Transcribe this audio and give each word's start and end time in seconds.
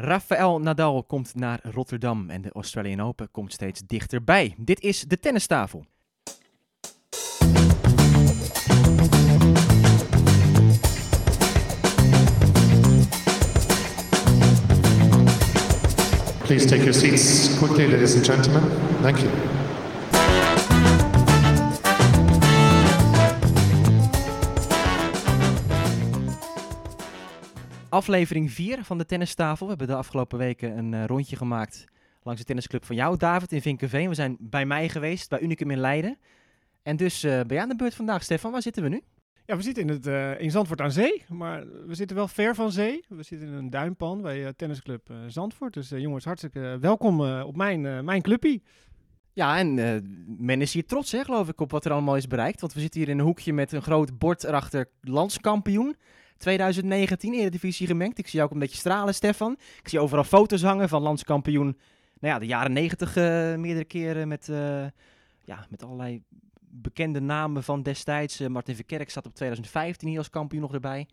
Rafael 0.00 0.60
Nadal 0.60 1.04
komt 1.04 1.34
naar 1.34 1.60
Rotterdam 1.62 2.30
en 2.30 2.42
de 2.42 2.52
Australian 2.52 3.00
Open 3.00 3.30
komt 3.30 3.52
steeds 3.52 3.80
dichterbij. 3.86 4.54
Dit 4.58 4.80
is 4.80 5.00
de 5.00 5.18
tennistafel. 5.18 5.84
Please 16.44 16.66
take 16.66 16.82
your 16.82 16.92
seats 16.92 17.58
quickly, 17.58 17.90
ladies 17.90 18.14
and 18.14 18.24
gentlemen. 18.24 18.62
Thank 19.02 19.16
you. 19.16 19.30
Aflevering 27.98 28.52
4 28.52 28.84
van 28.84 28.98
de 28.98 29.06
tennistafel. 29.06 29.64
We 29.64 29.70
hebben 29.70 29.86
de 29.86 29.94
afgelopen 29.94 30.38
weken 30.38 30.78
een 30.78 30.94
eh, 30.94 31.04
rondje 31.04 31.36
gemaakt 31.36 31.84
langs 32.22 32.40
de 32.40 32.46
tennisclub 32.46 32.84
van 32.84 32.96
jou, 32.96 33.16
David, 33.16 33.52
in 33.52 33.62
Vinkenveen. 33.62 34.08
We 34.08 34.14
zijn 34.14 34.36
bij 34.40 34.66
mij 34.66 34.88
geweest, 34.88 35.28
bij 35.28 35.40
Unicum 35.40 35.70
in 35.70 35.78
Leiden. 35.78 36.18
En 36.82 36.96
dus 36.96 37.22
eh, 37.22 37.32
ben 37.32 37.56
je 37.56 37.60
aan 37.60 37.68
de 37.68 37.76
beurt 37.76 37.94
vandaag, 37.94 38.22
Stefan. 38.22 38.52
Waar 38.52 38.62
zitten 38.62 38.82
we 38.82 38.88
nu? 38.88 39.02
Ja, 39.46 39.56
we 39.56 39.62
zitten 39.62 39.82
in, 39.82 39.88
het, 39.88 40.06
eh, 40.06 40.40
in 40.40 40.50
Zandvoort 40.50 40.80
aan 40.80 40.92
zee, 40.92 41.24
maar 41.28 41.64
we 41.86 41.94
zitten 41.94 42.16
wel 42.16 42.28
ver 42.28 42.54
van 42.54 42.72
zee. 42.72 43.04
We 43.08 43.22
zitten 43.22 43.48
in 43.48 43.54
een 43.54 43.70
duimpan 43.70 44.22
bij 44.22 44.52
tennisclub 44.52 45.10
Zandvoort. 45.26 45.74
Dus 45.74 45.88
jongens, 45.88 46.24
hartstikke 46.24 46.78
welkom 46.80 47.20
op 47.20 47.56
mijn, 47.56 48.04
mijn 48.04 48.22
clubpie. 48.22 48.62
Ja, 49.32 49.58
en 49.58 49.74
men 50.38 50.60
is 50.60 50.72
hier 50.72 50.86
trots, 50.86 51.12
hè, 51.12 51.24
geloof 51.24 51.48
ik, 51.48 51.60
op 51.60 51.70
wat 51.70 51.84
er 51.84 51.92
allemaal 51.92 52.16
is 52.16 52.26
bereikt. 52.26 52.60
Want 52.60 52.72
we 52.72 52.80
zitten 52.80 53.00
hier 53.00 53.08
in 53.08 53.18
een 53.18 53.24
hoekje 53.24 53.52
met 53.52 53.72
een 53.72 53.82
groot 53.82 54.18
bord 54.18 54.44
erachter 54.44 54.88
landskampioen. 55.00 55.96
2019 56.38 57.34
Eredivisie 57.34 57.86
gemengd. 57.86 58.18
Ik 58.18 58.24
zie 58.24 58.34
jou 58.34 58.46
ook 58.48 58.54
een 58.54 58.60
beetje 58.60 58.76
stralen, 58.76 59.14
Stefan. 59.14 59.56
Ik 59.82 59.88
zie 59.88 60.00
overal 60.00 60.24
foto's 60.24 60.62
hangen 60.62 60.88
van 60.88 61.02
landskampioen. 61.02 61.76
Nou 62.20 62.34
ja, 62.34 62.38
de 62.38 62.46
jaren 62.46 62.72
90 62.72 63.16
eh, 63.16 63.24
meerdere 63.54 63.84
keren 63.84 64.28
met, 64.28 64.48
eh, 64.48 64.86
ja, 65.44 65.66
met 65.70 65.82
allerlei 65.82 66.22
bekende 66.70 67.20
namen 67.20 67.62
van 67.62 67.82
destijds. 67.82 68.40
Eh, 68.40 68.48
Martin 68.48 68.74
Verkerk 68.74 69.10
zat 69.10 69.26
op 69.26 69.34
2015 69.34 70.08
hier 70.08 70.18
als 70.18 70.30
kampioen 70.30 70.62
nog 70.62 70.72
erbij. 70.72 71.06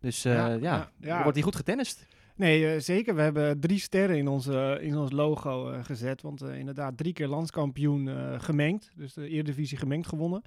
Dus 0.00 0.22
Ja, 0.22 0.48
ja, 0.52 0.90
ja, 1.00 1.22
wordt 1.22 1.34
hier 1.34 1.44
goed 1.44 1.56
getennist. 1.56 2.06
Nee, 2.36 2.80
zeker. 2.80 3.14
We 3.14 3.22
hebben 3.22 3.60
drie 3.60 3.78
sterren 3.78 4.16
in, 4.16 4.28
onze, 4.28 4.78
in 4.80 4.96
ons 4.96 5.12
logo 5.12 5.80
gezet. 5.82 6.22
Want 6.22 6.42
inderdaad, 6.42 6.96
drie 6.96 7.12
keer 7.12 7.28
landskampioen 7.28 8.08
gemengd. 8.40 8.92
Dus 8.96 9.12
de 9.12 9.28
Eredivisie 9.28 9.78
gemengd 9.78 10.06
gewonnen. 10.06 10.42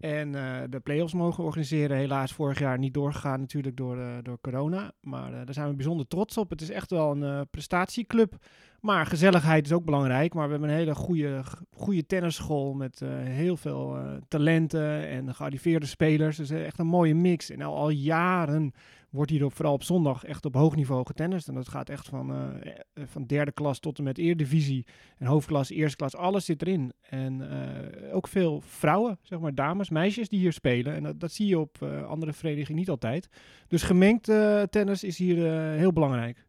En 0.00 0.34
eh, 0.34 0.62
de 0.70 0.80
play-offs 0.80 1.14
mogen 1.14 1.44
organiseren. 1.44 1.96
Helaas 1.96 2.32
vorig 2.32 2.58
jaar 2.58 2.78
niet 2.78 2.94
doorgegaan 2.94 3.40
natuurlijk 3.40 3.76
door, 3.76 3.98
eh, 3.98 4.06
door 4.22 4.38
corona. 4.40 4.92
Maar 5.00 5.32
eh, 5.32 5.44
daar 5.44 5.54
zijn 5.54 5.68
we 5.68 5.74
bijzonder 5.74 6.06
trots 6.06 6.36
op. 6.36 6.50
Het 6.50 6.60
is 6.60 6.70
echt 6.70 6.90
wel 6.90 7.16
een 7.16 7.46
prestatieclub. 7.50 8.36
Maar 8.80 9.06
gezelligheid 9.06 9.66
is 9.66 9.72
ook 9.72 9.84
belangrijk. 9.84 10.34
Maar 10.34 10.44
we 10.44 10.50
hebben 10.50 10.68
een 10.68 10.76
hele 10.76 10.94
goede, 10.94 11.42
goede 11.76 12.06
tennisschool 12.06 12.74
met 12.74 13.00
heel 13.24 13.56
veel 13.56 13.98
talenten 14.28 15.08
en 15.08 15.34
gearriveerde 15.34 15.86
spelers. 15.86 16.36
Dus 16.36 16.50
echt 16.50 16.78
een 16.78 16.86
mooie 16.86 17.14
mix. 17.14 17.50
En 17.50 17.62
al, 17.62 17.76
al 17.76 17.90
jaren 17.90 18.72
wordt 19.10 19.30
hier 19.30 19.44
op, 19.44 19.54
vooral 19.54 19.74
op 19.74 19.82
zondag 19.82 20.24
echt 20.24 20.44
op 20.44 20.54
hoog 20.54 20.76
niveau 20.76 21.06
getennist. 21.06 21.48
En 21.48 21.54
dat 21.54 21.68
gaat 21.68 21.88
echt 21.88 22.08
van, 22.08 22.34
eh, 22.34 22.72
van 23.06 23.26
derde 23.26 23.52
klas 23.52 23.78
tot 23.78 23.98
en 23.98 24.04
met 24.04 24.18
eerdivisie. 24.18 24.86
En 25.16 25.26
hoofdklas, 25.26 25.70
eerste 25.70 25.96
klas, 25.96 26.16
alles 26.16 26.44
zit 26.44 26.62
erin. 26.62 26.92
En 27.00 27.50
eh, 27.50 28.14
ook 28.14 28.28
veel 28.28 28.60
vrouwen, 28.60 29.18
zeg 29.22 29.38
maar 29.38 29.54
dames, 29.54 29.90
meisjes 29.90 30.28
die 30.28 30.38
hier 30.38 30.52
spelen. 30.52 30.94
En 30.94 31.02
dat, 31.02 31.20
dat 31.20 31.32
zie 31.32 31.46
je 31.46 31.58
op 31.58 31.82
eh, 31.82 32.04
andere 32.04 32.32
verenigingen 32.32 32.80
niet 32.80 32.90
altijd. 32.90 33.28
Dus 33.68 33.82
gemengd 33.82 34.24
tennis 34.70 35.04
is 35.04 35.18
hier 35.18 35.50
heel 35.76 35.92
belangrijk. 35.92 36.48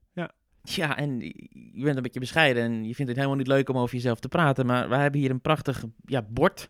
Ja, 0.64 0.98
en 0.98 1.20
je 1.20 1.84
bent 1.84 1.96
een 1.96 2.04
beetje 2.04 2.20
bescheiden 2.20 2.64
en 2.64 2.88
je 2.88 2.96
vindt 2.96 3.12
het 3.12 3.16
helemaal 3.16 3.38
niet 3.38 3.48
leuk 3.48 3.70
om 3.70 3.78
over 3.78 3.96
jezelf 3.96 4.20
te 4.20 4.28
praten. 4.28 4.66
Maar 4.66 4.90
wij 4.90 5.02
hebben 5.02 5.20
hier 5.20 5.30
een 5.30 5.42
prachtig 5.42 5.86
ja, 6.06 6.22
bord 6.22 6.70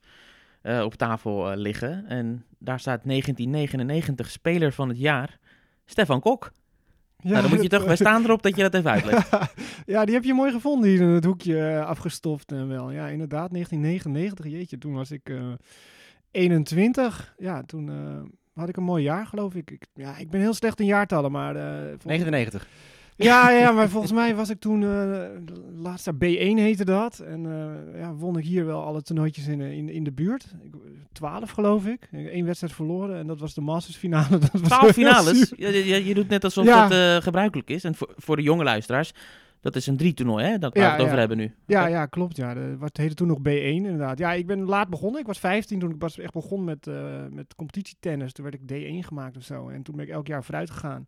op 0.63 0.93
tafel 0.93 1.55
liggen. 1.55 2.05
En 2.05 2.45
daar 2.59 2.79
staat 2.79 3.03
1999 3.03 4.29
speler 4.29 4.71
van 4.71 4.89
het 4.89 4.97
jaar, 4.97 5.39
Stefan 5.91 6.19
Kok. 6.19 6.51
nou, 7.21 7.41
dan 7.41 7.49
moet 7.49 7.61
je 7.61 7.69
toch, 7.69 7.83
wij 7.83 7.95
staan 7.95 8.23
erop 8.23 8.41
dat 8.43 8.55
je 8.55 8.61
dat 8.61 8.73
even 8.73 8.91
uitlegt. 8.91 9.29
ja, 9.85 10.05
die 10.05 10.13
heb 10.13 10.23
je 10.23 10.33
mooi 10.33 10.51
gevonden 10.51 10.89
hier 10.89 11.01
in 11.01 11.07
het 11.07 11.25
hoekje 11.25 11.59
eh, 11.67 11.85
afgestoft 11.85 12.51
en 12.51 12.67
wel. 12.67 12.91
Ja, 12.91 13.07
inderdaad, 13.07 13.51
1999, 13.51 14.45
jeetje, 14.45 14.77
toen 14.77 14.93
was 14.93 15.11
ik 15.11 15.29
eh 15.29 15.51
21. 16.31 17.33
Ja, 17.37 17.63
toen 17.63 17.89
eh, 17.89 18.29
had 18.53 18.69
ik 18.69 18.77
een 18.77 18.83
mooi 18.83 19.03
jaar, 19.03 19.25
geloof 19.25 19.53
ik. 19.55 19.71
ik. 19.71 19.85
Ja, 19.93 20.17
ik 20.17 20.29
ben 20.29 20.39
heel 20.41 20.53
slecht 20.53 20.79
in 20.79 20.85
jaartallen, 20.85 21.31
maar... 21.31 21.55
eh, 21.55 21.79
volgens- 21.81 22.03
99. 22.05 22.67
Ja, 23.23 23.49
ja, 23.51 23.71
maar 23.71 23.89
volgens 23.89 24.11
mij 24.11 24.35
was 24.35 24.49
ik 24.49 24.59
toen, 24.59 24.83
eh 24.83 25.19
laatst 25.75 26.05
jaar 26.05 26.15
B1 26.15 26.57
heette 26.59 26.85
dat. 26.85 27.19
En 27.19 27.45
eh, 27.45 27.99
ja, 27.99 28.13
won 28.13 28.37
ik 28.37 28.43
hier 28.45 28.65
wel 28.65 28.83
alle 28.83 29.01
toernooitjes 29.01 29.47
in, 29.47 29.61
in, 29.61 29.89
in 29.89 30.03
de 30.03 30.11
buurt. 30.11 30.53
Ik, 30.63 30.73
12 31.11 31.51
geloof 31.51 31.85
ik. 31.85 32.07
Eén 32.11 32.45
wedstrijd 32.45 32.73
verloren 32.73 33.17
en 33.17 33.27
dat 33.27 33.39
was 33.39 33.53
de 33.53 33.61
Masters 33.61 33.97
finale. 33.97 34.37
Dat 34.39 34.51
was 34.51 34.61
Twaalf 34.61 34.91
finales. 34.91 35.53
Je, 35.57 35.85
je, 35.87 36.05
je 36.05 36.13
doet 36.13 36.27
net 36.29 36.43
alsof 36.43 36.65
Ja. 36.65 36.87
dat 36.87 36.97
eh, 36.97 37.23
gebruikelijk 37.23 37.69
is. 37.69 37.83
En 37.83 37.95
voor, 37.95 38.13
voor 38.15 38.35
de 38.35 38.41
jonge 38.41 38.63
luisteraars, 38.63 39.11
dat 39.59 39.75
is 39.75 39.87
een 39.87 39.97
drie 39.97 40.13
toernooi, 40.13 40.45
hè? 40.45 40.57
Dat 40.57 40.73
we 40.73 40.79
Ja, 40.79 40.91
het 40.91 40.99
over 41.01 41.13
ja. 41.13 41.19
hebben 41.19 41.37
nu. 41.37 41.53
Ja, 41.65 41.85
ja, 41.87 42.05
klopt. 42.05 42.35
Ja. 42.35 42.53
De, 42.53 42.77
wat 42.77 42.97
heette 42.97 43.15
toen 43.15 43.27
nog 43.27 43.39
B1 43.39 43.41
inderdaad. 43.61 44.17
Ja, 44.17 44.33
ik 44.33 44.47
ben 44.47 44.65
laat 44.65 44.89
begonnen. 44.89 45.19
Ik 45.21 45.27
was 45.27 45.39
15 45.39 45.79
toen 45.79 45.91
ik 45.91 45.97
pas 45.97 46.19
echt 46.19 46.33
begon 46.33 46.63
met, 46.63 46.87
eh 46.87 47.25
met 47.29 47.55
competitietennis. 47.55 48.33
Toen 48.33 48.45
werd 48.45 48.55
ik 48.61 48.61
D1 49.01 49.07
gemaakt 49.07 49.37
of 49.37 49.43
zo. 49.43 49.69
En 49.69 49.83
toen 49.83 49.95
ben 49.95 50.05
ik 50.05 50.11
elk 50.11 50.27
jaar 50.27 50.43
vooruit 50.43 50.69
gegaan. 50.69 51.07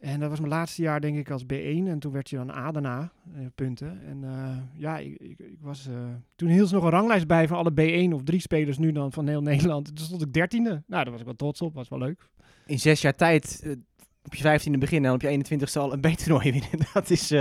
En 0.00 0.20
dat 0.20 0.30
was 0.30 0.38
mijn 0.38 0.52
laatste 0.52 0.82
jaar 0.82 1.00
denk 1.00 1.16
ik 1.16 1.30
als 1.30 1.44
B1. 1.44 1.86
En 1.86 1.98
toen 1.98 2.12
werd 2.12 2.30
je 2.30 2.36
dan 2.36 2.50
A 2.50 2.70
daarna, 2.72 3.12
eh, 3.34 3.46
punten. 3.54 4.00
En 4.06 4.24
eh, 4.24 4.56
ja, 4.74 4.98
ik, 4.98 5.18
ik, 5.18 5.56
was... 5.60 5.86
eh, 5.86 5.94
toen 6.36 6.48
hield 6.48 6.68
ze 6.68 6.74
nog 6.74 6.84
een 6.84 6.90
ranglijst 6.90 7.26
bij 7.26 7.48
van 7.48 7.56
alle 7.56 7.72
B1 8.10 8.14
of 8.14 8.22
drie 8.22 8.40
spelers 8.40 8.78
nu 8.78 8.92
dan 8.92 9.12
van 9.12 9.28
heel 9.28 9.42
Nederland. 9.50 9.96
Toen 9.96 10.04
stond 10.04 10.22
ik 10.22 10.32
dertiende. 10.32 10.70
Nou, 10.70 11.02
daar 11.02 11.10
was 11.10 11.20
ik 11.20 11.26
wel 11.26 11.36
trots 11.36 11.62
op. 11.62 11.74
Was 11.74 11.88
wel 11.88 11.98
leuk. 11.98 12.28
In 12.66 12.78
zes 12.78 13.00
jaar 13.00 13.14
tijd 13.14 13.60
eh, 13.64 13.72
op 14.24 14.34
je 14.34 14.60
15e 14.60 14.78
beginnen 14.78 15.10
en 15.10 15.16
op 15.16 15.22
je 15.22 15.58
21ste 15.58 15.72
al 15.80 15.92
een 15.92 16.00
B-toernooi 16.00 16.52
winnen. 16.52 16.88
Dat 16.94 17.10
is... 17.10 17.34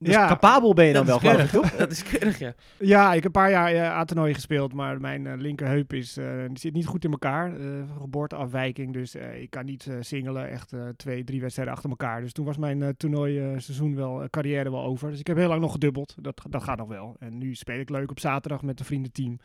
eh 0.00 0.06
dus 0.06 0.14
Ja. 0.14 0.26
capabel 0.28 0.74
ben 0.74 0.86
je 0.86 0.92
dan 0.92 1.06
wel, 1.06 1.20
dat 1.20 1.30
geloof 1.30 1.44
ik, 1.44 1.50
toch? 1.50 1.70
Dat 1.76 1.90
is 1.90 2.02
keurig, 2.02 2.38
ja. 2.38 2.52
Ja, 2.78 3.08
ik 3.08 3.14
heb 3.14 3.24
een 3.24 3.30
paar 3.42 3.50
jaar 3.50 3.74
uh, 3.74 3.82
A-toernooi 3.90 4.34
gespeeld, 4.34 4.72
maar 4.72 5.00
mijn 5.00 5.26
eh, 5.26 5.32
linkerheup 5.36 5.92
is, 5.92 6.16
eh, 6.16 6.26
die 6.48 6.58
zit 6.58 6.72
niet 6.72 6.86
goed 6.86 7.04
in 7.04 7.10
elkaar. 7.10 7.56
eh, 7.56 7.66
geboorteafwijking, 8.00 8.92
dus 8.92 9.14
eh, 9.14 9.42
ik 9.42 9.50
kan 9.50 9.64
niet 9.64 9.86
eh, 9.86 9.94
singelen, 10.00 10.48
echt 10.50 10.72
eh, 10.72 10.80
twee, 10.96 11.24
drie 11.24 11.40
wedstrijden 11.40 11.74
achter 11.74 11.90
elkaar. 11.90 12.20
Dus 12.20 12.32
toen 12.32 12.44
was 12.44 12.56
mijn 12.56 12.82
eh 12.82 12.88
toernooiseizoen 12.96 13.94
wel, 13.94 14.22
eh, 14.22 14.28
carrière 14.30 14.70
wel 14.70 14.84
over. 14.84 15.10
Dus 15.10 15.20
ik 15.20 15.26
heb 15.26 15.36
heel 15.36 15.48
lang 15.48 15.60
nog 15.60 15.72
gedubbeld, 15.72 16.14
dat, 16.20 16.42
dat 16.48 16.62
gaat 16.62 16.78
nog 16.78 16.88
wel. 16.88 17.16
En 17.18 17.38
nu 17.38 17.54
speel 17.54 17.78
ik 17.78 17.90
leuk 17.90 18.10
op 18.10 18.20
zaterdag 18.20 18.62
met 18.62 18.78
een 18.80 18.86
vriendenteam. 18.86 19.38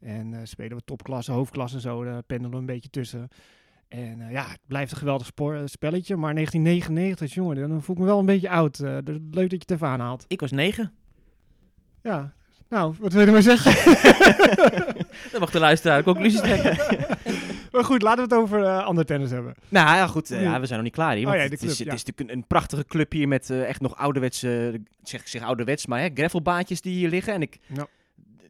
En 0.00 0.34
eh, 0.34 0.40
spelen 0.42 0.76
we 0.76 0.82
topklasse, 0.84 1.32
hoofdklasse 1.32 1.76
en 1.76 1.82
zo, 1.82 2.04
daar 2.04 2.22
pendelen 2.22 2.50
we 2.52 2.56
een 2.56 2.66
beetje 2.66 2.90
tussen. 2.90 3.28
En 3.88 4.20
eh, 4.20 4.30
ja, 4.30 4.46
het 4.48 4.60
blijft 4.66 4.92
een 4.92 4.98
geweldig 4.98 5.26
spoor, 5.26 5.54
eh, 5.54 5.62
spelletje. 5.64 6.16
Maar 6.16 6.34
1999, 6.34 7.34
jongen, 7.34 7.68
dan 7.68 7.82
voel 7.82 7.94
ik 7.96 8.00
me 8.00 8.06
wel 8.08 8.18
een 8.18 8.26
beetje 8.26 8.50
oud. 8.50 8.78
Eh, 8.78 8.96
dus 9.04 9.16
leuk 9.30 9.50
dat 9.50 9.50
je 9.50 9.56
het 9.56 9.70
even 9.70 9.86
aanhaalt. 9.86 10.24
Ik 10.28 10.40
was 10.40 10.50
negen. 10.50 10.92
Ja, 12.02 12.32
nou, 12.68 12.94
wat 13.00 13.12
wil 13.12 13.24
je 13.26 13.32
maar 13.32 13.42
zeggen? 13.42 13.72
Dan 15.32 15.40
mag 15.40 15.50
de 15.50 15.58
luisteraar 15.58 15.98
de 15.98 16.04
conclusies 16.04 16.40
trekken. 16.40 16.76
maar 17.72 17.84
goed, 17.84 18.02
laten 18.02 18.28
we 18.28 18.34
het 18.34 18.42
over 18.42 18.64
eh 18.64 18.84
ander 18.84 19.04
tennis 19.04 19.30
hebben. 19.30 19.54
Nou 19.68 19.96
ja, 19.96 20.06
goed. 20.06 20.28
Ja. 20.28 20.60
we 20.60 20.66
zijn 20.66 20.78
nog 20.78 20.82
niet 20.82 20.92
klaar 20.92 21.14
hier. 21.16 21.28
Oh 21.28 21.34
ja, 21.34 21.40
het, 21.40 21.52
is, 21.52 21.60
het 21.60 21.70
is 21.80 22.04
natuurlijk 22.04 22.20
een, 22.20 22.32
een 22.32 22.46
prachtige 22.46 22.84
club 22.84 23.12
hier 23.12 23.28
met 23.28 23.50
echt 23.50 23.80
nog 23.80 23.96
ouderwetse, 23.96 24.80
zeg 25.02 25.20
ik 25.20 25.26
zeg 25.26 25.42
ouderwets, 25.42 25.86
maar 25.86 26.00
hè, 26.00 26.08
gravelbaantjes 26.14 26.80
die 26.80 26.94
hier 26.94 27.08
liggen. 27.08 27.32
En 27.32 27.42
ik, 27.42 27.58
Ja. 27.66 27.86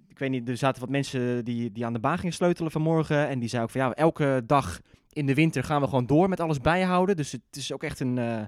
ik 0.08 0.18
weet 0.18 0.30
niet, 0.30 0.48
er 0.48 0.56
zaten 0.56 0.80
wat 0.80 0.90
mensen 0.90 1.44
die, 1.44 1.72
die 1.72 1.86
aan 1.86 1.92
de 1.92 1.98
baan 1.98 2.18
gingen 2.18 2.34
sleutelen 2.34 2.70
vanmorgen. 2.70 3.28
En 3.28 3.38
die 3.38 3.48
zeiden 3.48 3.70
ook 3.70 3.76
van 3.76 3.88
ja, 3.88 3.94
elke 3.94 4.42
dag 4.46 4.80
in 5.14 5.26
de 5.26 5.34
winter 5.34 5.64
gaan 5.64 5.80
we 5.80 5.86
gewoon 5.86 6.06
door 6.06 6.28
met 6.28 6.40
alles 6.40 6.60
bijhouden. 6.60 7.16
Dus 7.16 7.32
het 7.32 7.42
is 7.50 7.72
ook 7.72 7.82
echt 7.82 8.00
een, 8.00 8.18
eh, 8.18 8.42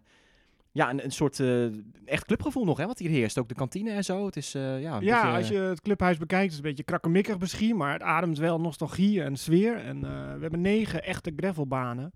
ja, 0.72 0.91
een, 0.91 1.04
een 1.04 1.10
soort 1.10 1.41
eh, 1.41 1.65
echt 2.04 2.25
clubgevoel 2.25 2.65
nog, 2.65 2.78
hè, 2.78 2.86
wat 2.86 2.98
hier 2.98 3.10
heerst. 3.10 3.39
Ook 3.39 3.48
de 3.48 3.54
kantine 3.54 3.91
en 3.91 4.04
zo. 4.04 4.27
Het 4.27 4.36
is, 4.36 4.54
eh, 4.54 4.80
ja, 4.80 4.98
Ja, 5.01 5.22
beetje, 5.22 5.36
als 5.36 5.48
je 5.48 5.59
het 5.59 5.80
clubhuis 5.80 6.18
bekijkt, 6.18 6.51
is 6.51 6.57
het 6.57 6.65
een 6.65 6.71
beetje 6.71 6.84
krakkemikkig 6.84 7.39
misschien, 7.39 7.77
maar 7.77 7.92
het 7.92 8.03
ademt 8.03 8.39
wel 8.39 8.60
nostalgie 8.60 9.22
en 9.22 9.36
sfeer. 9.36 9.77
En 9.77 10.01
we 10.01 10.41
hebben 10.41 10.60
negen 10.60 11.03
echte 11.03 11.33
gravelbanen. 11.36 12.13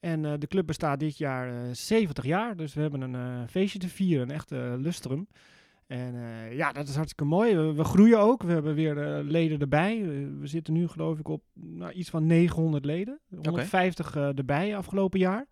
En 0.00 0.22
de 0.22 0.46
club 0.46 0.66
bestaat 0.66 1.00
dit 1.00 1.18
jaar 1.18 1.48
eh 1.48 1.68
70 1.72 2.24
jaar, 2.24 2.56
dus 2.56 2.74
we 2.74 2.80
hebben 2.80 3.00
een 3.00 3.48
feestje 3.48 3.78
te 3.78 3.88
vieren, 3.88 4.28
een 4.28 4.34
echte 4.34 4.76
lustrum. 4.78 5.28
En 5.86 6.14
eh, 6.14 6.56
ja, 6.56 6.72
dat 6.72 6.88
is 6.88 6.94
hartstikke 6.94 7.24
mooi. 7.24 7.56
We, 7.56 7.74
we 7.74 7.84
groeien 7.84 8.18
ook. 8.18 8.42
We 8.42 8.52
hebben 8.52 8.74
weer 8.74 8.98
eh, 8.98 9.24
leden 9.24 9.60
erbij. 9.60 10.02
We, 10.02 10.36
we 10.40 10.46
zitten 10.46 10.72
nu 10.72 10.88
geloof 10.88 11.18
ik 11.18 11.28
op 11.28 11.42
nou, 11.52 11.92
iets 11.92 12.10
van 12.10 12.26
900 12.26 12.84
leden. 12.84 13.20
150 13.42 14.16
eh, 14.16 14.38
erbij 14.38 14.76
afgelopen 14.76 15.18
jaar. 15.18 15.46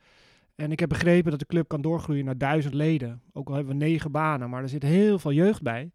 En 0.54 0.72
ik 0.72 0.81
heb 0.81 0.88
begrepen 0.88 1.31
dat 1.31 1.40
de 1.40 1.46
club 1.46 1.69
kan 1.69 1.82
doorgroeien 1.82 2.25
naar 2.25 2.38
1000 2.38 2.75
leden. 2.75 3.22
Ook 3.32 3.48
al 3.48 3.54
hebben 3.54 3.78
we 3.78 3.84
negen 3.84 4.10
banen, 4.10 4.50
maar 4.50 4.62
er 4.62 4.69
zit 4.69 4.82
heel 4.82 5.19
veel 5.19 5.32
jeugd 5.32 5.62
bij. 5.62 5.90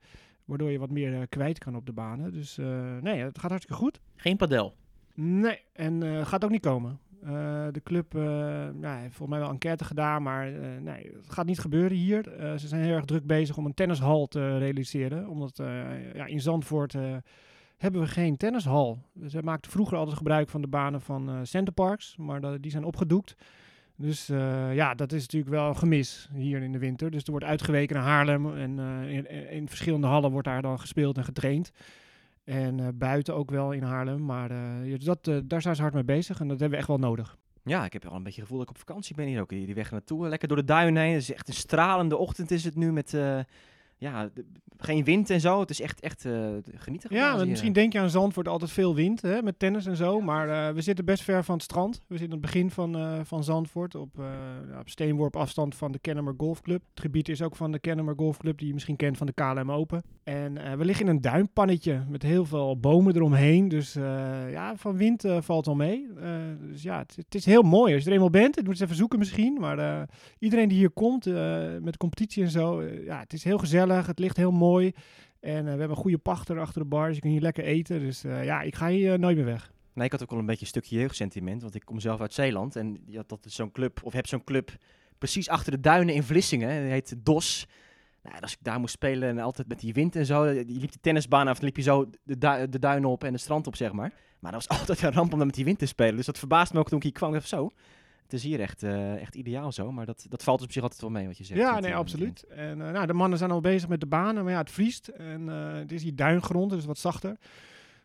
Waardoor 0.46 0.72
je 0.72 0.80
wat 0.80 0.92
meer 0.92 1.28
kwijt 1.28 1.58
kan 1.58 1.76
op 1.76 1.86
de 1.86 1.94
banen. 1.94 2.32
Dus 2.32 2.58
nee, 3.02 3.22
het 3.22 3.40
gaat 3.40 3.50
hartstikke 3.50 3.82
goed. 3.82 4.00
Geen 4.16 4.38
padel. 4.38 4.76
Nee, 5.14 5.62
en 5.74 6.26
gaat 6.26 6.44
ook 6.44 6.50
niet 6.50 6.62
komen. 6.62 7.00
Eh, 7.24 7.66
de 7.72 7.82
club 7.84 8.16
eh, 8.16 8.22
heeft 8.82 9.16
volgens 9.16 9.30
mij 9.30 9.40
wel 9.40 9.50
enquête 9.50 9.84
gedaan, 9.84 10.24
maar 10.24 10.48
eh, 10.48 10.82
nee, 10.82 11.12
het 11.16 11.30
gaat 11.30 11.46
niet 11.46 11.60
gebeuren 11.60 11.98
hier. 11.98 12.24
Ze 12.58 12.68
zijn 12.68 12.82
heel 12.82 12.96
erg 12.96 13.06
druk 13.06 13.26
bezig 13.26 13.58
om 13.58 13.66
een 13.66 13.74
tennishal 13.74 14.28
te 14.28 14.58
realiseren. 14.58 15.28
Omdat 15.28 15.58
ja, 16.14 16.26
in 16.26 16.42
Zandvoort 16.42 16.96
hebben 17.78 18.02
we 18.02 18.08
geen 18.08 18.38
tennishal. 18.38 19.00
Ze 19.28 19.44
maakten 19.44 19.72
vroeger 19.72 19.98
altijd 19.98 20.18
gebruik 20.18 20.50
van 20.50 20.62
de 20.62 20.68
banen 20.68 21.02
van 21.02 21.46
Centerparks, 21.48 22.18
maar 22.18 22.42
da- 22.42 22.58
die 22.58 22.72
zijn 22.72 22.84
opgedoekt. 22.84 23.36
Dus 23.96 24.28
ja, 24.74 24.94
dat 24.96 25.12
is 25.12 25.22
natuurlijk 25.22 25.52
wel 25.52 25.74
gemis 25.74 26.30
hier 26.34 26.62
in 26.62 26.72
de 26.72 26.80
winter. 26.80 27.12
Dus 27.12 27.24
er 27.24 27.32
wordt 27.32 27.46
uitgeweken 27.46 27.96
naar 27.96 28.06
Haarlem 28.06 28.58
en 28.58 28.80
in, 29.10 29.50
in 29.50 29.68
verschillende 29.68 30.08
hallen 30.08 30.32
wordt 30.32 30.48
daar 30.48 30.62
dan 30.62 30.80
gespeeld 30.80 31.18
en 31.18 31.24
getraind. 31.24 31.72
En 32.50 32.80
eh, 32.80 32.88
buiten 32.94 33.36
ook 33.36 33.52
wel 33.52 33.72
in 33.72 33.84
Haarlem. 33.84 34.26
Maar 34.26 34.52
eh, 34.52 34.90
ja, 34.90 34.98
dat, 34.98 35.28
eh, 35.28 35.38
daar 35.44 35.62
zijn 35.62 35.76
ze 35.76 35.82
hard 35.82 35.94
mee 35.94 36.04
bezig 36.04 36.40
en 36.40 36.48
dat 36.48 36.60
hebben 36.60 36.70
we 36.70 36.78
echt 36.78 36.88
wel 36.88 37.10
nodig. 37.10 37.38
Ja, 37.64 37.86
ik 37.86 37.94
heb 37.94 38.04
wel 38.04 38.14
een 38.14 38.24
beetje 38.24 38.42
het 38.42 38.50
gevoel 38.50 38.58
dat 38.58 38.70
ik 38.70 38.76
op 38.76 38.88
vakantie 38.88 39.16
ben 39.16 39.26
hier 39.26 39.42
ook. 39.42 39.50
Die 39.50 39.76
weg 39.76 39.92
naartoe, 39.92 40.28
lekker 40.28 40.48
door 40.48 40.58
de 40.58 40.64
duinen 40.64 41.04
heen. 41.04 41.14
Het 41.14 41.22
is 41.22 41.34
echt 41.34 41.48
een 41.48 41.54
stralende 41.54 42.18
ochtend 42.18 42.52
is 42.52 42.64
het 42.64 42.76
nu 42.76 42.92
met 42.92 43.18
ja, 44.00 44.30
de- 44.34 44.46
geen 44.78 45.04
wind 45.04 45.30
en 45.30 45.40
zo. 45.40 45.60
Het 45.60 45.70
is 45.70 45.82
echt, 45.82 46.00
echt 46.00 46.26
eh, 46.26 46.48
genieten. 46.76 47.10
Ja, 47.16 47.46
misschien 47.46 47.74
denk 47.74 47.94
je 47.94 48.00
aan 48.00 48.10
Zandvoort 48.10 48.48
altijd 48.48 48.72
veel 48.72 48.96
wind 48.96 49.22
hè, 49.22 49.42
met 49.42 49.60
tennis 49.60 49.86
en 49.86 49.96
zo. 49.96 50.22
Maar 50.22 50.50
eh, 50.50 50.74
we 50.74 50.82
zitten 50.82 51.06
best 51.06 51.24
ver 51.24 51.44
van 51.44 51.56
het 51.56 51.64
strand. 51.64 51.96
We 52.08 52.18
zitten 52.18 52.26
aan 52.38 52.44
het 52.44 52.52
begin 52.52 52.72
van, 52.72 52.96
eh, 52.98 53.20
van 53.24 53.44
Zandvoort. 53.44 53.96
Op, 53.96 54.20
op 54.80 54.90
steenworp 54.90 55.36
afstand 55.36 55.76
van 55.76 55.92
de 55.92 56.00
Kennemer 56.00 56.34
Golfclub. 56.38 56.82
Het 56.90 57.00
gebied 57.00 57.30
is 57.30 57.42
ook 57.42 57.56
van 57.56 57.72
de 57.72 57.80
Kennemer 57.80 58.14
Golfclub, 58.18 58.58
die 58.58 58.68
je 58.68 58.74
misschien 58.74 58.96
kent 58.96 59.18
van 59.18 59.28
de 59.28 59.34
KLM 59.34 59.72
Open. 59.72 60.04
En 60.24 60.78
we 60.78 60.86
liggen 60.86 61.06
in 61.06 61.12
een 61.12 61.22
duinpannetje 61.22 62.04
met 62.10 62.22
heel 62.24 62.46
veel 62.46 62.80
bomen 62.80 63.16
eromheen. 63.16 63.68
Dus 63.68 63.94
ja, 64.52 64.76
van 64.76 64.98
wind 64.98 65.26
valt 65.40 65.66
wel 65.66 65.76
mee. 65.76 66.08
Dus 66.70 66.82
ja, 66.82 66.98
het, 66.98 67.16
het 67.16 67.36
is 67.36 67.46
heel 67.46 67.62
mooi. 67.62 67.94
Als 67.94 68.04
je 68.04 68.10
er 68.10 68.16
eenmaal 68.16 68.30
bent, 68.30 68.56
het 68.56 68.66
moet 68.66 68.78
je 68.78 68.84
even 68.84 68.96
zoeken 68.96 69.20
misschien. 69.20 69.58
Maar 69.60 70.10
iedereen 70.40 70.70
die 70.70 70.78
hier 70.78 70.90
komt 70.90 71.26
met 71.82 71.92
de 71.92 71.98
competitie 71.98 72.44
en 72.44 72.50
zo, 72.50 72.84
ja, 72.84 73.20
het 73.20 73.34
is 73.34 73.44
heel 73.44 73.58
gezellig. 73.58 73.89
Het 73.96 74.20
ligt 74.20 74.38
heel 74.38 74.52
mooi. 74.52 74.94
En 75.40 75.58
eh, 75.58 75.64
we 75.64 75.70
hebben 75.70 75.90
een 75.90 75.96
goede 75.96 76.18
pachter 76.18 76.60
achter 76.60 76.82
de 76.82 76.88
bar, 76.88 77.08
dus 77.08 77.18
je 77.22 77.28
hier 77.28 77.42
lekker 77.42 77.64
eten. 77.64 78.00
Dus 78.00 78.24
eh, 78.24 78.46
ja, 78.46 78.62
ik 78.62 78.76
ga 78.76 78.88
hier 78.88 79.14
eh, 79.14 79.20
nooit 79.20 79.36
meer 79.36 79.46
weg. 79.46 79.72
Nee, 79.94 80.06
ik 80.06 80.12
had 80.12 80.22
ook 80.24 80.30
wel 80.30 80.40
een 80.40 80.46
beetje 80.46 80.62
een 80.62 80.68
stukje 80.68 81.00
jeugdsentiment, 81.00 81.62
want 81.62 81.76
ik 81.76 81.86
kom 81.86 82.00
zelf 82.00 82.22
uit 82.22 82.34
Zeeland. 82.34 82.76
En 82.76 82.98
je 83.06 83.18
had 83.18 83.30
dat 83.30 83.46
zo'n 83.48 83.72
club, 83.72 84.00
of 84.04 84.14
heb 84.14 84.28
zo'n 84.28 84.44
club 84.44 84.72
precies 85.18 85.50
achter 85.50 85.72
de 85.72 85.80
duinen 85.80 86.16
in 86.16 86.24
Vlissingen. 86.24 86.82
Die 86.82 86.92
heet 86.92 87.16
DOS. 87.18 87.68
Nou, 88.24 88.40
als 88.42 88.52
ik 88.52 88.58
daar 88.62 88.80
moest 88.80 88.94
spelen 88.94 89.30
en 89.30 89.40
altijd 89.40 89.68
met 89.68 89.80
die 89.80 89.94
wind 89.94 90.16
en 90.16 90.26
zo, 90.26 90.46
je 90.46 90.66
liep 90.68 90.92
de 90.92 91.00
tennisbaan 91.02 91.48
af, 91.48 91.56
dan 91.56 91.66
liep 91.66 91.76
je 91.76 91.82
zo 91.82 92.10
de, 92.24 92.68
de 92.70 92.80
duinen 92.80 93.10
op 93.10 93.24
en 93.24 93.32
de 93.32 93.38
strand 93.38 93.68
op, 93.68 93.76
zeg 93.76 93.92
maar. 93.92 94.14
Maar 94.40 94.52
dat 94.52 94.68
was 94.68 94.78
altijd 94.80 95.02
een 95.02 95.12
ramp 95.12 95.32
om 95.32 95.38
dan 95.38 95.48
met 95.48 95.56
die 95.56 95.66
wind 95.66 95.80
te 95.80 95.86
spelen. 95.86 96.16
Dus 96.16 96.26
dat 96.26 96.40
verbaasde 96.40 96.74
me 96.74 96.80
ook 96.80 96.90
toen 96.90 96.98
ik 96.98 97.04
hier 97.04 97.14
kwam. 97.14 97.36
Ik 97.36 97.46
zo, 97.46 97.70
het 98.30 98.40
is 98.40 98.46
hier 98.46 98.60
echt, 98.60 98.84
eh, 98.84 99.22
echt 99.22 99.36
ideaal 99.36 99.72
zo. 99.72 99.92
Maar 99.92 100.06
dat, 100.06 100.26
dat 100.30 100.44
valt 100.44 100.58
dus 100.58 100.68
op 100.68 100.74
zich 100.74 100.82
altijd 100.82 101.02
wel 101.02 101.10
mee, 101.10 101.28
wat 101.28 101.38
je 101.38 101.44
zegt. 101.44 101.60
Ja, 101.60 101.80
nee, 101.80 101.92
eh, 101.92 101.98
absoluut. 101.98 102.44
En 102.44 102.82
eh, 102.82 102.92
nou, 102.92 103.06
de 103.06 103.14
mannen 103.14 103.38
zijn 103.38 103.52
al 103.52 103.62
bezig 103.62 103.90
met 103.90 104.00
de 104.00 104.06
banen, 104.06 104.44
maar 104.44 104.54
ja, 104.54 104.60
het 104.60 104.72
vriest. 104.72 105.08
En 105.08 105.48
het 105.48 105.92
is 105.92 106.04
hier 106.04 106.16
duingrond, 106.16 106.72
dus 106.72 106.86
wat 106.86 106.98
zachter. 106.98 107.38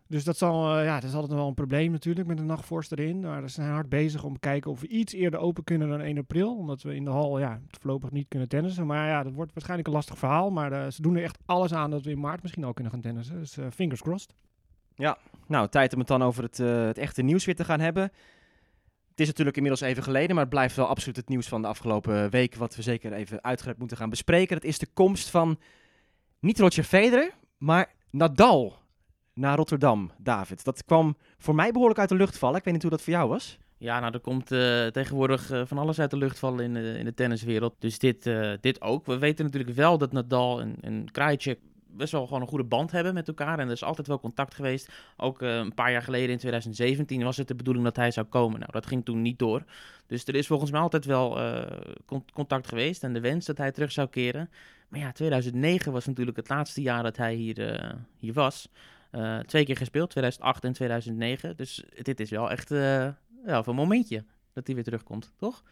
Dus 0.07 0.25
dat, 0.25 0.37
zal, 0.37 0.81
ja, 0.81 0.95
dat 0.95 1.09
is 1.09 1.15
altijd 1.15 1.33
wel 1.33 1.49
een 1.49 1.55
probleem 1.55 1.93
natuurlijk 1.93 2.27
met 2.27 2.37
de 2.37 2.43
nachtvorst 2.43 2.93
erin. 2.93 3.21
Maar 3.21 3.43
we 3.43 3.49
zijn 3.49 3.71
hard 3.71 3.89
bezig 3.89 4.25
om 4.25 4.33
te 4.33 4.41
kijken 4.41 4.71
of 4.71 4.81
we 4.81 4.89
iets 4.89 5.13
eerder 5.13 5.41
open 5.41 5.65
kunnen 5.65 5.89
dan 5.89 6.01
1 6.01 6.19
april. 6.19 6.57
Omdat 6.57 6.83
we 6.83 6.95
in 6.95 7.05
de 7.05 7.11
hal 7.11 7.39
ja, 7.39 7.61
voorlopig 7.81 8.11
niet 8.11 8.29
kunnen 8.29 8.49
tennissen. 8.49 8.87
Maar 8.87 9.09
ja, 9.09 9.23
dat 9.23 9.33
wordt 9.33 9.53
waarschijnlijk 9.53 9.89
een 9.89 9.95
lastig 9.95 10.19
verhaal. 10.19 10.51
Maar 10.51 10.93
ze 10.93 11.03
doen 11.03 11.17
er 11.17 11.23
echt 11.23 11.39
alles 11.47 11.75
aan 11.75 11.91
dat 11.91 12.05
we 12.05 12.11
in 12.11 12.21
maart 12.21 12.43
misschien 12.43 12.65
al 12.65 12.73
kunnen 12.73 12.93
gaan 12.93 13.01
tennissen. 13.01 13.39
Dus 13.39 13.59
fingers 13.75 14.03
crossed. 14.03 14.35
Nou, 15.47 15.69
tijd 15.69 15.93
om 15.93 15.99
het 15.99 16.09
dan 16.09 16.23
over 16.23 16.43
het, 16.43 16.59
het 16.59 16.99
echte 16.99 17.23
nieuws 17.23 17.45
weer 17.45 17.57
te 17.57 17.65
gaan 17.65 17.81
hebben. 17.81 18.11
Het 19.15 19.23
is 19.23 19.29
natuurlijk 19.29 19.57
inmiddels 19.57 19.89
even 19.91 20.03
geleden, 20.03 20.35
maar 20.35 20.45
het 20.45 20.55
blijft 20.55 20.77
wel 20.77 20.87
absoluut 20.87 21.17
het 21.17 21.29
nieuws 21.29 21.49
van 21.49 21.63
de 21.63 21.69
afgelopen 21.69 22.31
week, 22.31 22.55
wat 22.55 22.77
we 22.77 22.83
zeker 22.83 23.13
even 23.13 23.43
uitgebreid 23.43 23.79
moeten 23.79 23.97
gaan 23.97 24.11
bespreken. 24.11 24.57
Dat 24.57 24.65
is 24.65 24.79
de 24.79 24.89
komst 24.95 25.31
van 25.31 25.59
niet 26.41 26.59
Roger 26.59 26.85
Federer, 26.85 27.31
maar 27.59 27.93
Nadal 28.11 28.79
naar 29.35 29.57
Rotterdam, 29.57 30.11
David. 30.19 30.65
Dat 30.65 30.85
kwam 30.85 31.17
voor 31.39 31.55
mij 31.55 31.73
behoorlijk 31.73 32.01
uit 32.01 32.09
de 32.09 32.15
lucht 32.15 32.39
vallen. 32.39 32.59
Ik 32.59 32.65
weet 32.65 32.73
niet 32.73 32.83
hoe 32.83 32.91
dat 32.91 33.03
voor 33.03 33.13
jou 33.13 33.29
was. 33.29 33.59
Ja, 33.79 34.01
nou, 34.01 34.13
er 34.13 34.21
komt 34.21 34.53
eh, 34.53 34.87
tegenwoordig 34.87 35.51
eh, 35.51 35.63
van 35.65 35.79
alles 35.79 35.99
uit 35.99 36.11
de 36.11 36.17
lucht 36.17 36.39
vallen 36.39 36.65
in 36.65 36.77
in 36.77 37.05
de 37.05 37.15
tenniswereld. 37.15 37.75
Dus 37.79 37.99
dit, 37.99 38.27
eh, 38.27 38.53
dit 38.61 38.81
ook. 38.81 39.07
We 39.07 39.19
weten 39.19 39.45
natuurlijk 39.45 39.75
wel 39.75 39.99
dat 39.99 40.13
Nadal 40.13 40.61
en, 40.61 40.77
en 40.81 41.11
best 41.97 42.13
wel 42.13 42.27
gewoon 42.27 42.43
een 42.43 42.49
goede 42.49 42.65
band 42.65 42.91
hebben 42.91 43.15
met 43.15 43.29
elkaar. 43.29 43.59
En 43.59 43.67
er 43.67 43.73
is 43.73 43.85
altijd 43.85 44.07
wel 44.07 44.21
contact 44.21 44.55
geweest. 44.55 44.93
Ook 45.17 45.43
eh, 45.43 45.57
een 45.57 45.75
paar 45.75 45.93
jaar 45.93 46.03
geleden, 46.03 46.31
in 46.31 46.39
2017, 46.39 47.23
was 47.23 47.37
het 47.37 47.49
de 47.49 47.55
bedoeling 47.55 47.85
dat 47.85 47.97
hij 47.97 48.11
zou 48.11 48.27
komen. 48.27 48.59
Nou, 48.59 48.73
dat 48.73 48.87
ging 48.87 49.05
toen 49.05 49.23
niet 49.23 49.39
door. 49.39 49.65
Dus 50.07 50.25
er 50.25 50.35
is 50.35 50.47
volgens 50.47 50.71
mij 50.71 50.81
altijd 50.81 51.05
wel 51.05 51.41
eh, 51.41 51.81
con- 52.07 52.25
contact 52.33 52.69
geweest 52.69 53.03
en 53.03 53.13
de 53.13 53.21
wens 53.21 53.47
dat 53.47 53.59
hij 53.59 53.73
terug 53.73 53.93
zou 53.93 54.09
keren. 54.09 54.51
Maar 54.89 55.01
ja, 55.01 55.13
2009 55.13 55.93
was 55.93 56.07
natuurlijk 56.07 56.37
het 56.37 56.49
laatste 56.49 56.83
jaar 56.83 57.03
dat 57.03 57.17
hij 57.17 57.35
hier, 57.35 57.73
eh, 57.73 57.93
hier 58.19 58.33
was. 58.33 58.69
Twee 59.47 59.65
keer 59.65 59.77
gespeeld, 59.77 60.11
2008 60.11 60.65
en 60.65 60.73
2009. 60.73 61.57
Dus 61.57 61.85
dit 62.03 62.21
is 62.21 62.31
wel 62.31 62.51
echt 62.51 62.71
of 63.47 63.67
een 63.67 63.75
momentje 63.75 64.25
dat 64.53 64.67
hij 64.67 64.75
weer 64.75 64.85
terugkomt, 64.85 65.33
toch? 65.37 65.63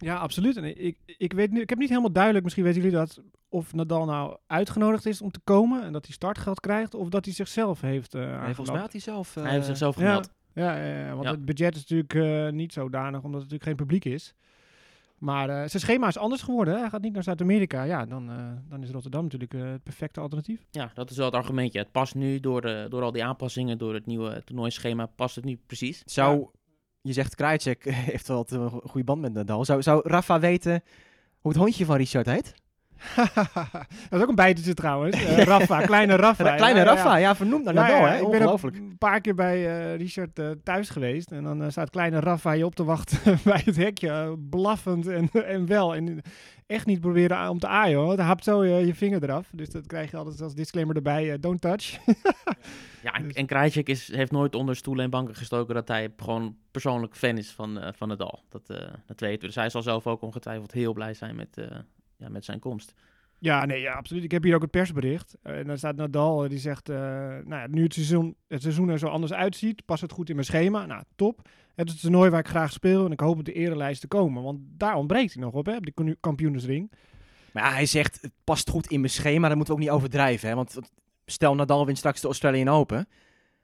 Ja, 0.00 0.16
absoluut. 0.16 0.56
En 0.56 0.84
ik, 0.84 0.96
ik, 1.06 1.32
weet 1.32 1.50
nu, 1.50 1.60
ik 1.60 1.68
heb 1.68 1.78
niet 1.78 1.88
helemaal 1.88 2.12
duidelijk, 2.12 2.44
misschien 2.44 2.64
weten 2.64 2.82
jullie 2.82 2.96
dat, 2.96 3.22
of 3.48 3.72
Nadal 3.72 4.04
nou 4.04 4.36
uitgenodigd 4.46 5.06
is 5.06 5.22
om 5.22 5.30
te 5.30 5.40
komen 5.44 5.82
en 5.82 5.92
dat 5.92 6.04
hij 6.06 6.14
startgeld 6.14 6.60
krijgt, 6.60 6.94
of 6.94 7.08
dat 7.08 7.24
hij 7.24 7.34
zichzelf 7.34 7.80
heeft 7.80 8.14
uh, 8.14 8.22
Nee, 8.22 8.54
volgens 8.54 8.70
mij 8.70 8.80
had 8.80 8.92
hij 8.92 9.00
zelf... 9.00 9.36
eh, 9.36 9.42
hij 9.42 9.52
heeft 9.52 9.66
zichzelf 9.66 9.96
ja. 9.96 10.02
gemeld. 10.06 10.30
Ja, 10.52 10.76
ja, 10.76 11.06
ja, 11.06 11.12
want 11.12 11.24
Ja. 11.24 11.30
het 11.30 11.44
budget 11.44 11.74
is 11.74 11.80
natuurlijk 11.86 12.14
eh, 12.14 12.52
niet 12.52 12.72
zodanig, 12.72 13.22
omdat 13.22 13.40
het 13.42 13.50
natuurlijk 13.50 13.62
geen 13.62 13.86
publiek 13.86 14.04
is. 14.04 14.34
Maar 15.18 15.48
eh, 15.48 15.56
zijn 15.56 15.82
schema 15.82 16.06
is 16.08 16.18
anders 16.18 16.42
geworden. 16.42 16.74
Hè? 16.74 16.80
Hij 16.80 16.88
gaat 16.88 17.02
niet 17.02 17.12
naar 17.12 17.22
Zuid-Amerika. 17.22 17.82
Ja, 17.82 18.06
dan, 18.06 18.30
eh, 18.30 18.36
dan 18.68 18.82
is 18.82 18.90
Rotterdam 18.90 19.22
natuurlijk 19.22 19.54
eh, 19.54 19.70
het 19.70 19.82
perfecte 19.82 20.20
alternatief. 20.20 20.66
Ja, 20.70 20.90
dat 20.94 21.10
is 21.10 21.16
wel 21.16 21.26
het 21.26 21.34
argumentje. 21.34 21.78
Het 21.78 21.92
past 21.92 22.14
nu 22.14 22.40
door, 22.40 22.60
de, 22.60 22.86
door 22.88 23.02
al 23.02 23.12
die 23.12 23.24
aanpassingen, 23.24 23.78
door 23.78 23.94
het 23.94 24.06
nieuwe 24.06 24.42
toernooischema, 24.44 25.06
past 25.06 25.36
het 25.36 25.44
nu 25.44 25.58
precies. 25.66 26.02
Zou, 26.04 26.48
je 27.02 27.12
zegt 27.12 27.34
Krajicek 27.34 27.84
heeft 28.12 28.28
wel 28.28 28.46
een 28.50 28.70
goede 28.70 29.04
band 29.04 29.20
met 29.20 29.32
Nadal. 29.32 29.64
Zou, 29.64 29.82
zou 29.82 30.08
Rafa 30.08 30.40
weten 30.40 30.82
hoe 31.40 31.52
het 31.52 31.60
hondje 31.60 31.84
van 31.84 31.96
Richard 31.96 32.26
heet? 32.26 32.54
dat 34.08 34.18
is 34.18 34.20
ook 34.22 34.28
een 34.28 34.34
bijtetje 34.34 34.74
trouwens. 34.74 35.24
Eh, 35.24 35.36
Rafa, 35.52 35.80
kleine 35.80 36.16
Rafa. 36.16 36.44
Ra- 36.44 36.54
Kleine 36.56 36.78
Ja, 36.78 36.84
ja, 36.84 36.90
ja. 36.90 36.96
Rafa, 36.96 37.16
ja, 37.16 37.34
vernoemd 37.36 37.64
naar 37.64 37.74
Ja, 37.74 37.80
Nadal, 37.82 37.98
ja, 38.00 38.06
hè? 38.08 38.14
Ik 38.14 38.18
ben 38.20 38.26
Ongelooflijk. 38.40 38.76
een 38.76 38.98
paar 38.98 39.20
keer 39.20 39.34
bij 39.34 39.66
eh, 39.66 39.96
Richard 39.96 40.38
eh, 40.38 40.50
thuis 40.64 40.88
geweest. 40.90 41.30
En 41.30 41.42
dan 41.44 41.70
staat 41.72 41.90
kleine 41.90 42.20
Rafa 42.20 42.52
je 42.52 42.64
op 42.64 42.74
te 42.74 42.84
wachten 42.84 43.18
bij 43.44 43.62
het 43.64 43.76
hekje. 43.76 44.38
blaffend 44.50 45.06
en, 45.06 45.28
en 45.46 45.66
wel. 45.66 45.94
En 45.94 46.20
echt 46.66 46.86
niet 46.86 47.00
proberen 47.00 47.48
om 47.48 47.58
te 47.58 47.66
aaien 47.66 47.98
hoor. 47.98 48.16
Dan 48.16 48.26
hapt 48.26 48.44
zo 48.44 48.64
je, 48.64 48.86
je 48.86 48.94
vinger 48.94 49.22
eraf. 49.22 49.48
Dus 49.52 49.70
dat 49.70 49.86
krijg 49.86 50.10
je 50.10 50.16
altijd 50.16 50.40
als 50.40 50.54
disclaimer 50.54 50.96
erbij. 50.96 51.38
don't 51.38 51.60
touch. 51.60 51.98
Ja, 53.02 53.12
en, 53.12 53.22
Dus- 53.22 53.32
en 53.72 53.86
is, 53.86 54.12
heeft 54.12 54.32
nooit 54.32 54.54
onder 54.54 54.76
stoelen 54.76 55.04
en 55.04 55.10
banken 55.10 55.34
gestoken 55.34 55.74
dat 55.74 55.88
hij 55.88 56.12
gewoon 56.16 56.56
persoonlijk 56.70 57.16
fan 57.16 57.38
is 57.38 57.50
van, 57.50 57.80
van 57.96 58.08
Nadal. 58.08 58.42
Dat, 58.48 58.62
eh, 58.70 58.76
dat 59.06 59.20
weten 59.20 59.40
we. 59.40 59.46
Dus 59.46 59.54
hij 59.54 59.70
zal 59.70 59.82
zelf 59.82 60.06
ook 60.06 60.22
ongetwijfeld 60.22 60.72
heel 60.72 60.92
blij 60.92 61.14
zijn 61.14 61.36
met, 61.36 61.56
eh, 61.58 61.66
ja, 62.20 62.28
met 62.28 62.44
zijn 62.44 62.58
komst. 62.58 62.94
Ja, 63.38 63.64
nee, 63.64 63.80
ja, 63.80 63.92
absoluut. 63.92 64.24
Ik 64.24 64.30
heb 64.30 64.42
hier 64.42 64.54
ook 64.54 64.62
het 64.62 64.70
persbericht. 64.70 65.36
Eh, 65.42 65.58
en 65.58 65.66
dan 65.66 65.78
staat 65.78 65.96
Nadal, 65.96 66.44
eh, 66.44 66.50
die 66.50 66.58
zegt... 66.58 66.88
eh, 66.88 66.96
nou 66.96 67.48
ja, 67.48 67.66
nu 67.66 67.82
het 67.82 67.94
seizoen, 67.94 68.36
het 68.48 68.62
seizoen 68.62 68.88
er 68.88 68.98
zo 68.98 69.06
anders 69.06 69.32
uitziet, 69.32 69.84
past 69.84 70.02
het 70.02 70.12
goed 70.12 70.28
in 70.28 70.34
mijn 70.34 70.46
schema. 70.46 70.86
Nou, 70.86 71.02
top. 71.16 71.48
Het 71.74 71.86
is 71.86 71.92
het 71.92 72.02
toernooi 72.02 72.30
waar 72.30 72.40
ik 72.40 72.48
graag 72.48 72.72
speel 72.72 73.04
en 73.04 73.12
ik 73.12 73.20
hoop 73.20 73.38
op 73.38 73.44
de 73.44 73.52
erelijst 73.52 74.00
te 74.00 74.08
komen. 74.08 74.42
Want 74.42 74.60
daar 74.62 74.94
ontbreekt 74.94 75.32
hij 75.32 75.42
nog 75.42 75.54
op, 75.54 75.66
hè, 75.66 75.76
op 75.76 75.86
de 75.86 76.16
kampioensring. 76.20 76.92
Maar 77.52 77.64
ja, 77.64 77.72
hij 77.72 77.86
zegt, 77.86 78.18
het 78.22 78.32
past 78.44 78.70
goed 78.70 78.86
in 78.86 79.00
mijn 79.00 79.12
schema, 79.12 79.48
dat 79.48 79.56
moeten 79.56 79.74
we 79.74 79.80
ook 79.80 79.86
niet 79.86 79.96
overdrijven. 79.96 80.48
Hè? 80.48 80.54
Want 80.54 80.72
want 80.72 80.90
stel 81.24 81.54
Nadal 81.54 81.86
wint 81.86 81.98
straks 81.98 82.20
de 82.20 82.26
Australian 82.26 82.68
Open, 82.68 83.08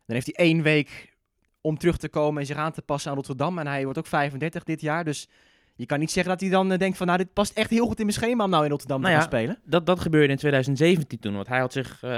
dan 0.07 0.15
heeft 0.15 0.27
hij 0.27 0.47
één 0.47 0.63
week 0.63 1.15
om 1.61 1.79
terug 1.79 1.97
te 1.97 2.09
komen 2.09 2.41
en 2.41 2.47
zich 2.47 2.57
aan 2.57 2.73
te 2.73 2.83
passen 2.83 3.11
aan 3.11 3.17
Rotterdam. 3.17 3.59
En 3.59 3.67
hij 3.67 3.85
wordt 3.85 3.99
ook 3.99 4.07
35 4.07 4.63
dit 4.63 4.81
jaar, 4.81 5.05
dus 5.05 5.29
je 5.77 5.87
kan 5.87 5.99
niet 5.99 6.11
zeggen 6.11 6.33
dat 6.33 6.41
hij 6.41 6.51
dan 6.51 6.73
eh, 6.73 6.79
denkt 6.79 6.97
van, 6.97 7.07
nou, 7.07 7.19
dit 7.19 7.33
past 7.33 7.53
echt 7.53 7.71
heel 7.71 7.87
goed 7.87 7.99
in 7.99 8.05
mijn 8.05 8.19
schema 8.19 8.45
om 8.45 8.51
nou 8.51 8.65
in 8.65 8.71
Rotterdam 8.71 9.01
Nou 9.01 9.13
te 9.13 9.19
ja, 9.19 9.25
gaan 9.25 9.39
spelen. 9.39 9.59
Dat, 9.65 9.87
dat 9.87 10.01
gebeurde 10.01 10.33
in 10.33 10.39
2017 10.39 11.19
toen, 11.19 11.35
want 11.35 11.49
hij 11.49 11.59
had 11.59 11.73
zich 11.73 12.03
eh, 12.03 12.11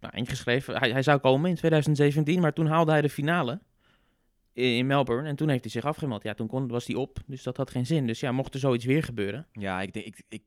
nou, 0.00 0.14
ingeschreven. 0.16 0.76
Hij, 0.76 0.90
hij 0.90 1.02
zou 1.02 1.18
komen 1.18 1.50
in 1.50 1.56
2017, 1.56 2.40
maar 2.40 2.52
toen 2.52 2.66
haalde 2.66 2.90
hij 2.90 3.00
de 3.00 3.08
finale 3.08 3.60
in, 4.52 4.86
Melbourne. 4.86 5.28
En 5.28 5.36
toen 5.36 5.48
heeft 5.48 5.62
hij 5.62 5.70
zich 5.70 5.84
afgemeld. 5.84 6.22
Ja, 6.22 6.34
toen 6.34 6.46
kon, 6.46 6.68
was 6.68 6.86
hij 6.86 6.96
op, 6.96 7.18
dus 7.26 7.42
dat 7.42 7.56
had 7.56 7.70
geen 7.70 7.86
zin. 7.86 8.06
Dus 8.06 8.20
ja, 8.20 8.32
mocht 8.32 8.54
er 8.54 8.60
zoiets 8.60 8.84
weer 8.84 9.02
gebeuren. 9.02 9.46
Ja, 9.52 9.80
ik, 9.80 9.92
denk, 9.92 10.06
ik, 10.06 10.22
ik 10.28 10.42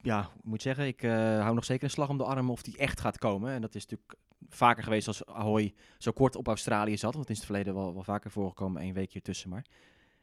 ja, 0.00 0.30
moet 0.42 0.62
zeggen, 0.62 0.86
ik 0.86 1.02
eh, 1.02 1.40
hou 1.40 1.54
nog 1.54 1.64
zeker 1.64 1.84
een 1.84 1.90
slag 1.90 2.08
om 2.08 2.18
de 2.18 2.24
arm 2.24 2.50
of 2.50 2.62
die 2.62 2.76
echt 2.76 3.00
gaat 3.00 3.18
komen. 3.18 3.52
En 3.52 3.60
dat 3.60 3.74
is 3.74 3.82
natuurlijk 3.82 4.18
vaker 4.48 4.82
geweest 4.82 5.06
als 5.06 5.26
Ahoy 5.26 5.74
zo 5.98 6.12
kort 6.12 6.36
op 6.36 6.46
Australië 6.46 6.96
zat. 6.96 7.14
Want 7.14 7.28
het 7.28 7.36
is 7.36 7.42
in 7.42 7.46
het 7.46 7.52
verleden 7.52 7.82
wel, 7.82 7.94
wel 7.94 8.04
vaker 8.04 8.30
voorgekomen, 8.30 8.82
één 8.82 8.94
weekje 8.94 9.22
tussen. 9.22 9.50
Maar 9.50 9.64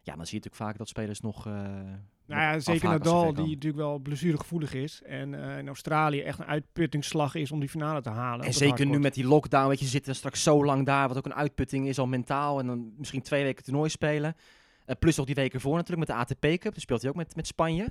ja, 0.10 0.16
dan 0.16 0.26
zie 0.26 0.40
je 0.40 0.44
natuurlijk 0.44 0.56
vaak 0.72 0.78
dat 0.78 0.88
spelers 0.88 1.22
nog. 1.22 1.48
eh, 1.48 1.54
Nou 2.26 2.42
ja, 2.42 2.60
zeker 2.60 2.90
Nadal, 2.90 3.34
die 3.34 3.46
natuurlijk 3.48 3.76
wel 3.76 4.00
blessuregevoelig 4.00 4.74
is. 4.74 5.02
En 5.06 5.44
eh, 5.50 5.58
in 5.58 5.68
Australië 5.68 6.22
echt 6.22 6.40
een 6.40 6.46
uitputtingsslag 6.46 7.36
is 7.36 7.52
om 7.52 7.60
die 7.60 7.70
finale 7.70 8.02
te 8.02 8.10
halen. 8.10 8.46
En 8.46 8.54
zeker 8.54 8.86
nu 8.86 9.00
met 9.00 9.14
die 9.14 9.26
lockdown, 9.28 9.68
weet 9.68 9.80
je, 9.80 9.86
ze 9.86 9.92
zitten 9.92 10.16
straks 10.16 10.44
zo 10.44 10.66
lang 10.66 10.86
daar, 10.86 11.08
wat 11.08 11.18
ook 11.18 11.26
een 11.26 11.34
uitputting 11.34 11.88
is 11.88 12.00
al 12.00 12.08
mentaal. 12.08 12.60
En 12.60 12.68
dan 12.68 12.94
misschien 12.98 13.22
twee 13.22 13.44
weken 13.44 13.64
toernooi 13.64 13.90
spelen. 13.90 14.36
Eh, 14.86 14.96
plus 15.00 15.16
nog 15.18 15.26
die 15.26 15.36
weken 15.36 15.62
voor 15.62 15.76
natuurlijk 15.76 16.08
met 16.08 16.18
de 16.18 16.24
ATP 16.24 16.60
Cup. 16.62 16.72
Dan 16.72 16.82
speelt 16.82 17.02
hij 17.02 17.10
ook 17.10 17.16
met, 17.16 17.36
met 17.36 17.48
Spanje. 17.48 17.88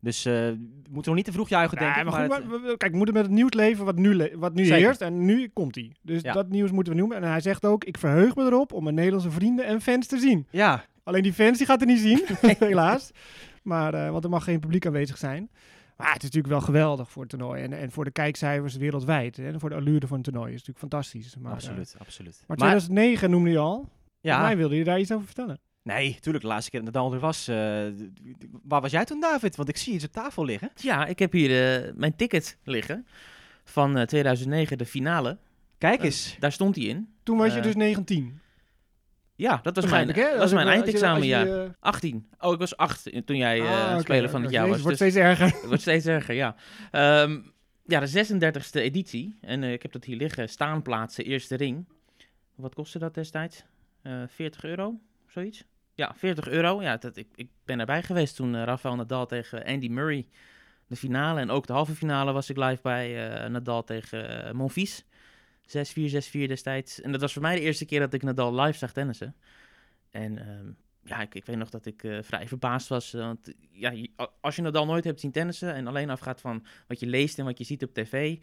Dus 0.00 0.24
eh, 0.24 0.32
we 0.32 0.68
moeten 0.90 1.04
nog 1.04 1.14
niet 1.14 1.24
te 1.24 1.32
vroeg 1.32 1.48
juichen, 1.48 1.78
denk 1.78 1.90
Nee, 1.94 2.04
ik. 2.04 2.10
maar 2.10 2.26
goed, 2.28 2.36
het- 2.36 2.48
maar 2.62 2.76
kijk, 2.76 2.90
we 2.90 2.96
moeten 2.96 3.14
met 3.14 3.24
het 3.24 3.32
nieuws 3.34 3.52
leven 3.52 3.84
wat 3.84 3.96
nu, 3.96 4.30
wat 4.36 4.54
nu 4.54 4.64
Zeker. 4.64 4.84
heerst. 4.84 5.00
En 5.00 5.24
nu 5.24 5.48
komt 5.48 5.74
hij. 5.74 5.92
Dus 6.02 6.22
Ja. 6.22 6.32
dat 6.32 6.48
nieuws 6.48 6.70
moeten 6.70 6.92
we 6.92 6.98
noemen. 6.98 7.16
En 7.16 7.22
hij 7.22 7.40
zegt 7.40 7.64
ook, 7.64 7.84
ik 7.84 7.98
verheug 7.98 8.34
me 8.36 8.44
erop 8.44 8.72
om 8.72 8.82
mijn 8.82 8.94
Nederlandse 8.94 9.30
vrienden 9.30 9.64
en 9.66 9.80
fans 9.80 10.06
te 10.06 10.18
zien. 10.18 10.46
ja, 10.50 10.84
Alleen 11.08 11.22
die 11.22 11.32
fans 11.32 11.58
die 11.58 11.66
gaat 11.66 11.80
er 11.80 11.86
niet 11.86 11.98
zien, 12.00 12.24
helaas. 12.68 13.10
Maar, 13.62 13.94
eh, 13.94 14.10
want 14.10 14.24
er 14.24 14.30
mag 14.30 14.44
geen 14.44 14.60
publiek 14.60 14.86
aanwezig 14.86 15.18
zijn. 15.18 15.50
Maar 15.96 16.06
het 16.12 16.16
is 16.16 16.22
natuurlijk 16.22 16.52
wel 16.52 16.60
geweldig 16.60 17.10
voor 17.10 17.22
het 17.22 17.30
toernooi. 17.30 17.62
En, 17.62 17.72
en 17.72 17.90
voor 17.90 18.04
de 18.04 18.10
kijkcijfers 18.10 18.76
wereldwijd. 18.76 19.36
Hè. 19.36 19.46
En 19.52 19.60
voor 19.60 19.68
de 19.68 19.74
allure 19.76 20.06
van 20.06 20.16
het 20.16 20.24
toernooi 20.24 20.52
is 20.52 20.58
het 20.58 20.66
natuurlijk 20.66 20.92
fantastisch. 20.92 21.36
Maar, 21.36 21.50
eh, 21.50 21.56
absoluut, 21.56 21.94
absoluut. 21.98 22.44
maar 22.46 22.56
2009 22.56 23.30
noemde 23.30 23.50
je 23.50 23.58
al. 23.58 23.88
Ja. 24.20 24.40
Mij 24.40 24.56
wilde 24.56 24.76
je 24.76 24.84
daar 24.84 25.00
iets 25.00 25.12
over 25.12 25.26
vertellen. 25.26 25.60
nee, 25.82 26.16
tuurlijk, 26.20 26.44
de 26.44 26.50
laatste 26.50 26.70
keer 26.70 26.90
dat 26.90 27.12
er 27.12 27.18
was. 27.18 27.48
eh, 27.48 27.56
waar 28.62 28.80
was 28.80 28.90
jij 28.90 29.04
toen, 29.04 29.20
David? 29.20 29.56
Want 29.56 29.68
ik 29.68 29.76
zie 29.76 29.94
iets 29.94 30.04
op 30.04 30.12
tafel 30.12 30.44
liggen. 30.44 30.70
Ja, 30.74 31.06
ik 31.06 31.18
heb 31.18 31.32
hier 31.32 31.92
mijn 31.96 32.16
ticket 32.16 32.58
liggen 32.64 33.06
van 33.64 33.96
eh, 33.96 34.02
2009, 34.06 34.78
de 34.78 34.86
finale. 34.86 35.38
Kijk 35.78 36.02
eens. 36.02 36.36
Daar 36.38 36.52
stond 36.52 36.76
hij 36.76 36.84
in. 36.84 37.08
Toen 37.22 37.36
was 37.38 37.54
je 37.54 37.60
dus 37.60 37.74
19. 37.74 38.40
Ja, 39.38 39.60
dat 39.62 39.74
was 39.74 39.84
Begrijp 39.84 40.06
mijn, 40.06 40.18
ik, 40.18 40.30
dat 40.30 40.38
was 40.38 40.52
mijn 40.52 40.66
eh, 40.66 40.72
je- 40.72 40.78
eindexamenjaar. 40.82 41.46
als 41.46 41.66
je, 41.66 41.74
18. 41.80 42.28
Oh, 42.38 42.52
ik 42.52 42.58
was 42.58 42.76
8 42.76 43.26
toen 43.26 43.36
jij 43.36 43.60
eh 43.60 43.84
ah, 43.84 43.90
oké, 43.92 44.00
speler 44.00 44.30
van 44.30 44.40
het 44.42 44.50
oké, 44.50 44.58
jaar 44.58 44.66
Het 44.68 44.74
was. 44.74 44.82
wordt 44.82 44.98
Dus 44.98 45.08
steeds 45.10 45.26
erger. 45.26 45.46
het 45.46 45.64
wordt 45.66 45.80
steeds 45.80 46.06
erger, 46.06 46.34
ja. 46.34 46.54
Ehm, 46.90 47.40
ja, 47.84 48.00
de 48.00 48.06
36e 48.06 48.80
editie. 48.80 49.38
En 49.40 49.62
eh, 49.62 49.72
ik 49.72 49.82
heb 49.82 49.92
dat 49.92 50.04
hier 50.04 50.16
liggen. 50.16 50.48
Staanplaatsen, 50.48 51.24
eerste 51.24 51.56
ring. 51.56 51.88
Wat 52.54 52.74
kostte 52.74 52.98
dat 52.98 53.14
destijds? 53.14 53.64
Eh 54.02 54.22
40 54.28 54.64
euro, 54.64 55.00
zoiets? 55.28 55.64
Ja, 55.94 56.14
40 56.16 56.48
euro. 56.48 56.82
Ja, 56.82 56.96
dat, 56.96 57.16
ik, 57.16 57.26
ik 57.34 57.48
ben 57.64 57.80
erbij 57.80 58.02
geweest 58.02 58.36
toen 58.36 58.54
eh, 58.54 58.62
Rafael 58.64 58.94
Nadal 58.96 59.26
tegen 59.26 59.64
Andy 59.64 59.88
Murray 59.88 60.26
de 60.86 60.96
finale. 60.96 61.40
En 61.40 61.50
ook 61.50 61.66
de 61.66 61.72
halve 61.72 61.94
finale 61.94 62.32
was 62.32 62.50
ik 62.50 62.56
live 62.56 62.82
bij 62.82 63.28
eh, 63.42 63.48
Nadal 63.50 63.84
tegen 63.84 64.44
eh, 64.46 64.52
Monfils. 64.52 65.04
6-4, 65.68 66.10
6-4 66.10 66.46
destijds. 66.46 67.00
En 67.00 67.12
dat 67.12 67.20
was 67.20 67.32
voor 67.32 67.42
mij 67.42 67.54
de 67.54 67.60
eerste 67.60 67.84
keer 67.84 68.00
dat 68.00 68.12
ik 68.12 68.22
Nadal 68.22 68.60
live 68.60 68.78
zag 68.78 68.92
tennissen. 68.92 69.34
En 70.10 70.38
ehm, 70.38 70.70
ja, 71.04 71.20
ik, 71.20 71.34
ik 71.34 71.44
weet 71.44 71.56
nog 71.56 71.70
dat 71.70 71.86
ik 71.86 72.04
eh, 72.04 72.18
vrij 72.22 72.48
verbaasd 72.48 72.88
was. 72.88 73.14
eh, 73.14 73.20
Want 73.20 73.52
ja, 73.70 73.94
als 74.40 74.56
je 74.56 74.62
Nadal 74.62 74.86
nooit 74.86 75.04
hebt 75.04 75.20
zien 75.20 75.32
tennissen 75.32 75.74
en 75.74 75.86
alleen 75.86 76.10
afgaat 76.10 76.40
van 76.40 76.66
wat 76.86 77.00
je 77.00 77.06
leest 77.06 77.38
en 77.38 77.44
wat 77.44 77.58
je 77.58 77.64
ziet 77.64 77.82
op 77.82 77.94
tv... 77.94 78.38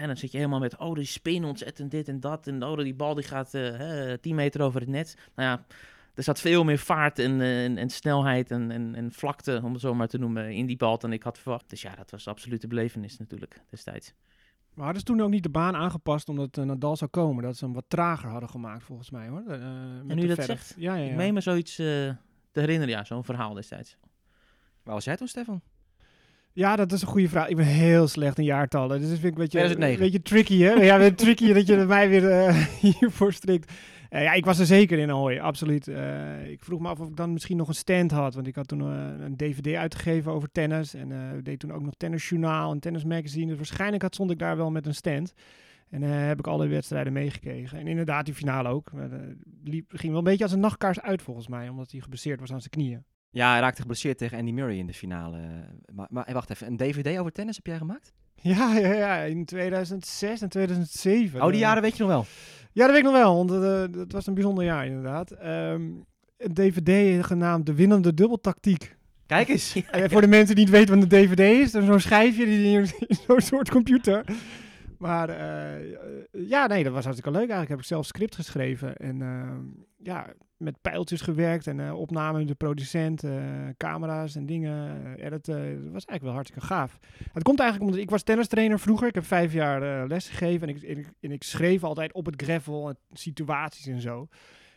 En 0.00 0.06
dan 0.06 0.16
zit 0.16 0.30
je 0.30 0.36
helemaal 0.36 0.58
met, 0.58 0.76
oh, 0.76 0.94
die 0.94 1.04
spin 1.04 1.44
ontzettend 1.44 1.90
dit 1.90 2.08
en 2.08 2.20
dat. 2.20 2.46
En 2.46 2.62
oh, 2.62 2.78
die 2.78 2.94
bal 2.94 3.14
die 3.14 3.24
gaat 3.24 3.54
eh, 3.54 3.62
hè, 3.62 4.18
10 4.18 4.34
meter 4.34 4.60
over 4.62 4.80
het 4.80 4.88
net. 4.88 5.16
Nou 5.34 5.48
ja, 5.48 5.66
er 6.14 6.22
zat 6.22 6.40
veel 6.40 6.64
meer 6.64 6.78
vaart 6.78 7.18
en, 7.18 7.40
eh, 7.40 7.64
en, 7.64 7.90
snelheid 7.90 8.50
en, 8.50 8.94
en, 8.94 9.12
vlakte, 9.12 9.60
om 9.64 9.72
het 9.72 9.80
zo 9.80 9.94
maar 9.94 10.08
te 10.08 10.18
noemen, 10.18 10.52
in 10.52 10.66
die 10.66 10.76
bal 10.76 10.98
dan 10.98 11.12
ik 11.12 11.22
had 11.22 11.38
verwacht. 11.38 11.70
Dus 11.70 11.82
ja, 11.82 11.94
dat 11.94 12.10
was 12.10 12.28
absoluut 12.28 12.60
de 12.60 12.66
belevenis 12.66 13.18
natuurlijk 13.18 13.60
destijds. 13.70 14.14
Maar 14.74 14.84
hadden 14.84 15.02
ze 15.06 15.12
toen 15.12 15.22
ook 15.22 15.30
niet 15.30 15.42
de 15.42 15.48
baan 15.48 15.76
aangepast 15.76 16.28
omdat 16.28 16.56
eh, 16.58 16.64
Nadal 16.64 16.96
zou 16.96 17.10
komen? 17.10 17.42
Dat 17.42 17.56
ze 17.56 17.64
hem 17.64 17.74
wat 17.74 17.84
trager 17.88 18.28
hadden 18.28 18.48
gemaakt, 18.48 18.84
volgens 18.84 19.10
mij 19.10 19.28
hoor. 19.28 19.42
Eh, 19.48 19.58
met 20.04 20.16
nu 20.16 20.26
dat 20.26 20.34
verf. 20.34 20.46
zegt, 20.46 20.74
Ja, 20.76 20.94
ja, 20.94 21.04
ja. 21.04 21.10
Ik 21.10 21.16
meen 21.16 21.34
me 21.34 21.40
zoiets 21.40 21.78
eh, 21.78 21.86
te 22.50 22.60
herinneren, 22.60 22.94
ja, 22.94 23.04
zo'n 23.04 23.24
verhaal 23.24 23.54
destijds. 23.54 23.96
Waar 24.82 24.94
was 24.94 25.04
jij 25.04 25.16
toen, 25.16 25.28
Stefan? 25.28 25.60
Ja, 26.52 26.76
dat 26.76 26.92
is 26.92 27.02
een 27.02 27.08
goede 27.08 27.28
vraag. 27.28 27.48
Ik 27.48 27.56
ben 27.56 27.66
heel 27.66 28.08
slecht 28.08 28.38
in 28.38 28.44
jaartallen. 28.44 29.00
Dus 29.00 29.08
dat 29.08 29.18
vind 29.18 29.32
ik 29.32 29.38
een 29.38 29.44
beetje, 29.44 29.58
2009. 29.58 30.04
een 30.04 30.10
beetje 30.10 30.22
tricky, 30.22 30.62
hè? 30.62 30.72
Ja, 30.72 30.94
een 30.94 31.00
beetje 31.00 31.24
tricky 31.24 31.52
dat 31.52 31.66
je 31.66 31.76
mij 31.86 32.08
weer 32.08 32.30
eh, 32.30 32.56
hiervoor 32.80 33.32
strikt. 33.32 33.72
Eh, 34.12 34.22
ja, 34.22 34.32
ik 34.32 34.44
was 34.44 34.58
er 34.58 34.66
zeker 34.66 34.98
in 34.98 35.10
Ahoy, 35.10 35.38
absoluut. 35.38 35.88
Eh, 35.88 36.50
ik 36.50 36.64
vroeg 36.64 36.80
me 36.80 36.88
af 36.88 37.00
of 37.00 37.08
ik 37.08 37.16
dan 37.16 37.32
misschien 37.32 37.56
nog 37.56 37.68
een 37.68 37.74
stand 37.74 38.10
had. 38.10 38.34
Want 38.34 38.46
ik 38.46 38.54
had 38.54 38.68
toen 38.68 38.80
eh, 38.80 39.24
een 39.24 39.36
dvd 39.36 39.74
uitgegeven 39.74 40.32
over 40.32 40.50
tennis. 40.52 40.94
En 40.94 41.40
deed 41.42 41.58
toen 41.58 41.72
ook 41.72 41.82
nog 41.82 41.94
tennisjournaal 41.96 42.72
en 42.72 42.80
tennismagazine. 42.80 43.46
Dus 43.46 43.56
waarschijnlijk 43.56 44.02
had, 44.02 44.14
stond 44.14 44.30
ik 44.30 44.38
daar 44.38 44.56
wel 44.56 44.70
met 44.70 44.86
een 44.86 44.94
stand. 44.94 45.34
En 45.92 46.02
eh, 46.02 46.26
heb 46.26 46.38
ik 46.38 46.46
alle 46.46 46.66
wedstrijden 46.66 47.12
meegekregen. 47.12 47.78
En 47.78 47.86
inderdaad, 47.86 48.24
die 48.24 48.34
finale 48.34 48.68
ook. 48.68 48.90
Eh, 48.94 49.04
liep, 49.64 49.90
ging 49.90 50.08
wel 50.08 50.18
een 50.18 50.24
beetje 50.24 50.44
als 50.44 50.52
een 50.52 50.60
nachtkaars 50.60 51.00
uit 51.00 51.22
volgens 51.22 51.48
mij. 51.48 51.68
Omdat 51.68 51.90
hij 51.90 52.00
geblesseerd 52.00 52.40
was 52.40 52.52
aan 52.52 52.60
zijn 52.60 52.70
knieën. 52.70 53.04
Ja, 53.30 53.50
hij 53.50 53.60
raakte 53.60 53.80
geblesseerd 53.80 54.18
tegen 54.18 54.38
Andy 54.38 54.50
Murray 54.50 54.76
in 54.76 54.86
de 54.86 54.94
finale. 54.94 55.38
Maar, 55.94 56.06
maar 56.10 56.24
hey, 56.24 56.34
wacht 56.34 56.50
even, 56.50 56.66
een 56.66 56.76
DVD 56.76 57.18
over 57.18 57.32
tennis 57.32 57.56
heb 57.56 57.66
jij 57.66 57.78
gemaakt? 57.78 58.12
Ja, 58.34 58.76
ja, 58.76 58.92
ja, 58.92 59.16
in 59.16 59.44
2006 59.44 60.40
en 60.40 60.48
2007. 60.48 61.42
Oh, 61.42 61.50
die 61.50 61.58
jaren 61.58 61.82
weet 61.82 61.96
je 61.96 62.02
nog 62.02 62.12
wel. 62.12 62.26
Ja, 62.72 62.86
dat 62.86 62.90
weet 62.90 63.04
ik 63.04 63.10
nog 63.10 63.12
wel, 63.12 63.36
want 63.36 63.50
het 63.50 63.94
het 63.94 64.12
was 64.12 64.26
een 64.26 64.34
bijzonder 64.34 64.64
jaar 64.64 64.86
inderdaad. 64.86 65.30
Ehm, 65.30 65.82
een 66.36 66.54
DVD 66.54 67.24
genaamd 67.24 67.66
De 67.66 67.74
Winnende 67.74 68.14
Dubbeltactiek. 68.14 68.96
Kijk 69.26 69.48
eens. 69.48 69.74
En 69.90 70.10
voor 70.10 70.20
de 70.20 70.26
mensen 70.26 70.54
die 70.54 70.64
niet 70.64 70.74
weten 70.74 70.94
wat 70.94 71.02
een 71.02 71.08
DVD 71.08 71.38
is, 71.38 71.74
is 71.74 71.84
zo'n 71.84 72.00
schijfje 72.00 72.44
die 72.44 72.78
in 72.78 72.90
in 73.08 73.16
zo'n 73.26 73.40
soort 73.40 73.70
computer. 73.70 74.24
Maar 74.98 75.28
eh, 75.28 75.96
ja, 76.30 76.66
nee, 76.66 76.84
dat 76.84 76.92
was 76.92 77.04
hartstikke 77.04 77.38
leuk 77.38 77.48
eigenlijk. 77.48 77.70
Heb 77.70 77.78
ik 77.78 77.84
zelf 77.84 78.06
script 78.06 78.34
geschreven 78.34 78.96
en 78.96 79.22
ehm, 79.22 79.60
ja, 79.96 80.26
met 80.62 80.80
pijltjes 80.80 81.20
gewerkt 81.20 81.66
en 81.66 81.80
eh, 81.80 81.98
opnamen 81.98 82.38
met 82.38 82.48
de 82.48 82.54
producent, 82.54 83.24
eh, 83.24 83.32
camera's 83.76 84.36
en 84.36 84.46
dingen, 84.46 85.00
editen. 85.16 85.82
Dat 85.84 85.92
was 85.92 86.04
eigenlijk 86.04 86.22
wel 86.22 86.32
hartstikke 86.32 86.66
gaaf. 86.66 86.98
Het 87.32 87.42
komt 87.42 87.60
eigenlijk 87.60 87.90
omdat 87.90 88.04
ik 88.04 88.10
was 88.10 88.22
tennistrainer 88.22 88.80
vroeger. 88.80 89.08
Ik 89.08 89.14
heb 89.14 89.24
vijf 89.24 89.52
jaar 89.52 89.82
eh, 89.82 90.08
les 90.08 90.28
gegeven 90.28 90.68
en 90.68 90.76
ik, 90.76 90.82
en, 90.82 90.98
ik, 90.98 91.30
ik 91.30 91.42
schreef 91.42 91.84
altijd 91.84 92.12
op 92.12 92.26
het 92.26 92.42
gravel 92.42 92.88
en 92.88 92.96
situaties 93.12 93.86
en 93.86 94.00
zo. 94.00 94.28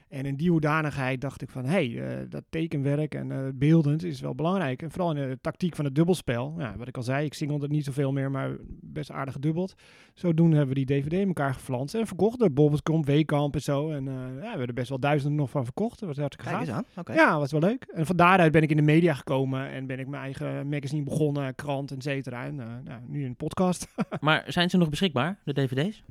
En 0.09 0.25
in 0.25 0.35
die 0.35 0.50
hoedanigheid 0.50 1.21
dacht 1.21 1.41
ik 1.41 1.50
van, 1.50 1.65
hé, 1.65 1.71
hey, 1.71 2.19
eh, 2.19 2.25
dat 2.29 2.43
tekenwerk 2.50 3.15
en 3.15 3.31
eh, 3.31 3.38
beeldend 3.53 4.03
is 4.03 4.21
wel 4.21 4.35
belangrijk. 4.35 4.81
En 4.81 4.91
vooral 4.91 5.15
in 5.15 5.29
de 5.29 5.38
tactiek 5.41 5.75
van 5.75 5.85
het 5.85 5.95
dubbelspel. 5.95 6.55
Ja, 6.57 6.75
wat 6.77 6.88
ik 6.88 6.97
al 6.97 7.03
zei, 7.03 7.25
ik 7.25 7.33
singelde 7.33 7.67
niet 7.67 7.85
zoveel 7.85 8.12
meer, 8.12 8.31
maar 8.31 8.55
best 8.81 9.12
aardig 9.12 9.33
gedubbeld. 9.33 9.75
Zodoende 10.13 10.55
hebben 10.57 10.75
we 10.75 10.85
die 10.85 11.01
DVD 11.01 11.13
in 11.13 11.27
elkaar 11.27 11.53
geflanst 11.53 11.95
en 11.95 12.07
verkocht 12.07 12.39
door 12.39 12.51
Bobbelskamp, 12.51 13.05
Weekamp 13.05 13.53
en 13.53 13.62
zo. 13.62 13.91
En 13.91 14.07
eh, 14.07 14.13
ja, 14.13 14.33
we 14.41 14.47
hebben 14.47 14.67
er 14.67 14.74
best 14.74 14.89
wel 14.89 15.00
duizenden 15.00 15.38
nog 15.38 15.50
van 15.50 15.63
verkocht. 15.63 16.00
Dat 16.00 16.09
was 16.09 16.17
hartstikke 16.17 16.51
gaaf. 16.51 16.59
eens 16.59 16.69
aan. 16.69 16.85
Oké. 16.95 17.13
Ja, 17.13 17.39
was 17.39 17.51
wel 17.51 17.62
leuk. 17.62 17.83
En 17.93 18.05
van 18.05 18.15
daaruit 18.15 18.51
ben 18.51 18.62
ik 18.62 18.69
in 18.69 18.77
de 18.77 18.83
media 18.83 19.13
gekomen 19.13 19.69
en 19.69 19.88
ben 19.88 20.00
ik 20.00 20.07
mijn 20.07 20.24
eigen 20.24 20.67
magazine 20.67 21.03
begonnen, 21.03 21.55
krant, 21.55 21.91
et 21.91 22.03
cetera. 22.03 22.45
En 22.45 22.55
nou, 22.55 23.00
nu 23.07 23.25
een 23.25 23.35
podcast. 23.35 23.88
Maar 24.19 24.43
zijn 24.47 24.69
ze 24.69 24.77
nog 24.77 24.89
beschikbaar, 24.89 25.39
de 25.43 25.53
dvd's? 25.53 26.03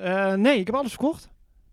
Eh, 0.00 0.34
nee, 0.34 0.58
ik 0.58 0.66
heb 0.66 0.74
alles 0.74 0.90
verkocht. 0.90 1.30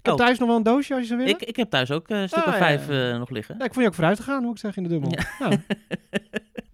Ik 0.08 0.14
heb 0.14 0.20
Oh. 0.20 0.26
thuis 0.26 0.40
nog 0.40 0.48
wel 0.48 0.58
een 0.58 0.64
doosje 0.64 0.94
als 0.94 1.02
je 1.02 1.08
zou 1.08 1.20
willen. 1.20 1.34
Ik, 1.36 1.48
ik 1.48 1.56
heb 1.56 1.70
thuis 1.70 1.92
ook 1.92 2.08
eh, 2.10 2.22
een 2.22 2.28
stuk 2.28 2.40
Ah, 2.44 2.48
of 2.48 2.54
ja, 2.54 2.60
vijf 2.60 2.88
ja. 2.88 3.12
eh, 3.12 3.18
nog 3.20 3.30
liggen. 3.30 3.56
Ja, 3.58 3.66
ik 3.66 3.72
vond 3.72 3.82
je 3.82 3.88
ook 3.90 3.96
vooruit 3.96 4.18
te 4.18 4.24
gaan, 4.24 4.44
hoe 4.44 4.52
ik 4.52 4.58
zeg 4.58 4.78
in 4.78 4.84
de 4.84 4.90
dubbel. 4.90 5.12
Ja, 5.40 5.50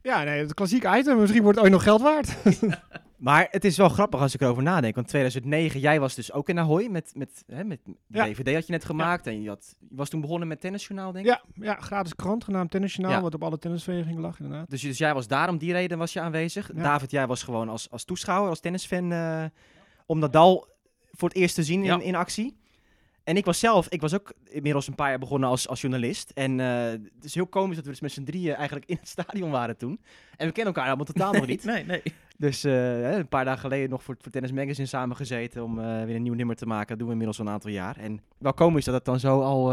ja 0.02 0.24
nee, 0.24 0.40
het 0.40 0.54
klassieke 0.54 0.98
item. 0.98 1.20
Misschien 1.20 1.42
wordt 1.44 1.58
het 1.58 1.66
ooit 1.66 1.74
nog 1.76 1.84
geld 1.84 2.02
waard. 2.02 2.36
Maar 3.18 3.48
het 3.52 3.66
is 3.66 3.78
wel 3.78 3.90
grappig 3.90 4.20
als 4.22 4.34
ik 4.34 4.42
erover 4.42 4.64
nadenk. 4.64 4.96
Want 4.96 5.08
2009, 5.08 5.80
jij 5.80 6.00
was 6.00 6.16
dus 6.16 6.32
ook 6.32 6.50
in 6.50 6.60
Ahoy 6.60 6.88
met, 6.88 7.12
met, 7.16 7.44
hè, 7.48 7.64
met 7.64 7.80
de 7.86 7.94
Ja. 8.08 8.24
DVD 8.26 8.54
had 8.54 8.66
je 8.66 8.72
net 8.72 8.86
gemaakt. 8.86 9.28
En 9.28 9.42
je, 9.42 9.50
had, 9.50 9.76
je 9.80 9.96
was 9.96 10.10
toen 10.10 10.22
begonnen 10.22 10.48
met 10.48 10.62
tennisjournaal, 10.62 11.12
denk 11.12 11.26
ik. 11.26 11.32
ja, 11.32 11.42
ja, 11.66 11.76
gratis 11.80 12.16
krant 12.16 12.44
genaamd 12.44 12.72
Tennisjournaal, 12.72 13.16
Ja. 13.16 13.22
wat 13.22 13.34
op 13.34 13.44
alle 13.44 13.58
tennisverenigingen 13.60 14.22
lag 14.22 14.40
inderdaad. 14.40 14.70
Dus, 14.70 14.82
dus 14.82 14.98
jij 14.98 15.14
was 15.14 15.28
daar 15.28 15.50
om 15.50 15.58
die 15.58 15.72
reden 15.72 15.98
was 15.98 16.14
je 16.14 16.20
aanwezig. 16.22 16.70
Ja. 16.76 16.84
David, 16.84 17.12
jij 17.12 17.28
was 17.28 17.44
gewoon 17.44 17.70
als, 17.70 17.90
als 17.90 18.04
toeschouwer, 18.04 18.50
als 18.50 18.60
tennisfan, 18.60 19.12
eh, 19.12 19.44
om 20.06 20.20
Nadal 20.20 20.68
voor 21.12 21.30
het 21.30 21.38
eerst 21.38 21.56
te 21.56 21.64
zien 21.64 21.84
Ja. 21.84 21.94
in, 21.94 22.02
in 22.02 22.16
actie. 22.16 22.58
En 23.24 23.38
ik 23.38 23.46
was 23.46 23.60
zelf, 23.60 23.88
ik 23.90 24.02
was 24.02 24.14
ook 24.14 24.34
inmiddels 24.44 24.88
een 24.88 24.96
paar 24.96 25.10
jaar 25.10 25.20
begonnen 25.20 25.50
als, 25.50 25.68
als 25.68 25.82
journalist. 25.82 26.30
En 26.30 26.60
eh, 26.60 26.86
het 27.16 27.24
is 27.24 27.36
heel 27.36 27.48
komisch 27.48 27.76
dat 27.76 27.86
we 27.86 27.92
dus 27.92 28.02
met 28.02 28.12
z'n 28.12 28.24
drieën 28.24 28.56
eigenlijk 28.56 28.86
in 28.90 28.96
het 29.00 29.08
stadion 29.18 29.52
waren 29.52 29.78
toen. 29.78 30.00
En 30.38 30.48
we 30.48 30.54
kennen 30.54 30.74
elkaar 30.74 30.88
allemaal 30.88 31.06
totaal 31.06 31.34
nog 31.34 31.46
niet. 31.48 31.64
Nee, 31.64 31.86
nee. 31.86 32.02
Dus 32.38 32.64
eh, 32.64 33.12
een 33.12 33.28
paar 33.28 33.46
dagen 33.46 33.60
geleden 33.60 33.90
nog 33.90 34.04
voor, 34.04 34.16
voor 34.20 34.32
Tennis 34.32 34.52
Magazine 34.52 34.88
samengezeten 34.88 35.64
om 35.64 35.80
eh, 35.80 36.04
weer 36.04 36.16
een 36.16 36.22
nieuw 36.24 36.34
nummer 36.34 36.56
te 36.56 36.66
maken. 36.66 36.88
Dat 36.88 36.98
doen 36.98 37.06
we 37.08 37.12
inmiddels 37.12 37.40
al 37.40 37.46
een 37.46 37.52
aantal 37.52 37.72
jaar. 37.72 37.98
En 37.98 38.22
wel 38.38 38.54
komisch 38.54 38.86
dat 38.86 38.94
het 38.94 39.06
dan 39.06 39.20
zo 39.20 39.42
al 39.42 39.72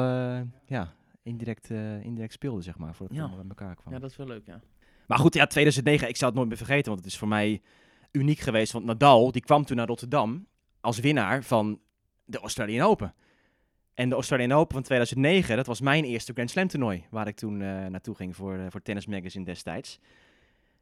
ja, 0.67 0.93
indirect, 1.23 1.71
indirect 2.03 2.33
speelde, 2.33 2.63
zeg 2.63 2.79
maar, 2.79 2.95
voordat 2.95 3.09
het 3.09 3.17
Ja. 3.17 3.23
allemaal 3.23 3.47
bij 3.47 3.57
elkaar 3.59 3.75
kwam. 3.77 3.93
Ja, 3.93 3.99
dat 3.99 4.11
is 4.11 4.17
wel 4.17 4.27
leuk, 4.27 4.47
ja. 4.47 4.61
Maar 5.07 5.19
goed, 5.19 5.35
ja, 5.35 5.47
2009, 5.47 6.09
ik 6.09 6.17
zal 6.17 6.27
het 6.29 6.37
nooit 6.37 6.49
meer 6.49 6.57
vergeten, 6.57 6.85
want 6.93 6.99
het 7.05 7.13
is 7.13 7.19
voor 7.19 7.29
mij 7.29 7.63
uniek 8.13 8.39
geweest. 8.39 8.73
Want 8.73 8.85
Nadal, 8.85 9.33
die 9.33 9.43
kwam 9.43 9.65
toen 9.65 9.77
naar 9.77 9.87
Rotterdam 9.87 10.47
als 10.81 10.99
winnaar 10.99 11.43
van 11.43 11.81
de 12.25 12.39
Australian 12.39 12.87
Open. 12.89 13.15
En 14.01 14.09
de 14.09 14.15
Australian 14.15 14.53
Open 14.53 14.75
van 14.75 14.83
2009, 14.83 15.57
dat 15.57 15.67
was 15.67 15.81
mijn 15.81 16.05
eerste 16.05 16.33
Grand 16.33 16.51
Slam 16.51 16.69
toernooi, 16.69 17.05
waar 17.11 17.27
ik 17.27 17.37
toen 17.37 17.63
eh, 17.63 17.87
naartoe 17.87 18.15
ging 18.15 18.37
voor, 18.37 18.59
eh, 18.59 18.67
voor 18.69 18.83
Tennis 18.83 19.07
Magazine 19.07 19.45
destijds. 19.45 19.99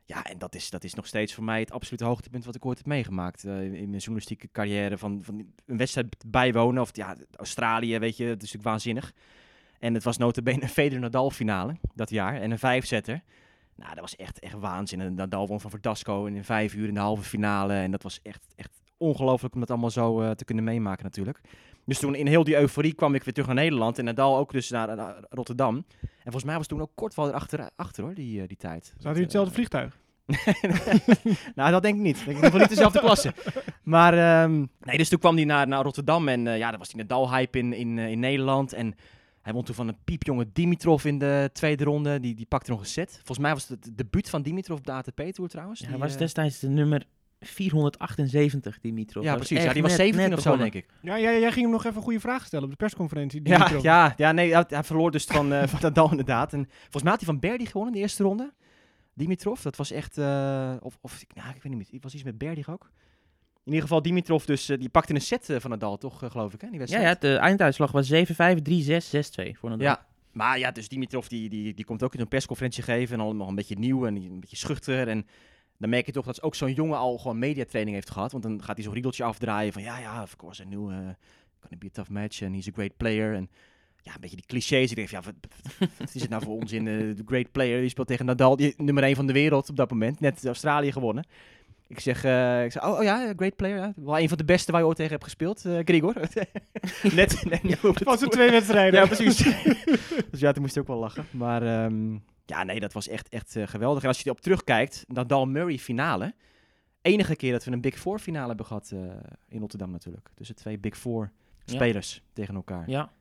Ja, 0.04 0.24
en 0.24 0.38
dat 0.38 0.54
is, 0.54 0.70
dat 0.70 0.84
is 0.84 0.94
nog 0.94 1.06
steeds 1.06 1.34
voor 1.34 1.44
mij 1.44 1.60
het 1.60 1.72
absolute 1.72 2.04
hoogtepunt 2.04 2.44
wat 2.44 2.54
ik 2.54 2.66
ooit 2.66 2.78
heb 2.78 2.86
meegemaakt 2.86 3.44
eh, 3.44 3.62
in 3.62 3.70
mijn 3.70 3.90
journalistieke 3.90 4.48
carrière. 4.52 4.98
Van, 4.98 5.20
van 5.22 5.46
een 5.66 5.76
wedstrijd 5.76 6.16
bijwonen, 6.26 6.82
of 6.82 6.96
ja, 6.96 7.16
Australië, 7.36 7.98
weet 7.98 8.16
je, 8.16 8.24
dat 8.24 8.42
is 8.42 8.52
natuurlijk 8.52 8.68
waanzinnig. 8.68 9.12
En 9.78 9.94
het 9.94 10.02
was 10.02 10.16
notabene 10.16 10.62
een 10.62 10.68
Federer-Nadal 10.68 11.30
finale 11.30 11.76
dat 11.94 12.10
jaar 12.10 12.40
en 12.40 12.50
een 12.50 12.58
vijfzetter. 12.58 13.22
Nou, 13.74 13.90
dat 13.90 14.00
was 14.00 14.16
echt, 14.16 14.38
echt 14.38 14.54
waanzin. 14.54 15.00
En 15.00 15.14
Nadal 15.14 15.46
won 15.46 15.60
van 15.60 15.70
Verdasco 15.70 16.24
in 16.24 16.44
vijf 16.44 16.74
uur 16.74 16.88
in 16.88 16.94
de 16.94 17.00
halve 17.00 17.22
finale. 17.22 17.74
En 17.74 17.90
dat 17.90 18.02
was 18.02 18.20
echt, 18.22 18.46
echt 18.56 18.82
ongelooflijk 18.96 19.54
om 19.54 19.60
dat 19.60 19.70
allemaal 19.70 19.90
zo 19.90 20.34
te 20.34 20.44
kunnen 20.44 20.64
meemaken 20.64 21.04
natuurlijk. 21.04 21.40
Dus 21.88 21.98
toen 21.98 22.14
in 22.14 22.26
heel 22.26 22.44
die 22.44 22.56
euforie 22.56 22.92
kwam 22.92 23.14
ik 23.14 23.24
weer 23.24 23.32
terug 23.32 23.48
naar 23.48 23.56
Nederland. 23.56 23.98
En 23.98 24.04
Nadal 24.04 24.36
ook 24.36 24.52
dus 24.52 24.70
naar, 24.70 24.96
naar 24.96 25.16
Rotterdam. 25.30 25.84
En 26.00 26.08
volgens 26.22 26.44
mij 26.44 26.56
was 26.56 26.66
toen 26.66 26.80
ook 26.80 26.90
kort 26.94 27.14
wel 27.14 27.28
erachter 27.28 27.70
achter 27.76 28.04
hoor, 28.04 28.14
die, 28.14 28.40
eh, 28.40 28.48
die 28.48 28.56
tijd. 28.56 28.84
Zat 28.84 29.04
hij 29.04 29.14
in 29.14 29.22
hetzelfde 29.22 29.54
vliegtuig? 29.54 29.98
nou, 31.54 31.70
dat 31.70 31.82
denk 31.82 31.96
ik 31.96 32.02
niet. 32.02 32.18
Ik 32.18 32.24
denk 32.24 32.28
in 32.28 32.34
ieder 32.34 32.44
geval 32.44 32.58
niet 32.58 32.68
dezelfde 32.68 33.00
klasse. 33.00 33.34
Maar 33.82 34.12
ehm, 34.14 34.56
nee, 34.80 34.96
dus 34.96 35.08
toen 35.08 35.18
kwam 35.18 35.36
hij 35.36 35.44
naar, 35.44 35.68
naar 35.68 35.82
Rotterdam 35.82 36.28
en 36.28 36.46
uh, 36.46 36.58
ja, 36.58 36.70
dan 36.70 36.78
was 36.78 36.88
die 36.88 36.96
Nadal-hype 36.96 37.58
in, 37.58 37.72
in, 37.72 37.96
uh, 37.96 38.10
in 38.10 38.20
Nederland. 38.20 38.72
En 38.72 38.94
hij 39.42 39.52
won 39.52 39.64
toen 39.64 39.74
van 39.74 39.88
een 39.88 39.98
piepjonge 40.04 40.48
Dimitrov 40.52 41.04
in 41.04 41.18
de 41.18 41.50
tweede 41.52 41.84
ronde. 41.84 42.20
Die, 42.20 42.34
die 42.34 42.46
pakte 42.46 42.70
nog 42.70 42.80
een 42.80 42.86
set. 42.86 43.12
Volgens 43.14 43.38
mij 43.38 43.52
was 43.52 43.68
het 43.68 43.84
het 43.84 43.96
debuut 43.96 44.30
van 44.30 44.42
Dimitrov 44.42 44.78
op 44.78 44.86
de 44.86 44.92
ATP-tour 44.92 45.48
trouwens. 45.48 45.80
Ja, 45.80 45.88
die, 45.88 45.98
was 45.98 46.16
destijds 46.16 46.58
de 46.58 46.68
nummer 46.68 47.06
478, 47.40 48.80
Dimitrov. 48.80 49.24
Ja, 49.24 49.34
precies. 49.36 49.62
Ja, 49.62 49.72
die 49.72 49.82
was 49.82 49.90
net- 49.90 50.00
17 50.00 50.28
net 50.28 50.36
of 50.38 50.42
zo, 50.44 50.50
begonnen. 50.50 50.72
denk 50.72 50.84
ik. 50.84 50.92
Ja, 51.02 51.18
jij, 51.20 51.40
jij 51.40 51.52
ging 51.52 51.62
hem 51.64 51.70
nog 51.74 51.84
even 51.84 51.96
een 51.96 52.02
goede 52.02 52.20
vraag 52.20 52.46
stellen 52.46 52.64
op 52.64 52.70
de 52.70 52.76
persconferentie. 52.76 53.40
Ja, 53.44 53.56
Dimitrov. 53.56 53.82
ja, 53.82 54.14
ja, 54.16 54.32
nee, 54.32 54.52
hij, 54.52 54.64
hij 54.68 54.84
verloor 54.84 55.10
dus 55.10 55.24
van, 55.24 55.52
eh 55.52 55.66
van 55.72 55.78
Nadal 55.82 56.10
inderdaad. 56.10 56.52
En 56.52 56.66
volgens 56.80 57.02
mij 57.02 57.12
had 57.12 57.20
hij 57.20 57.28
van 57.30 57.38
Berdy 57.40 57.64
gewonnen 57.66 57.94
de 57.94 58.00
eerste 58.00 58.22
ronde. 58.22 58.52
Dimitrov, 59.14 59.60
dat 59.62 59.76
was 59.76 59.90
echt... 59.90 60.18
eh, 60.18 60.74
of, 60.80 60.98
of, 61.00 61.24
nou, 61.34 61.48
ik 61.48 61.54
weet 61.62 61.72
niet 61.72 61.76
meer. 61.76 61.86
Het 61.90 62.02
was 62.02 62.14
iets 62.14 62.22
met 62.22 62.38
Berdy 62.38 62.62
ook. 62.66 62.90
In 63.64 63.74
ieder 63.74 63.82
geval 63.88 64.02
Dimitrov 64.02 64.44
dus, 64.44 64.68
eh, 64.68 64.78
die 64.78 64.88
pakte 64.88 65.14
een 65.14 65.20
set 65.20 65.50
van 65.58 65.70
Nadal 65.70 65.96
toch, 65.98 66.22
geloof 66.26 66.54
ik, 66.54 66.60
hè? 66.60 66.66
Die 66.70 66.74
Ja, 66.74 66.78
wedstrijd. 66.86 67.22
ja, 67.22 67.28
de 67.28 67.36
einduitslag 67.36 67.92
was 67.92 68.08
7-5, 68.12 68.62
3-6, 68.62 69.10
6-2 69.10 69.58
voor 69.58 69.70
een 69.70 69.78
Ja, 69.78 70.06
maar 70.32 70.58
ja, 70.58 70.70
dus 70.70 70.88
Dimitrov 70.88 71.26
die, 71.26 71.48
die, 71.48 71.74
die 71.74 71.84
komt 71.84 72.02
ook 72.02 72.14
in 72.14 72.20
een 72.20 72.28
persconferentie 72.28 72.82
geven 72.82 73.14
en 73.18 73.24
allemaal 73.24 73.48
een 73.48 73.54
beetje 73.54 73.78
nieuw 73.78 74.06
en 74.06 74.16
een 74.16 74.40
beetje 74.40 74.56
schuchter. 74.56 75.08
En 75.08 75.26
dan 75.78 75.90
merk 75.90 76.06
je 76.06 76.12
toch 76.12 76.24
dat 76.24 76.42
ook 76.42 76.54
zo'n 76.54 76.72
jongen 76.72 76.98
al 76.98 77.18
gewoon 77.18 77.38
mediatraining 77.38 77.96
heeft 77.96 78.10
gehad. 78.10 78.32
Want 78.32 78.42
dan 78.44 78.62
gaat 78.62 78.74
hij 78.76 78.84
zo'n 78.84 78.92
riedeltje 78.94 79.24
afdraaien 79.24 79.72
van 79.72 79.82
ja, 79.82 79.98
ja, 79.98 80.22
of 80.22 80.36
course, 80.36 80.62
I 80.62 80.66
knew, 80.66 80.90
uh, 80.90 80.96
gonna 81.60 81.76
be 81.78 81.86
a 81.86 81.90
tough 81.92 82.10
match 82.10 82.42
and 82.42 82.54
he's 82.54 82.68
a 82.68 82.72
great 82.74 82.96
player. 82.96 83.34
En 83.34 83.50
ja, 84.02 84.14
een 84.14 84.20
beetje 84.20 84.36
die 84.36 84.46
clichés. 84.46 84.90
Ik 84.90 84.96
denk 84.96 85.08
van, 85.08 85.22
ja, 85.24 85.32
wat, 85.98 86.14
is 86.14 86.20
het 86.20 86.30
nou 86.30 86.42
voor 86.42 86.54
onzin? 86.54 86.86
eh, 86.88 86.94
De 87.16 87.22
great 87.26 87.52
player, 87.52 87.80
die 87.80 87.88
speelt 87.88 88.06
tegen 88.06 88.26
Nadal, 88.26 88.56
die 88.56 88.74
nummer 88.76 89.02
1 89.02 89.16
van 89.16 89.26
de 89.26 89.32
wereld 89.32 89.68
op 89.68 89.76
dat 89.76 89.90
moment. 89.90 90.20
Net 90.20 90.46
Australië 90.46 90.92
gewonnen. 90.92 91.26
Ik 91.86 92.00
zeg, 92.00 92.24
eh, 92.24 92.64
ik 92.64 92.72
zeg 92.72 92.84
oh, 92.84 92.96
oh 92.98 93.02
ja, 93.02 93.32
great 93.36 93.56
player. 93.56 93.76
Ja. 93.76 93.92
Wel 93.96 94.18
een 94.18 94.28
van 94.28 94.38
de 94.38 94.44
beste 94.44 94.72
waar 94.72 94.80
je 94.80 94.86
ooit 94.86 94.96
tegen 94.96 95.12
hebt 95.12 95.24
gespeeld, 95.24 95.64
eh 95.64 95.78
Grigor. 95.84 96.14
net, 97.02 97.44
net 97.44 97.60
Van 97.78 97.94
zijn 97.94 98.16
tour. 98.18 98.28
twee 98.30 98.50
wedstrijden. 98.50 99.00
Ja, 99.00 99.06
precies. 99.06 99.36
dus 100.30 100.40
ja, 100.40 100.52
toen 100.52 100.62
moest 100.62 100.74
hij 100.74 100.82
ook 100.82 100.88
wel 100.88 100.98
lachen. 100.98 101.24
Maar 101.30 101.62
ehm, 101.62 102.16
ja, 102.48 102.62
nee, 102.64 102.80
dat 102.80 102.92
was 102.92 103.08
echt, 103.08 103.28
echt 103.28 103.56
eh, 103.56 103.66
geweldig. 103.66 104.02
En 104.02 104.08
als 104.08 104.18
je 104.18 104.24
erop 104.26 104.40
terugkijkt, 104.40 105.04
Nadal 105.08 105.46
Murray 105.46 105.78
finale. 105.78 106.34
Enige 107.02 107.36
keer 107.36 107.52
dat 107.52 107.64
we 107.64 107.70
een 107.72 107.80
Big 107.80 107.98
Four 107.98 108.18
finale 108.18 108.48
hebben 108.48 108.66
gehad 108.66 108.90
eh, 108.94 109.00
in 109.48 109.60
Rotterdam 109.60 109.90
natuurlijk. 109.90 110.28
Tussen 110.34 110.56
twee 110.56 110.78
Big 110.78 110.96
Four 110.96 111.32
Ja. 111.64 111.74
spelers 111.74 112.22
tegen 112.32 112.54
elkaar. 112.54 112.90
Ja, 112.90 113.12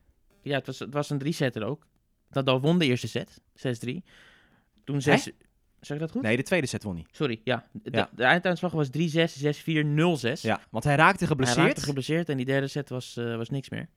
ja 0.42 0.54
het, 0.56 0.66
was, 0.66 0.78
het 0.78 0.92
was 0.92 1.10
een 1.10 1.18
drie-setter 1.18 1.64
ook. 1.64 1.86
Nadal 2.30 2.60
won 2.60 2.78
de 2.78 2.84
eerste 2.86 3.08
set, 3.08 3.40
6-3. 3.86 3.90
Toen 4.84 5.02
6... 5.02 5.30
Zeg 5.80 5.96
ik 5.96 6.02
dat 6.02 6.10
goed? 6.10 6.22
Nee, 6.22 6.36
de 6.36 6.42
tweede 6.42 6.66
set 6.66 6.82
won 6.82 6.94
hij. 6.94 7.06
Sorry, 7.10 7.40
ja. 7.44 7.68
De, 7.72 7.90
Ja. 7.96 8.10
de 8.14 8.24
einduitslag 8.24 8.72
was 8.72 8.88
3-6, 8.88 8.90
6-4, 9.42 9.84
0-6. 9.84 10.40
Ja, 10.40 10.60
want 10.70 10.84
hij 10.84 10.94
raakte 10.96 11.18
Hij 11.18 11.26
geblesseerd. 11.26 11.66
raakte 11.66 11.80
geblesseerd 11.82 12.28
en 12.28 12.36
die 12.36 12.46
derde 12.46 12.66
set 12.66 12.88
was, 12.88 13.16
eh, 13.16 13.36
was 13.36 13.50
niks 13.50 13.68
meer. 13.68 13.88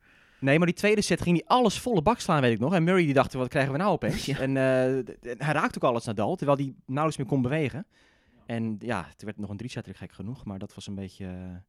Nee, 0.41 0.57
maar 0.57 0.67
die 0.67 0.75
tweede 0.75 1.01
set 1.01 1.21
ging 1.21 1.37
hij 1.37 1.45
alles 1.57 1.79
volle 1.79 2.01
bak 2.01 2.19
slaan, 2.19 2.41
weet 2.41 2.53
ik 2.53 2.59
nog. 2.59 2.73
En 2.73 2.83
Murray 2.83 3.05
die 3.05 3.13
dacht, 3.13 3.33
wat 3.33 3.47
krijgen 3.47 3.71
we 3.71 3.77
nou 3.77 3.91
opeens? 3.91 4.25
Ja. 4.31 4.39
En 4.39 4.49
eh, 4.57 5.33
hij 5.37 5.53
raakte 5.53 5.75
ook 5.81 5.89
alles 5.89 6.05
Nadal, 6.05 6.35
terwijl 6.35 6.57
hij 6.57 6.73
nauwelijks 6.85 7.17
meer 7.17 7.27
kon 7.27 7.41
bewegen. 7.41 7.85
En 8.45 8.75
ja, 8.79 9.01
toen 9.01 9.11
werd 9.17 9.27
het 9.31 9.37
nog 9.39 9.49
een 9.49 9.57
drie-setter 9.57 9.95
gek 9.95 10.11
genoeg. 10.11 10.45
Maar 10.45 10.59
dat 10.59 10.73
was 10.73 10.87
een 10.87 10.95
beetje, 10.95 11.25
een 11.25 11.63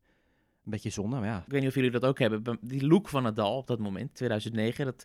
beetje 0.65 0.91
zonde. 0.91 1.17
Maar 1.17 1.29
ja, 1.29 1.43
Ik 1.47 1.53
weet 1.53 1.61
niet 1.61 1.69
of 1.69 1.75
jullie 1.75 1.91
dat 1.91 2.05
ook 2.05 2.19
hebben. 2.19 2.43
Be- 2.43 2.59
Die 2.61 2.87
look 2.87 3.09
van 3.09 3.23
Nadal 3.23 3.57
op 3.57 3.67
dat 3.67 3.79
moment, 3.79 4.15
2009, 4.15 4.85
dat, 4.85 5.05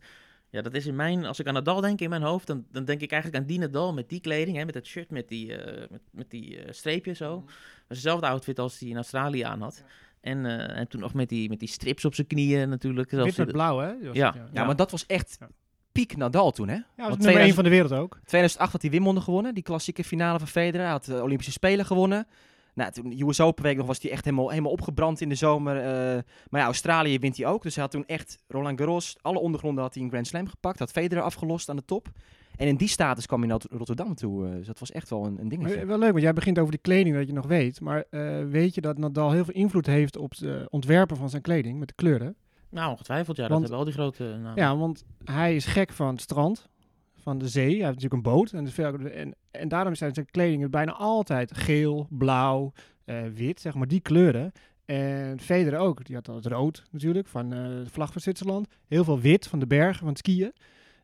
ja, 0.50 0.62
dat 0.62 0.74
is 0.74 0.86
in 0.86 0.96
mijn... 0.96 1.26
Als 1.26 1.40
ik 1.40 1.48
aan 1.48 1.54
Nadal 1.54 1.82
denk 1.82 2.00
in 2.02 2.10
mijn 2.10 2.22
hoofd, 2.22 2.48
dan, 2.48 2.66
dan 2.72 2.86
denk 2.86 3.02
ik 3.02 3.12
eigenlijk 3.12 3.42
aan 3.42 3.48
die 3.48 3.60
Nadal 3.60 3.94
met 3.94 4.10
die 4.10 4.20
kleding, 4.20 4.58
hè, 4.58 4.66
met 4.66 4.74
dat 4.74 4.86
shirt, 4.86 5.12
met 5.12 5.28
die, 5.28 5.56
eh, 5.58 5.90
met, 5.90 6.02
met 6.12 6.30
die 6.30 6.62
eh, 6.62 6.72
streepjes 6.74 7.18
zo. 7.18 7.36
Dat 7.46 7.54
was 7.88 7.98
dezelfde 7.98 8.28
outfit 8.28 8.60
als 8.60 8.78
die 8.78 8.90
in 8.90 8.96
Australië 8.96 9.42
aan 9.42 9.62
had. 9.62 9.84
En, 10.28 10.46
eh, 10.46 10.78
en 10.78 10.88
toen 10.88 11.00
nog 11.02 11.14
met 11.14 11.30
die, 11.30 11.50
met 11.50 11.60
die 11.60 11.68
strips 11.70 12.06
op 12.06 12.16
zijn 12.16 12.28
knieën 12.28 12.70
natuurlijk. 12.70 13.10
Zelfs 13.10 13.26
Wit 13.36 13.46
met 13.46 13.56
blauw, 13.56 13.80
hè? 13.80 13.88
Ja. 13.88 14.34
het, 14.34 14.50
ja, 14.54 14.66
maar 14.66 14.76
dat 14.76 14.92
was 14.92 15.06
echt 15.06 15.38
Ja. 15.40 15.48
piek 15.92 16.18
Nadal 16.18 16.52
toen, 16.52 16.68
hè? 16.68 16.74
Ja, 16.74 16.84
was 16.96 16.98
nummer 16.98 17.12
1 17.12 17.20
2000 17.20 17.56
van 17.56 17.64
de 17.64 17.70
wereld 17.70 17.92
ook. 17.92 18.20
2008 18.26 18.72
had 18.72 18.82
hij 18.82 18.92
Wimbledon 18.92 19.22
gewonnen, 19.22 19.54
die 19.54 19.64
klassieke 19.64 20.04
finale 20.04 20.38
van 20.40 20.48
Federer. 20.48 20.82
Hij 20.82 20.92
had 20.92 21.06
de 21.06 21.22
Olympische 21.22 21.52
Spelen 21.52 21.86
gewonnen. 21.86 22.28
Nou, 22.74 22.92
toen 22.92 23.10
de 23.10 23.26
US 23.26 23.40
Open 23.40 23.64
week 23.64 23.78
nog 23.78 23.88
was 23.88 24.02
hij 24.02 24.12
echt 24.12 24.24
helemaal, 24.26 24.50
helemaal 24.50 24.72
opgebrand 24.72 25.22
in 25.22 25.30
de 25.30 25.36
zomer. 25.36 25.78
eh, 25.78 26.22
maar 26.50 26.62
ja, 26.62 26.66
Australië 26.66 27.20
wint 27.20 27.38
hij 27.38 27.46
ook. 27.46 27.64
Dus 27.64 27.74
hij 27.74 27.84
had 27.84 27.92
toen 27.92 28.06
echt 28.06 28.38
Roland 28.48 28.80
Garros, 28.80 29.16
alle 29.22 29.40
ondergronden 29.40 29.84
had 29.84 29.94
hij 29.94 30.04
een 30.04 30.10
Grand 30.10 30.28
Slam 30.28 30.48
gepakt. 30.48 30.80
Had 30.80 30.92
Federer 30.92 31.24
afgelost 31.24 31.70
aan 31.70 31.76
de 31.76 31.86
top. 31.86 32.08
En 32.58 32.68
in 32.68 32.76
die 32.76 32.88
status 32.88 33.26
kwam 33.26 33.40
hij 33.40 33.48
naar 33.50 33.60
Rotterdam 33.70 34.16
toe. 34.16 34.48
eh, 34.48 34.56
dus 34.56 34.68
dat 34.68 34.80
was 34.80 34.92
echt 34.92 35.10
wel 35.10 35.26
een, 35.26 35.40
een 35.40 35.50
dingetje. 35.50 35.76
Maar 35.78 35.88
Wel 35.88 36.00
leuk, 36.00 36.12
want 36.12 36.24
jij 36.24 36.34
begint 36.34 36.60
over 36.60 36.72
die 36.72 36.82
kleding 36.82 37.16
dat 37.16 37.28
je 37.28 37.34
nog 37.34 37.46
weet. 37.48 37.82
Maar 37.82 38.04
eh, 38.10 38.44
weet 38.46 38.76
je 38.76 38.82
dat 38.82 38.98
Nadal 38.98 39.32
heel 39.32 39.46
veel 39.46 39.54
invloed 39.54 39.86
heeft 39.86 40.18
op 40.18 40.32
het 40.38 40.70
ontwerpen 40.70 41.18
van 41.18 41.30
zijn 41.30 41.42
kleding 41.42 41.80
met 41.80 41.88
de 41.88 41.94
kleuren? 41.94 42.36
Nou, 42.70 42.92
ongetwijfeld, 42.92 43.38
ja. 43.38 43.48
Dat 43.48 43.60
hebben 43.60 43.78
al 43.78 43.84
die 43.84 43.94
grote 43.94 44.24
namen. 44.24 44.56
Ja, 44.56 44.78
want 44.78 45.04
hij 45.24 45.56
is 45.56 45.66
gek 45.66 45.92
van 45.92 46.08
het 46.08 46.22
strand, 46.22 46.70
van 47.16 47.38
de 47.38 47.48
zee. 47.48 47.64
Hij 47.66 47.74
heeft 47.74 47.86
natuurlijk 48.02 48.14
een 48.14 48.22
boot. 48.34 48.52
En, 48.52 48.64
dus 48.64 48.78
en, 48.78 49.36
en 49.52 49.68
daarom 49.68 49.96
zijn 49.96 50.14
zijn 50.14 50.26
kledingen 50.26 50.72
bijna 50.72 50.92
altijd 50.92 51.58
geel, 51.58 52.08
blauw, 52.10 52.72
eh, 53.06 53.22
wit, 53.34 53.62
zeg 53.62 53.74
maar 53.74 53.88
die 53.88 54.00
kleuren. 54.02 54.52
En 54.86 55.40
Federer 55.40 55.80
ook. 55.80 56.06
Die 56.06 56.16
had 56.16 56.28
het 56.28 56.46
rood 56.46 56.84
natuurlijk, 56.92 57.28
van 57.28 57.54
eh, 57.54 57.60
de 57.64 57.90
vlag 57.92 58.12
van 58.12 58.22
Zwitserland. 58.22 58.68
Heel 58.88 59.04
veel 59.04 59.20
wit 59.20 59.48
van 59.48 59.60
de 59.60 59.68
bergen, 59.68 60.00
van 60.00 60.08
het 60.08 60.18
skiën. 60.18 60.54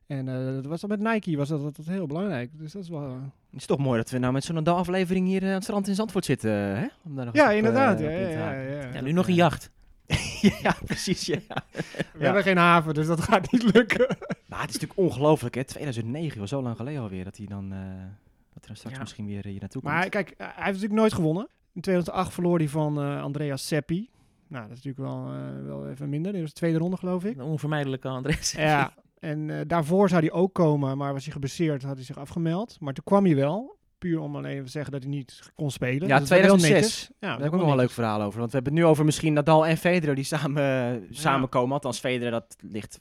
En 0.08 0.28
eh, 0.28 0.54
dat 0.54 0.66
was 0.66 0.82
dan 0.82 0.90
met 0.90 1.00
Nike 1.00 1.38
was 1.38 1.50
dat, 1.50 1.62
dat, 1.62 1.76
dat 1.76 1.86
heel 1.86 2.08
belangrijk. 2.08 2.50
Dus 2.54 2.72
dat 2.72 2.84
is 2.84 2.90
wel... 2.90 3.02
eh, 3.08 3.14
Het 3.52 3.60
is 3.60 3.66
toch 3.66 3.78
mooi 3.80 3.98
dat 3.98 4.10
we 4.10 4.18
nou 4.18 4.34
met 4.34 4.44
zo'n 4.44 4.56
Nadal-aflevering 4.56 5.28
hier 5.28 5.42
eh, 5.42 5.48
aan 5.48 5.54
het 5.54 5.64
strand 5.64 5.88
in 5.88 5.96
Zandvoort 5.96 6.26
zitten. 6.26 6.52
Hè? 6.52 6.88
Om 7.04 7.16
daar 7.16 7.26
nog 7.26 7.36
Ja, 7.36 7.50
op, 7.50 7.56
inderdaad. 7.56 8.00
ja, 8.00 8.10
in 8.10 8.30
ja, 8.30 8.52
ja, 8.54 8.62
ja. 8.62 8.94
Ja, 8.94 9.02
nu 9.02 9.12
nog 9.12 9.28
een 9.28 9.34
jacht. 9.34 9.70
ja, 10.64 10.76
precies. 10.86 11.26
Ja. 11.26 11.38
We 12.18 12.24
hebben 12.26 12.44
geen 12.44 12.58
haven, 12.58 12.94
dus 12.94 13.08
dat 13.08 13.22
gaat 13.22 13.52
niet 13.52 13.74
lukken. 13.74 14.08
Maar 14.48 14.62
het 14.62 14.70
is 14.76 14.80
natuurlijk 14.80 15.10
ongelooflijk, 15.10 15.56
hè? 15.56 15.64
2009 15.64 16.40
was 16.40 16.50
zo 16.50 16.62
lang 16.62 16.76
geleden 16.78 17.02
alweer 17.02 17.24
dat 17.24 17.38
hij 17.38 17.46
dan, 17.46 17.72
eh, 17.74 17.78
dat 18.54 18.66
er 18.70 18.76
straks 18.76 18.96
Ja. 18.96 19.02
misschien 19.02 19.26
weer 19.26 19.46
hier 19.48 19.60
naartoe 19.60 19.82
komt. 19.82 19.94
Maar 19.94 20.10
kijk, 20.10 20.34
hij 20.38 20.48
heeft 20.48 20.66
natuurlijk 20.66 20.94
nooit 20.94 21.14
gewonnen. 21.14 21.48
In 21.74 21.82
2008 21.82 22.34
verloor 22.34 22.58
hij 22.58 22.68
van 22.70 23.02
eh 23.02 23.22
Andrea 23.22 23.58
Seppi. 23.58 24.10
Nou, 24.48 24.68
dat 24.68 24.78
is 24.78 24.84
natuurlijk 24.84 25.14
wel, 25.14 25.34
eh, 25.34 25.66
wel 25.66 25.90
even 25.90 26.10
minder. 26.10 26.32
Dit 26.32 26.42
was 26.42 26.50
de 26.50 26.56
tweede 26.56 26.78
ronde, 26.78 26.98
geloof 26.98 27.24
ik. 27.26 27.38
De 27.38 27.44
onvermijdelijke 27.44 28.08
Andres. 28.08 28.52
Ja, 28.52 28.94
en 29.24 29.50
eh, 29.50 29.60
daarvoor 29.68 30.10
zou 30.10 30.22
hij 30.22 30.32
ook 30.32 30.54
komen, 30.54 30.98
maar 30.98 31.14
was 31.14 31.24
hij 31.24 31.34
geblesseerd, 31.34 31.84
had 31.84 31.96
hij 31.96 32.06
zich 32.06 32.18
afgemeld. 32.18 32.78
Maar 32.80 32.94
toen 32.94 33.04
kwam 33.04 33.26
hij 33.26 33.36
wel, 33.36 33.78
puur 33.98 34.20
om 34.20 34.36
alleen 34.36 34.64
te 34.66 34.72
zeggen 34.72 34.92
dat 34.92 35.02
hij 35.04 35.12
niet 35.12 35.52
kon 35.56 35.72
spelen. 35.72 36.08
Ja, 36.08 36.20
Dus 36.20 36.30
dat 36.30 36.38
is 36.40 36.46
wel 36.46 36.56
2006. 36.58 36.72
netjes. 36.72 37.08
Ja, 37.20 37.28
Daar 37.28 37.30
dat 37.30 37.38
heb 37.44 37.48
ik 37.48 37.54
ook 37.54 37.60
nog 37.60 37.62
wel 37.70 37.72
een 37.72 37.80
leuk 37.80 37.92
verhaal 37.92 38.22
over. 38.22 38.40
Want 38.40 38.52
we 38.52 38.56
hebben 38.56 38.74
het 38.74 38.82
nu 38.84 38.88
over 38.90 39.06
misschien 39.06 39.34
Nadal 39.34 39.66
en 39.66 39.78
Federer 39.78 40.16
die 40.16 40.24
samen, 40.24 41.08
samenkomen. 41.10 41.74
Althans, 41.74 42.00
Federer, 42.00 42.32
dat 42.32 42.56
ligt... 42.60 43.00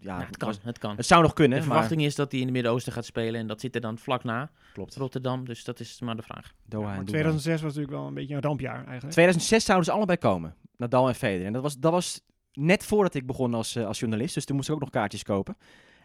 Ja, 0.00 0.18
Ja, 0.20 0.26
het 0.26 0.36
kan, 0.36 0.48
was- 0.48 0.58
het 0.62 0.78
kan. 0.78 0.96
het 0.96 1.06
zou 1.06 1.22
nog 1.22 1.32
kunnen, 1.32 1.58
De 1.60 1.64
maar... 1.64 1.72
verwachting 1.72 2.02
is 2.04 2.14
dat 2.14 2.30
hij 2.30 2.40
in 2.40 2.46
het 2.46 2.54
Midden-Oosten 2.54 2.92
gaat 2.92 3.04
spelen 3.04 3.40
en 3.40 3.46
dat 3.46 3.60
zit 3.60 3.74
er 3.74 3.80
dan 3.80 3.98
vlak 3.98 4.24
na 4.24 4.50
Klopt. 4.72 4.96
Rotterdam, 4.96 5.44
dus 5.44 5.64
dat 5.64 5.80
is 5.80 6.00
maar 6.00 6.16
de 6.16 6.22
vraag. 6.22 6.52
Doha 6.64 6.82
Maar 6.86 6.90
en 6.98 7.04
Dubai. 7.04 7.12
2006 7.22 7.52
was 7.62 7.74
natuurlijk 7.74 7.98
wel 7.98 8.06
een 8.06 8.14
beetje 8.14 8.34
een 8.34 8.42
rampjaar 8.42 8.76
eigenlijk. 8.84 9.10
2006 9.12 9.64
zouden 9.64 9.86
ze 9.86 9.92
allebei 9.92 10.18
komen. 10.18 10.54
Nadal 10.76 11.08
en 11.08 11.14
Federer. 11.14 11.46
En 11.46 11.52
dat 11.52 11.62
was, 11.62 11.78
dat 11.78 11.92
was 11.92 12.20
net 12.56 12.84
voordat 12.84 13.14
ik 13.14 13.26
begon 13.26 13.54
als, 13.54 13.76
eh, 13.76 13.86
als 13.86 13.98
journalist. 13.98 14.34
Dus 14.34 14.44
toen 14.44 14.56
moest 14.56 14.68
ik 14.68 14.74
ook 14.74 14.80
nog 14.80 14.90
kaartjes 14.90 15.22
kopen. 15.22 15.56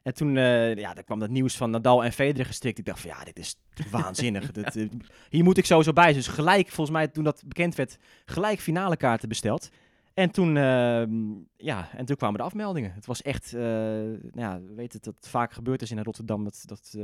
En 0.03 0.13
toen 0.13 0.37
eh, 0.37 0.75
ja, 0.75 0.93
daar 0.93 1.03
kwam 1.03 1.19
dat 1.19 1.29
nieuws 1.29 1.57
van 1.57 1.69
Nadal 1.69 2.03
en 2.03 2.11
Federer 2.11 2.45
gestrikt. 2.45 2.77
Ik 2.77 2.85
dacht 2.85 2.99
van 2.99 3.09
ja, 3.09 3.23
dit 3.23 3.39
is 3.39 3.55
waanzinnig. 3.91 4.51
dit, 4.51 4.75
eh, 4.75 4.89
hier 5.29 5.43
moet 5.43 5.57
ik 5.57 5.65
sowieso 5.65 5.93
bij. 5.93 6.13
Dus 6.13 6.27
gelijk, 6.27 6.67
volgens 6.67 6.97
mij 6.97 7.07
toen 7.07 7.23
dat 7.23 7.43
bekend 7.45 7.75
werd, 7.75 7.97
gelijk 8.25 8.59
finale 8.59 8.97
kaarten 8.97 9.29
besteld. 9.29 9.69
En 10.13 10.31
toen, 10.31 10.57
ehm, 10.57 11.11
ja, 11.57 11.89
en 11.95 12.05
toen 12.05 12.15
kwamen 12.15 12.37
de 12.37 12.45
afmeldingen. 12.45 12.93
Het 12.93 13.05
was 13.05 13.21
echt, 13.21 13.51
nou 13.51 14.31
ja, 14.33 14.61
we 14.61 14.73
weten 14.73 14.99
dat 15.01 15.15
het 15.15 15.27
vaak 15.27 15.53
gebeurd 15.53 15.81
is 15.81 15.91
in 15.91 16.03
Rotterdam 16.03 16.43
dat, 16.43 16.63
dat 16.65 16.97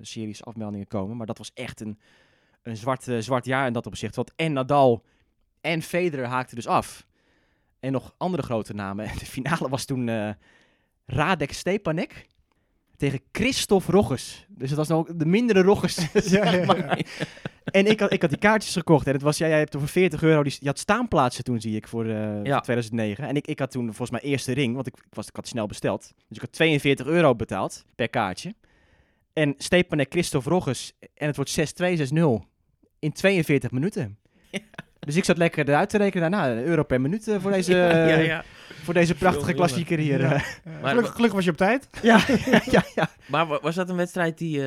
series 0.00 0.44
afmeldingen 0.44 0.86
komen. 0.86 1.16
Maar 1.16 1.26
dat 1.26 1.38
was 1.38 1.52
echt 1.54 1.80
een, 1.80 1.98
een 2.62 2.76
zwart, 2.76 3.06
zwart 3.18 3.44
jaar 3.44 3.66
in 3.66 3.72
dat 3.72 3.86
opzicht. 3.86 4.16
Want 4.16 4.32
en 4.36 4.52
Nadal 4.52 5.04
en 5.60 5.82
Federer 5.82 6.26
haakten 6.26 6.56
dus 6.56 6.66
af. 6.66 7.06
En 7.86 7.92
nog 7.92 8.14
andere 8.16 8.42
grote 8.42 8.74
namen. 8.74 9.04
En 9.04 9.18
de 9.18 9.26
finale 9.26 9.68
was 9.68 9.84
toen 9.84 10.08
eh, 10.08 10.30
Radek 11.06 11.52
Stepanek 11.52 12.26
tegen 12.96 13.20
Christoph 13.32 13.86
Rogges. 13.88 14.46
Dus 14.48 14.68
het 14.68 14.78
was 14.78 14.88
nog 14.88 15.06
de 15.14 15.26
mindere 15.26 15.62
Rogges. 15.62 15.96
Ja, 16.30 16.50
ja. 16.52 16.98
En 17.64 17.86
ik 17.86 18.00
had, 18.00 18.12
ik 18.12 18.20
had 18.20 18.30
die 18.30 18.38
kaartjes 18.38 18.72
gekocht. 18.72 19.06
En 19.06 19.12
het 19.12 19.22
was, 19.22 19.38
ja, 19.38 19.48
jij 19.48 19.58
hebt 19.58 19.74
er 19.74 19.80
voor 19.80 19.88
40 19.88 20.22
euro. 20.22 20.42
Die, 20.42 20.56
je 20.60 20.66
had 20.66 20.78
staanplaatsen 20.78 21.44
toen, 21.44 21.60
zie 21.60 21.76
ik, 21.76 21.88
voor, 21.88 22.04
eh, 22.04 22.44
Ja. 22.44 22.52
voor 22.52 22.62
2009. 22.62 23.24
En 23.28 23.36
ik, 23.36 23.46
ik 23.46 23.58
had 23.58 23.70
toen 23.70 23.84
volgens 23.84 24.10
mij 24.10 24.20
eerste 24.20 24.52
ring. 24.52 24.74
Want 24.74 24.86
ik, 24.86 24.96
ik, 24.96 25.14
was, 25.14 25.28
ik 25.28 25.36
had 25.36 25.48
snel 25.48 25.66
besteld. 25.66 26.12
Dus 26.28 26.36
ik 26.36 26.40
had 26.40 26.52
42 26.52 27.06
euro 27.06 27.34
betaald 27.34 27.84
per 27.94 28.08
kaartje. 28.08 28.54
En 29.32 29.54
Stepanek 29.58 30.12
Christoph 30.12 30.46
Rogges. 30.46 30.92
En 31.14 31.26
het 31.26 31.36
wordt 31.36 31.58
6-2, 31.82 31.98
6-0. 31.98 32.46
In 32.98 33.12
42 33.12 33.70
minuten. 33.70 34.18
Dus 35.06 35.16
ik 35.16 35.24
zat 35.24 35.36
lekker 35.38 35.68
eruit 35.68 35.88
te 35.88 35.98
rekenen. 35.98 36.30
Nou, 36.30 36.50
een 36.50 36.64
euro 36.64 36.82
per 36.82 37.00
minuut 37.00 37.28
eh, 37.28 37.40
voor 37.40 37.50
deze, 37.58 37.72
ja, 37.74 38.06
ja. 38.16 38.44
Voor 38.82 38.94
deze 38.94 39.14
prachtige 39.14 39.52
klassieker 39.52 39.98
hier. 39.98 40.20
Ja. 40.20 40.28
Maar- 40.28 40.42
gelukkig, 40.90 41.12
gelukkig 41.14 41.32
was 41.32 41.44
je 41.44 41.50
op 41.50 41.56
tijd. 41.56 41.88
Ja, 42.02 42.20
ja, 42.46 42.60
ja. 42.70 42.82
ja. 42.94 43.08
Maar 43.26 43.46
wa- 43.46 43.60
was 43.62 43.74
dat 43.74 43.88
een 43.88 43.96
wedstrijd 43.96 44.38
die... 44.38 44.56
eh, 44.58 44.64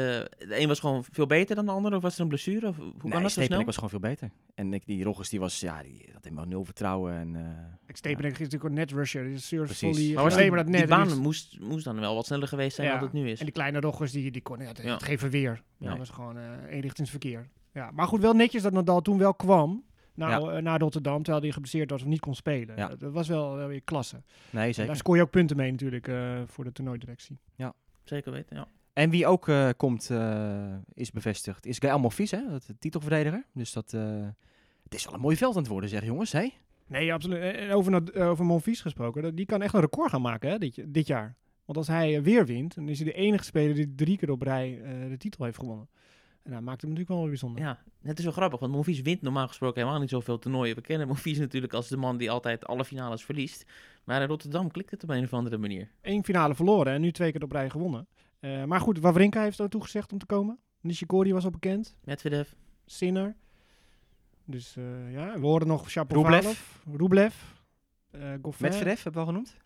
de 0.47 0.59
een 0.61 0.67
was 0.67 0.79
gewoon 0.79 1.03
veel 1.11 1.25
beter 1.25 1.55
dan 1.55 1.65
de 1.65 1.71
ander? 1.71 1.95
Of 1.95 2.01
was 2.01 2.15
er 2.15 2.21
een 2.21 2.27
blessure? 2.27 2.67
Of, 2.67 2.75
hoe 2.77 2.85
Nee, 2.85 3.11
kan 3.11 3.11
dat 3.11 3.21
zo 3.21 3.27
Stepanek 3.27 3.47
snel? 3.51 3.65
was 3.65 3.75
gewoon 3.75 3.89
veel 3.89 3.99
beter. 3.99 4.29
En 4.55 4.73
ik, 4.73 4.85
die 4.85 5.03
Rogers, 5.03 5.29
die 5.29 5.39
was, 5.39 5.59
ja, 5.59 5.81
die 5.83 6.09
had 6.13 6.23
helemaal 6.23 6.45
nul 6.45 6.63
vertrouwen. 6.65 7.13
En, 7.13 7.35
eh, 7.35 7.41
Ik 7.87 7.97
Stepenek 7.97 8.31
is 8.31 8.37
natuurlijk 8.39 8.63
een 8.63 8.73
net 8.73 8.91
rusher. 8.91 9.23
Die 9.23 9.33
is 9.33 9.47
volley. 9.79 10.13
Maar 10.13 10.23
was 10.23 10.33
alleen 10.33 10.37
die, 10.45 10.51
maar 10.55 10.63
dat 10.63 10.73
net. 10.73 10.89
baan 10.89 11.03
die 11.03 11.11
is- 11.11 11.19
moest, 11.21 11.59
moest 11.59 11.85
dan 11.85 11.99
wel 11.99 12.15
wat 12.15 12.25
sneller 12.25 12.47
geweest 12.47 12.75
zijn 12.75 12.87
Ja. 12.87 12.93
dan 12.93 13.03
het 13.03 13.13
nu 13.13 13.29
is. 13.29 13.39
En 13.39 13.45
die 13.45 13.53
kleine 13.53 13.79
roggers, 13.79 14.11
die, 14.11 14.31
die 14.31 14.41
kon, 14.41 14.59
ja, 14.59 14.67
het. 14.67 14.77
Ja, 14.83 14.97
Nee. 15.77 15.89
Dat 15.89 15.97
was 15.97 16.09
gewoon 16.09 16.37
eh 16.37 16.43
eenrichtingsverkeer. 16.69 17.47
Ja, 17.73 17.91
maar 17.93 18.07
goed, 18.07 18.21
wel 18.21 18.33
netjes 18.33 18.61
dat 18.61 18.73
Nadal 18.73 19.01
toen 19.01 19.17
wel 19.17 19.33
kwam. 19.33 19.83
Nou, 20.19 20.53
eh, 20.53 20.61
naar 20.61 20.79
Rotterdam, 20.79 21.23
terwijl 21.23 21.43
hij 21.43 21.51
geblesseerd 21.51 21.89
was 21.89 22.01
of 22.01 22.07
niet 22.07 22.19
kon 22.19 22.35
spelen. 22.35 22.75
Ja. 22.75 22.87
Dat, 22.87 23.11
was 23.11 23.27
wel, 23.27 23.55
wel 23.55 23.67
weer 23.67 23.81
klasse. 23.81 24.21
nee, 24.49 24.67
En 24.67 24.73
zeker. 24.73 24.87
daar 24.87 24.95
scoor 24.95 25.15
je 25.15 25.21
ook 25.21 25.29
punten 25.29 25.57
mee 25.57 25.71
natuurlijk 25.71 26.07
eh, 26.07 26.41
voor 26.45 26.63
de 26.63 26.71
toernooidirectie. 26.71 27.39
Zeker 28.03 28.31
weten, 28.31 28.55
ja. 28.55 28.67
En 28.93 29.09
wie 29.09 29.27
ook 29.27 29.47
eh, 29.47 29.69
komt, 29.77 30.09
eh, 30.09 30.75
is 30.93 31.11
bevestigd, 31.11 31.65
is 31.65 31.77
Gael 31.77 31.99
Monfils, 31.99 32.31
hè? 32.31 32.49
Dat, 32.49 32.65
de 32.65 32.77
titelverdediger. 32.79 33.45
Dus 33.53 33.73
dat, 33.73 33.93
eh, 33.93 34.27
het 34.83 34.93
is 34.93 35.05
wel 35.05 35.13
een 35.13 35.19
mooi 35.19 35.37
veld 35.37 35.55
aan 35.55 35.61
het 35.61 35.71
worden, 35.71 35.89
zeg 35.89 36.05
jongens. 36.05 36.31
Hè? 36.31 36.49
Nee, 36.87 37.13
absoluut. 37.13 37.41
En 37.41 37.71
over, 37.71 38.15
over 38.27 38.45
Monfils 38.45 38.81
gesproken, 38.81 39.35
die 39.35 39.45
kan 39.45 39.61
echt 39.61 39.73
een 39.73 39.79
record 39.79 40.09
gaan 40.09 40.21
maken 40.21 40.49
hè, 40.49 40.57
dit, 40.57 40.83
dit 40.87 41.07
jaar. 41.07 41.35
Want 41.65 41.77
als 41.77 41.87
hij 41.87 42.23
weer 42.23 42.45
wint, 42.45 42.75
dan 42.75 42.89
is 42.89 42.99
hij 42.99 43.07
de 43.07 43.17
enige 43.17 43.43
speler 43.43 43.75
die 43.75 43.95
drie 43.95 44.17
keer 44.17 44.31
op 44.31 44.41
rij 44.41 44.81
eh, 44.81 45.09
de 45.09 45.17
titel 45.17 45.45
heeft 45.45 45.57
gewonnen. 45.57 45.89
En 46.49 46.55
dat 46.55 46.63
maakt 46.63 46.81
hem 46.81 46.89
natuurlijk 46.89 47.09
wel 47.09 47.19
weer 47.19 47.29
bijzonder. 47.29 47.61
Ja, 47.61 47.79
het 48.01 48.17
is 48.17 48.23
wel 48.23 48.33
grappig, 48.33 48.59
want 48.59 48.71
Monfils 48.71 49.01
wint 49.01 49.21
normaal 49.21 49.47
gesproken 49.47 49.79
helemaal 49.79 49.99
niet 49.99 50.09
zoveel 50.09 50.39
toernooien. 50.39 50.75
We 50.75 50.81
kennen 50.81 51.07
Monfils 51.07 51.37
natuurlijk 51.37 51.73
als 51.73 51.87
de 51.87 51.97
man 51.97 52.17
die 52.17 52.31
altijd 52.31 52.65
alle 52.65 52.85
finales 52.85 53.23
verliest. 53.23 53.65
Maar 54.03 54.21
in 54.21 54.27
Rotterdam 54.27 54.71
klikt 54.71 54.91
het 54.91 55.03
op 55.03 55.09
een 55.09 55.23
of 55.23 55.33
andere 55.33 55.57
manier. 55.57 55.91
Eén 56.01 56.23
finale 56.23 56.55
verloren 56.55 56.93
en 56.93 57.01
nu 57.01 57.11
twee 57.11 57.31
keer 57.31 57.43
op 57.43 57.51
rij 57.51 57.69
gewonnen. 57.69 58.07
Eh, 58.39 58.63
maar 58.63 58.79
goed, 58.79 58.99
Wawrinka 58.99 59.41
heeft 59.41 59.59
er 59.59 59.69
toegezegd 59.69 60.11
om 60.11 60.17
te 60.17 60.25
komen. 60.25 60.59
Nishikori 60.81 61.33
was 61.33 61.43
al 61.43 61.51
bekend. 61.51 61.97
Medvedev, 62.03 62.51
Sinner. 62.85 63.35
Dus 64.45 64.75
eh, 64.77 65.11
ja, 65.13 65.39
we 65.39 65.45
horen 65.45 65.67
nog 65.67 65.89
Shapovalov. 65.89 66.43
Rublev. 66.85 66.97
Rublev. 66.97 67.35
eh 68.11 68.33
Goffin. 68.41 68.69
Medvedev, 68.69 69.03
hebben 69.03 69.13
we 69.13 69.19
al 69.19 69.33
genoemd? 69.33 69.57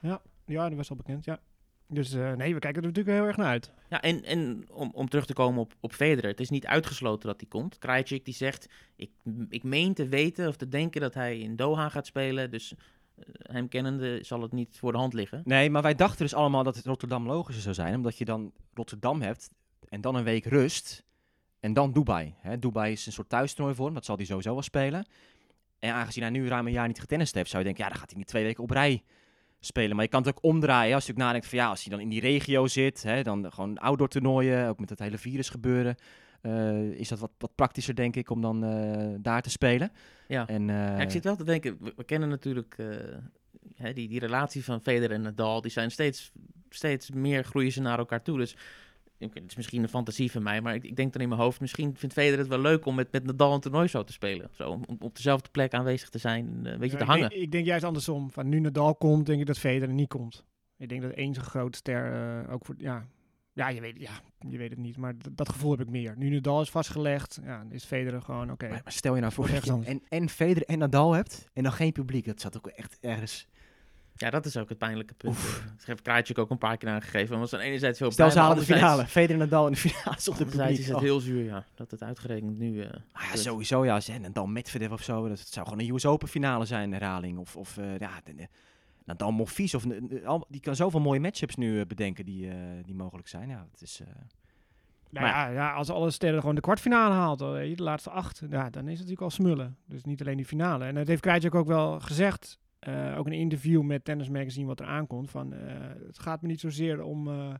Ja, 0.46 0.70
dat 0.70 0.78
was 0.78 0.90
al 0.90 0.96
bekend, 0.96 1.26
ja. 1.26 1.40
Dus 1.88 2.14
eh, 2.14 2.32
nee, 2.32 2.54
we 2.54 2.60
kijken 2.60 2.82
er 2.82 2.88
natuurlijk 2.88 3.18
heel 3.18 3.28
erg 3.28 3.38
naar 3.38 3.48
uit. 3.48 3.72
Ja, 3.90 4.02
en, 4.02 4.24
en 4.24 4.66
om, 4.72 4.92
om 4.94 5.10
terug 5.10 5.26
te 5.26 5.34
komen 5.34 5.62
op, 5.62 5.74
op 5.80 5.94
Federer. 5.94 6.30
Het 6.30 6.40
is 6.40 6.50
niet 6.50 6.66
uitgesloten 6.66 7.28
dat 7.28 7.40
hij 7.40 7.50
komt. 7.50 7.78
Krajicek 7.78 8.26
die 8.26 8.34
zegt, 8.34 8.70
ik, 8.96 9.12
ik 9.50 9.64
meen 9.64 9.94
te 9.94 10.08
weten 10.08 10.48
of 10.48 10.56
te 10.56 10.68
denken 10.68 11.02
dat 11.02 11.14
hij 11.14 11.40
in 11.40 11.56
Doha 11.56 11.90
gaat 11.90 12.06
spelen. 12.06 12.52
Dus 12.52 12.74
eh, 13.16 13.24
hem 13.38 13.68
kennende 13.68 14.20
zal 14.22 14.42
het 14.42 14.52
niet 14.52 14.78
voor 14.78 14.92
de 14.92 14.98
hand 14.98 15.14
liggen. 15.14 15.42
Nee, 15.46 15.70
maar 15.70 15.82
wij 15.82 15.96
dachten 15.96 16.20
dus 16.20 16.34
allemaal 16.34 16.64
dat 16.64 16.76
het 16.76 16.86
Rotterdam 16.86 17.26
logischer 17.26 17.64
zou 17.64 17.76
zijn. 17.76 17.96
Omdat 17.96 18.18
je 18.18 18.26
dan 18.26 18.52
Rotterdam 18.74 19.22
hebt 19.22 19.52
en 19.90 20.02
dan 20.02 20.16
een 20.16 20.24
week 20.24 20.46
rust. 20.46 21.04
En 21.60 21.74
dan 21.74 21.92
Dubai. 21.92 22.36
Hè? 22.38 22.60
Dubai 22.60 22.92
is 22.92 23.06
een 23.06 23.12
soort 23.12 23.30
thuistoernooi 23.30 23.76
voor 23.76 23.86
hem. 23.86 23.94
Dat 23.94 24.06
zal 24.06 24.16
hij 24.16 24.26
sowieso 24.26 24.54
wel 24.54 24.62
spelen. 24.62 25.06
En 25.80 25.94
aangezien 25.94 26.24
hij 26.24 26.32
nu 26.32 26.48
ruim 26.48 26.68
een 26.68 26.74
jaar 26.74 26.88
niet 26.88 27.00
getennist 27.00 27.34
heeft, 27.34 27.50
zou 27.50 27.60
je 27.60 27.68
denken, 27.68 27.84
ja, 27.84 27.90
dan 27.90 28.00
gaat 28.00 28.10
hij 28.10 28.20
niet 28.20 28.28
twee 28.28 28.44
weken 28.44 28.64
op 28.64 28.70
rij 28.70 29.04
spelen. 29.66 29.96
Maar 29.96 30.06
je 30.06 30.12
kan 30.12 30.24
het 30.24 30.30
ook 30.30 30.44
omdraaien. 30.44 30.96
Als 30.96 31.06
je 31.06 31.12
ook 31.12 31.18
nadenkt 31.18 31.48
van 31.48 31.58
ja, 31.58 31.68
als 31.68 31.84
hij 31.84 31.92
dan 31.92 32.02
in 32.02 32.10
die 32.10 32.22
regio 32.22 32.68
zit, 32.68 33.04
hè, 33.04 33.24
dan 33.24 33.52
gewoon 33.52 33.78
outdoor 33.78 34.08
toernooien, 34.08 34.68
ook 34.68 34.80
met 34.80 34.90
het 34.90 35.00
hele 35.00 35.18
virus 35.18 35.50
gebeuren. 35.50 35.96
eh, 36.42 36.82
is 36.82 37.08
dat 37.08 37.20
wat, 37.20 37.32
wat 37.38 37.56
praktischer, 37.56 37.96
denk 37.96 38.16
ik, 38.16 38.30
om 38.30 38.42
dan 38.42 38.64
eh, 38.64 39.16
daar 39.20 39.42
te 39.42 39.50
spelen. 39.50 39.92
Ja. 40.28 40.48
En, 40.48 40.70
eh, 40.70 40.76
Ja, 40.76 41.00
ik 41.02 41.12
zit 41.12 41.24
wel 41.24 41.36
te 41.36 41.44
denken, 41.44 41.78
we, 41.96 42.04
kennen 42.04 42.30
natuurlijk 42.30 42.78
hè, 43.76 43.94
die, 43.94 44.08
die 44.08 44.20
relatie 44.20 44.64
van 44.64 44.82
Federer 44.82 45.16
en 45.16 45.22
Nadal. 45.22 45.62
Die 45.62 45.72
zijn 45.72 45.92
steeds, 45.92 46.32
steeds 46.70 47.12
meer 47.12 47.44
groeien 47.44 47.72
ze 47.72 47.82
naar 47.82 47.98
elkaar 47.98 48.22
toe. 48.22 48.38
Dus 48.38 48.56
het 49.18 49.44
is 49.48 49.56
misschien 49.56 49.84
een 49.84 49.90
fantasie 49.90 50.32
van 50.32 50.44
mij, 50.44 50.62
maar 50.62 50.76
ik, 50.76 50.84
ik 50.84 50.96
denk 50.96 51.14
dan 51.14 51.22
in 51.22 51.30
mijn 51.30 51.42
hoofd, 51.42 51.62
misschien 51.62 51.96
vindt 51.98 52.16
Federer 52.16 52.40
het 52.40 52.48
wel 52.48 52.60
leuk 52.60 52.86
om 52.86 52.96
met, 52.96 53.12
met 53.12 53.24
Nadal 53.26 53.54
een 53.54 53.60
toernooi 53.60 53.88
zo 53.88 54.04
te 54.04 54.14
spelen. 54.14 54.50
Zo, 54.52 54.70
om, 54.70 54.84
om 54.88 54.96
op 55.00 55.16
dezelfde 55.16 55.50
plek 55.50 55.74
aanwezig 55.74 56.10
te 56.10 56.18
zijn, 56.18 56.48
en, 56.48 56.66
eh, 56.66 56.72
een 56.72 56.80
beetje 56.80 56.98
Ja, 56.98 56.98
te 56.98 57.04
ik 57.04 57.10
hangen. 57.10 57.30
Denk, 57.30 57.42
ik 57.42 57.52
denk 57.52 57.66
juist 57.66 57.84
andersom. 57.86 58.32
Van 58.32 58.50
nu 58.50 58.60
Nadal 58.60 58.96
komt, 58.96 59.26
denk 59.26 59.40
ik 59.40 59.48
dat 59.48 59.58
Federer 59.60 59.94
niet 59.94 60.08
komt. 60.10 60.46
Ik 60.78 60.90
denk 60.90 61.02
dat 61.02 61.12
één 61.12 61.34
zo'n 61.34 61.44
groot 61.44 61.76
ster 61.76 62.14
eh, 62.46 62.54
ook 62.54 62.66
voor... 62.66 62.76
Ja, 62.78 63.08
ja, 63.54 63.70
je 63.70 63.82
weet, 63.82 64.00
ja, 64.00 64.12
je 64.50 64.58
weet 64.58 64.70
het 64.70 64.80
niet, 64.80 64.98
maar 64.98 65.18
d- 65.18 65.30
dat 65.32 65.50
gevoel 65.50 65.72
heb 65.72 65.82
ik 65.82 65.90
meer. 65.90 66.14
Nu 66.18 66.30
Nadal 66.30 66.62
is 66.62 66.70
vastgelegd, 66.70 67.40
ja, 67.44 67.58
dan 67.58 67.72
is 67.72 67.84
Federer 67.84 68.22
gewoon 68.22 68.52
oké. 68.52 68.68
Maar, 68.70 68.82
maar 68.84 68.92
stel 68.94 69.16
je 69.16 69.22
nou 69.22 69.34
voor 69.34 69.50
dat 69.52 69.66
je 69.66 69.72
en, 69.84 70.02
en 70.10 70.30
Federer 70.30 70.68
en 70.68 70.78
Nadal 70.78 71.14
hebt 71.14 71.50
en 71.54 71.64
dan 71.64 71.72
geen 71.72 71.92
publiek. 71.92 72.26
Dat 72.26 72.42
zat 72.42 72.58
ook 72.58 72.68
echt 72.68 72.98
ergens... 73.02 73.48
Ja, 74.16 74.30
dat 74.30 74.46
is 74.46 74.58
ook 74.58 74.70
het 74.70 74.78
pijnlijke 74.78 75.14
punt. 75.14 75.36
eh. 75.38 75.44
Dat 75.86 76.16
heeft 76.16 76.38
ook 76.40 76.50
een 76.50 76.58
paar 76.58 76.78
keer 76.78 76.90
aangegeven. 76.90 77.28
Want 77.30 77.40
was 77.42 77.50
dan 77.50 77.60
enerzijds 77.60 78.00
heel 78.00 78.12
Stel 78.12 78.32
ze 78.32 78.40
halen 78.40 78.58
de 78.58 78.64
finale. 78.64 79.06
Federer 79.06 79.42
en 79.42 79.48
Nadal 79.50 79.66
in 79.66 79.72
de 79.72 79.78
finale 79.78 80.16
zonder 80.20 80.46
publiek. 80.46 80.70
is 80.80 80.86
het 80.88 80.96
Oh. 80.96 81.02
heel 81.02 81.20
zuur, 81.20 81.44
ja. 81.44 81.66
Dat 81.76 81.92
het 81.92 82.04
uitgerekend 82.04 82.58
nu... 82.58 82.82
eh, 82.82 82.90
Ah, 83.12 83.24
ja, 83.24 83.36
sowieso, 83.36 83.86
ja. 83.86 84.00
En 84.08 84.34
dan 84.34 84.52
Medvedev 84.52 84.92
of 84.92 85.02
zo. 85.04 85.28
Dat 85.28 85.40
het 85.40 85.48
zou 85.48 85.68
gewoon 85.68 85.84
een 85.86 85.94
US 85.94 86.06
Open 86.06 86.28
finale 86.28 86.66
zijn, 86.66 86.84
een 86.88 86.94
herhaling. 86.94 87.38
Of, 87.38 87.56
of 87.56 87.78
eh, 87.78 87.98
ja, 87.98 88.22
Nadal 89.06 89.32
Monfils. 89.32 89.74
Of, 89.74 89.84
al- 90.26 90.46
die 90.50 90.62
kan 90.62 90.76
zoveel 90.76 91.00
mooie 91.00 91.20
matchups 91.20 91.56
nu 91.56 91.80
eh, 91.80 91.86
bedenken 91.86 92.26
die, 92.26 92.50
eh, 92.50 92.56
die 92.84 92.96
mogelijk 92.96 93.28
zijn. 93.28 93.50
Ja, 93.50 93.68
het 93.72 93.82
is... 93.82 94.00
eh, 94.02 94.08
Nou 95.10 95.26
ja, 95.28 95.48
ja, 95.48 95.74
als 95.74 95.90
alle 95.90 96.12
sterren 96.12 96.40
gewoon 96.40 96.56
de 96.56 96.62
kwartfinale 96.62 97.14
haalt, 97.14 97.40
de 97.40 97.74
laatste 97.76 98.10
acht, 98.10 98.42
ja, 98.50 98.70
dan 98.70 98.84
is 98.84 99.00
het 99.00 99.08
natuurlijk 99.08 99.22
al 99.22 99.30
smullen. 99.30 99.78
Dus 99.86 100.04
niet 100.04 100.22
alleen 100.22 100.38
die 100.38 100.46
finale. 100.46 100.86
En 100.86 100.96
dat 100.96 101.08
heeft 101.08 101.22
Krajicek 101.22 101.56
ook 101.56 101.68
wel 101.68 102.00
gezegd, 102.00 102.60
eh, 102.86 103.18
ook 103.18 103.26
een 103.26 103.34
interview 103.34 103.82
met 103.82 104.06
Tennis 104.06 104.30
Magazine 104.30 104.68
wat 104.68 104.80
er 104.80 104.86
aankomt, 104.86 105.30
van 105.30 105.54
eh, 105.54 105.60
het 106.08 106.20
gaat 106.20 106.42
me 106.42 106.48
niet 106.48 106.60
zozeer 106.60 107.04
om, 107.04 107.28
eh, 107.28 107.54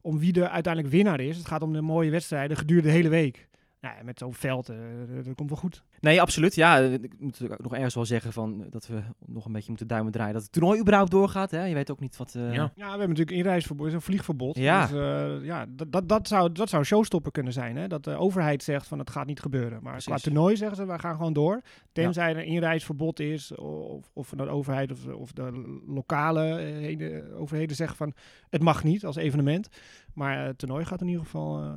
om 0.00 0.18
wie 0.18 0.40
er 0.40 0.48
uiteindelijk 0.48 0.94
winnaar 0.94 1.20
is. 1.20 1.36
Het 1.36 1.46
gaat 1.46 1.62
om 1.62 1.72
de 1.72 1.80
mooie 1.80 2.10
wedstrijden 2.10 2.56
gedurende 2.56 2.88
de 2.88 2.94
hele 2.94 3.08
week. 3.08 3.48
Nou 3.86 3.98
ja, 3.98 4.04
met 4.04 4.18
zo'n 4.18 4.34
veld, 4.34 4.68
eh, 4.68 4.76
dat, 5.24 5.34
komt 5.34 5.48
wel 5.50 5.58
goed. 5.58 5.82
Nee, 6.00 6.20
absoluut. 6.20 6.54
Ja, 6.54 6.80
eh, 6.80 6.92
ik 6.92 7.20
moet 7.20 7.50
ook 7.50 7.62
nog 7.62 7.74
ergens 7.74 7.94
wel 7.94 8.04
zeggen 8.04 8.32
van, 8.32 8.62
eh, 8.64 8.70
dat 8.70 8.86
we 8.86 9.00
nog 9.26 9.44
een 9.44 9.52
beetje 9.52 9.68
moeten 9.68 9.86
duimen 9.86 10.12
draaien. 10.12 10.32
Dat 10.32 10.42
het 10.42 10.52
toernooi 10.52 10.80
überhaupt 10.80 11.10
doorgaat. 11.10 11.50
Hè? 11.50 11.64
Je 11.64 11.74
weet 11.74 11.90
ook 11.90 12.00
niet 12.00 12.16
wat... 12.16 12.34
eh, 12.34 12.42
Ja. 12.54 12.62
Ja, 12.62 12.70
we 12.84 12.88
hebben 12.88 13.08
natuurlijk 13.08 13.36
inreisverbod, 13.36 13.92
een 13.92 14.00
vliegverbod. 14.00 14.56
Ja. 14.56 14.86
Dus 14.86 14.96
eh, 15.00 15.44
ja, 15.44 15.66
dat, 15.68 15.92
dat, 15.92 16.08
dat, 16.08 16.28
zou, 16.28 16.52
dat 16.52 16.68
zou 16.68 16.80
een 16.82 16.88
showstopper 16.88 17.32
kunnen 17.32 17.52
zijn. 17.52 17.76
Hè? 17.76 17.88
Dat 17.88 18.04
de 18.04 18.16
overheid 18.16 18.62
zegt 18.62 18.86
van 18.86 18.98
het 18.98 19.10
gaat 19.10 19.26
niet 19.26 19.40
gebeuren. 19.40 19.82
Maar 19.82 20.02
qua 20.02 20.16
toernooi 20.22 20.56
zeggen 20.56 20.76
ze, 20.76 20.86
wij 20.86 20.98
gaan 20.98 21.16
gewoon 21.16 21.32
door. 21.32 21.60
Tenzij 21.92 22.30
er 22.30 22.36
een 22.36 22.44
inreisverbod 22.46 23.20
is. 23.20 23.54
Of, 23.54 24.10
of 24.12 24.28
van 24.28 24.38
de 24.38 24.48
overheid 24.48 24.92
of, 24.92 25.06
of 25.06 25.32
de 25.32 25.80
lokale 25.86 26.44
eh, 26.48 26.64
heden- 26.76 27.36
overheden 27.36 27.76
zeggen 27.76 27.96
van 27.96 28.12
het 28.48 28.62
mag 28.62 28.84
niet 28.84 29.04
als 29.04 29.16
evenement. 29.16 29.68
Maar 30.14 30.44
het 30.46 30.58
toernooi 30.58 30.84
gaat 30.84 31.00
in 31.00 31.06
ieder 31.08 31.24
geval 31.24 31.62
eh, 31.62 31.74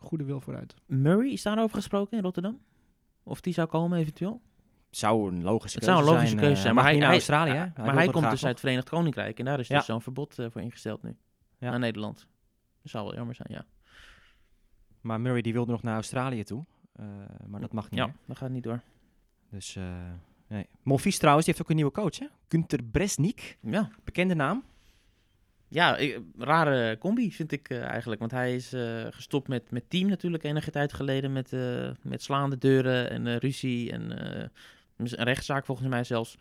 goede 0.00 0.24
wil 0.24 0.40
vooruit. 0.40 0.74
Murray, 0.86 1.30
is 1.30 1.42
daarover 1.42 1.76
gesproken 1.76 2.16
in 2.16 2.22
Rotterdam? 2.22 2.58
Of 3.22 3.40
die 3.40 3.52
zou 3.52 3.68
komen 3.68 3.98
eventueel? 3.98 4.40
Zou 4.90 5.32
een 5.32 5.42
logische 5.42 5.78
Het 5.78 5.86
keuze 5.86 5.98
zou 5.98 5.98
een 5.98 6.04
logische 6.14 6.26
zijn. 6.28 6.40
keuze 6.40 6.56
eh, 6.56 6.62
zijn. 6.62 6.74
Maar 6.74 6.84
niet 6.84 6.92
hij, 6.92 7.00
naar 7.00 7.08
hij- 7.08 7.16
Australië, 7.18 7.50
hè? 7.50 7.56
hij- 7.56 7.70
Hij 7.74 7.84
maar 7.84 7.94
hij 7.94 8.08
komt 8.08 8.30
dus 8.30 8.42
uit 8.44 8.52
het 8.52 8.60
Verenigd 8.60 8.88
Koninkrijk. 8.88 9.38
En 9.38 9.44
daar 9.44 9.58
is 9.60 9.68
Ja. 9.68 9.76
dus 9.76 9.86
zo'n 9.86 10.02
verbod 10.02 10.38
eh, 10.38 10.46
voor 10.50 10.60
ingesteld 10.60 11.02
nu. 11.02 11.16
Ja. 11.58 11.70
Naar 11.70 11.78
Nederland. 11.78 12.26
Dat 12.82 12.90
zou 12.90 13.04
wel 13.04 13.14
jammer 13.14 13.34
zijn, 13.34 13.48
ja. 13.50 13.64
Maar 15.00 15.20
Murray 15.20 15.40
die 15.42 15.52
wilde 15.52 15.70
nog 15.72 15.82
naar 15.82 15.94
Australië 15.94 16.42
toe. 16.44 16.64
Eh, 16.92 17.06
maar 17.46 17.60
dat 17.60 17.72
mag 17.72 17.90
niet 17.90 17.98
Ja, 18.00 18.06
meer. 18.06 18.14
dat 18.26 18.36
gaat 18.36 18.50
niet 18.50 18.62
door. 18.62 18.80
Dus, 19.50 19.76
eh 19.76 19.84
nee. 20.46 20.66
Monfils 20.82 21.18
trouwens, 21.18 21.44
die 21.46 21.54
heeft 21.54 21.66
ook 21.66 21.70
een 21.70 21.82
nieuwe 21.82 21.92
coach, 22.00 22.18
hè? 22.18 22.26
Günter 22.48 22.82
Bresnik. 22.84 23.58
Ja, 23.60 23.90
Bekende 24.04 24.34
naam. 24.34 24.64
Ja 25.70 25.96
ik- 25.96 26.20
rare 26.38 26.98
combi 26.98 27.32
vind 27.32 27.52
ik 27.52 27.68
eh, 27.68 27.82
eigenlijk. 27.82 28.20
Want 28.20 28.32
hij 28.32 28.54
is 28.54 28.72
eh, 28.72 29.06
gestopt 29.10 29.48
met, 29.48 29.70
met 29.70 29.84
team 29.90 30.08
natuurlijk 30.08 30.42
enige 30.44 30.70
tijd 30.70 30.92
geleden. 30.92 31.32
Met, 31.32 31.52
eh, 31.52 31.90
met 32.02 32.22
slaande 32.22 32.58
deuren 32.58 33.10
en 33.10 33.38
ruzie 33.38 33.92
en 33.92 34.10
een 34.96 35.24
rechtszaak 35.24 35.64
volgens 35.66 35.88
mij 35.88 36.04
zelfs. 36.04 36.36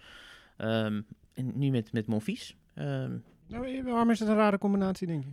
Ehm, 0.58 1.02
en 1.34 1.52
nu 1.54 1.70
met, 1.70 1.92
met 1.94 2.08
Monfils. 2.08 2.56
Ehm, 2.76 3.12
Nou, 3.48 3.84
waarom 3.84 4.10
is 4.10 4.20
het 4.20 4.30
een 4.30 4.36
rare 4.36 4.58
combinatie, 4.58 5.08
denk 5.08 5.24
je? 5.24 5.30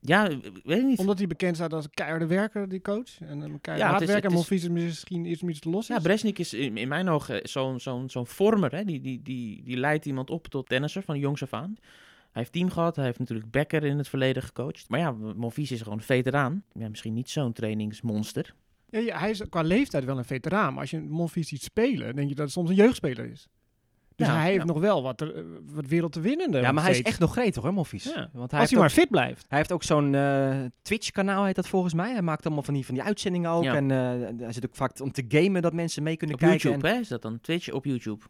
ja, 0.00 0.28
weet 0.64 0.78
ik 0.78 0.84
niet. 0.84 0.98
Omdat 0.98 1.18
hij 1.18 1.26
bekend 1.26 1.56
staat 1.56 1.72
als 1.72 1.84
een 1.84 1.90
keiharde 1.94 2.26
werker, 2.26 2.68
die 2.68 2.80
coach. 2.80 3.20
En 3.20 3.40
een 3.40 3.60
keiharde 3.60 3.70
Ja, 3.70 3.74
het 3.74 3.82
hard 3.90 4.00
is- 4.00 4.06
werker. 4.08 4.24
En 4.24 4.30
is- 4.30 4.34
Monfils 4.36 4.62
is 4.62 4.68
misschien 4.68 5.24
iets 5.24 5.42
meer 5.42 5.58
te 5.58 5.70
los. 5.70 5.86
Ja, 5.86 5.96
is. 5.96 6.02
Bresnik 6.02 6.38
is 6.38 6.54
in, 6.54 6.76
in 6.76 6.88
mijn 6.88 7.08
ogen 7.08 7.40
zo'n 7.48 7.80
zo'n 7.80 8.10
zo'n 8.10 8.26
vormer. 8.26 8.70
Hè? 8.74 8.84
Die, 8.84 9.00
die, 9.00 9.22
die, 9.22 9.62
die 9.62 9.76
leidt 9.76 10.06
iemand 10.06 10.30
op 10.30 10.46
tot 10.48 10.68
tennisser 10.68 11.02
van 11.02 11.18
jongs 11.18 11.42
af 11.42 11.52
aan. 11.52 11.76
Hij 12.34 12.42
heeft 12.42 12.52
team 12.52 12.70
gehad. 12.70 12.96
Hij 12.96 13.04
heeft 13.04 13.18
natuurlijk 13.18 13.50
Becker 13.50 13.84
in 13.84 13.98
het 13.98 14.08
verleden 14.08 14.42
gecoacht. 14.42 14.88
Maar 14.88 14.98
ja, 15.00 15.10
Monfils 15.36 15.70
is 15.70 15.82
gewoon 15.82 15.98
een 15.98 16.04
veteraan. 16.04 16.62
Ja, 16.72 16.88
misschien 16.88 17.14
niet 17.14 17.30
zo'n 17.30 17.52
trainingsmonster. 17.52 18.54
Ja, 18.88 18.98
ja, 18.98 19.18
hij 19.18 19.30
is 19.30 19.42
qua 19.48 19.62
leeftijd 19.62 20.04
wel 20.04 20.18
een 20.18 20.24
veteraan. 20.24 20.72
Maar 20.72 20.80
als 20.80 20.90
je 20.90 21.00
Monfils 21.00 21.48
ziet 21.48 21.62
spelen, 21.62 22.16
denk 22.16 22.28
je 22.28 22.34
dat 22.34 22.44
het 22.44 22.52
soms 22.52 22.68
een 22.70 22.74
jeugdspeler 22.76 23.30
is. 23.30 23.48
Dus 24.16 24.26
Ja, 24.26 24.34
hij 24.36 24.44
heeft 24.46 24.58
ja. 24.58 24.64
nog 24.64 24.78
wel 24.80 25.02
wat, 25.02 25.20
er, 25.20 25.34
eh, 25.36 25.42
wat 25.64 25.86
wereld 25.86 26.12
te 26.12 26.20
winnen. 26.20 26.60
Ja, 26.60 26.72
maar 26.72 26.82
hij 26.82 26.92
is 26.92 27.02
echt 27.02 27.18
nog 27.18 27.32
gretig 27.32 27.62
hoor, 27.62 27.72
Monfils. 27.74 28.04
Ja. 28.04 28.28
Want 28.32 28.50
hij 28.50 28.60
Als 28.60 28.68
hij 28.70 28.78
ook, 28.78 28.84
maar 28.84 28.94
fit 28.94 29.10
blijft. 29.10 29.44
hij 29.48 29.58
heeft 29.58 29.72
ook 29.72 29.82
zo'n 29.82 30.14
eh, 30.14 30.58
Twitch-kanaal, 30.82 31.44
heet 31.44 31.54
dat 31.54 31.68
volgens 31.68 31.94
mij. 31.94 32.12
Hij 32.12 32.22
maakt 32.22 32.44
allemaal 32.46 32.62
van 32.64 32.74
die, 32.74 32.84
van 32.86 32.94
die 32.94 33.04
uitzendingen 33.04 33.50
ook. 33.50 33.62
Ja. 33.64 33.74
En 33.74 33.90
eh, 33.90 33.96
hij 34.44 34.52
zit 34.52 34.66
ook 34.66 34.74
vaak 34.76 35.00
om 35.00 35.12
te 35.12 35.24
gamen 35.28 35.62
dat 35.62 35.72
mensen 35.72 36.02
mee 36.02 36.16
kunnen 36.16 36.36
Op 36.36 36.42
kijken. 36.42 36.68
YouTube, 36.68 36.88
en- 36.88 36.94
hè? 36.94 37.00
Is 37.00 37.08
dat 37.08 37.22
dan 37.22 37.40
Twitch 37.40 37.70
op 37.72 37.84
YouTube? 37.84 38.24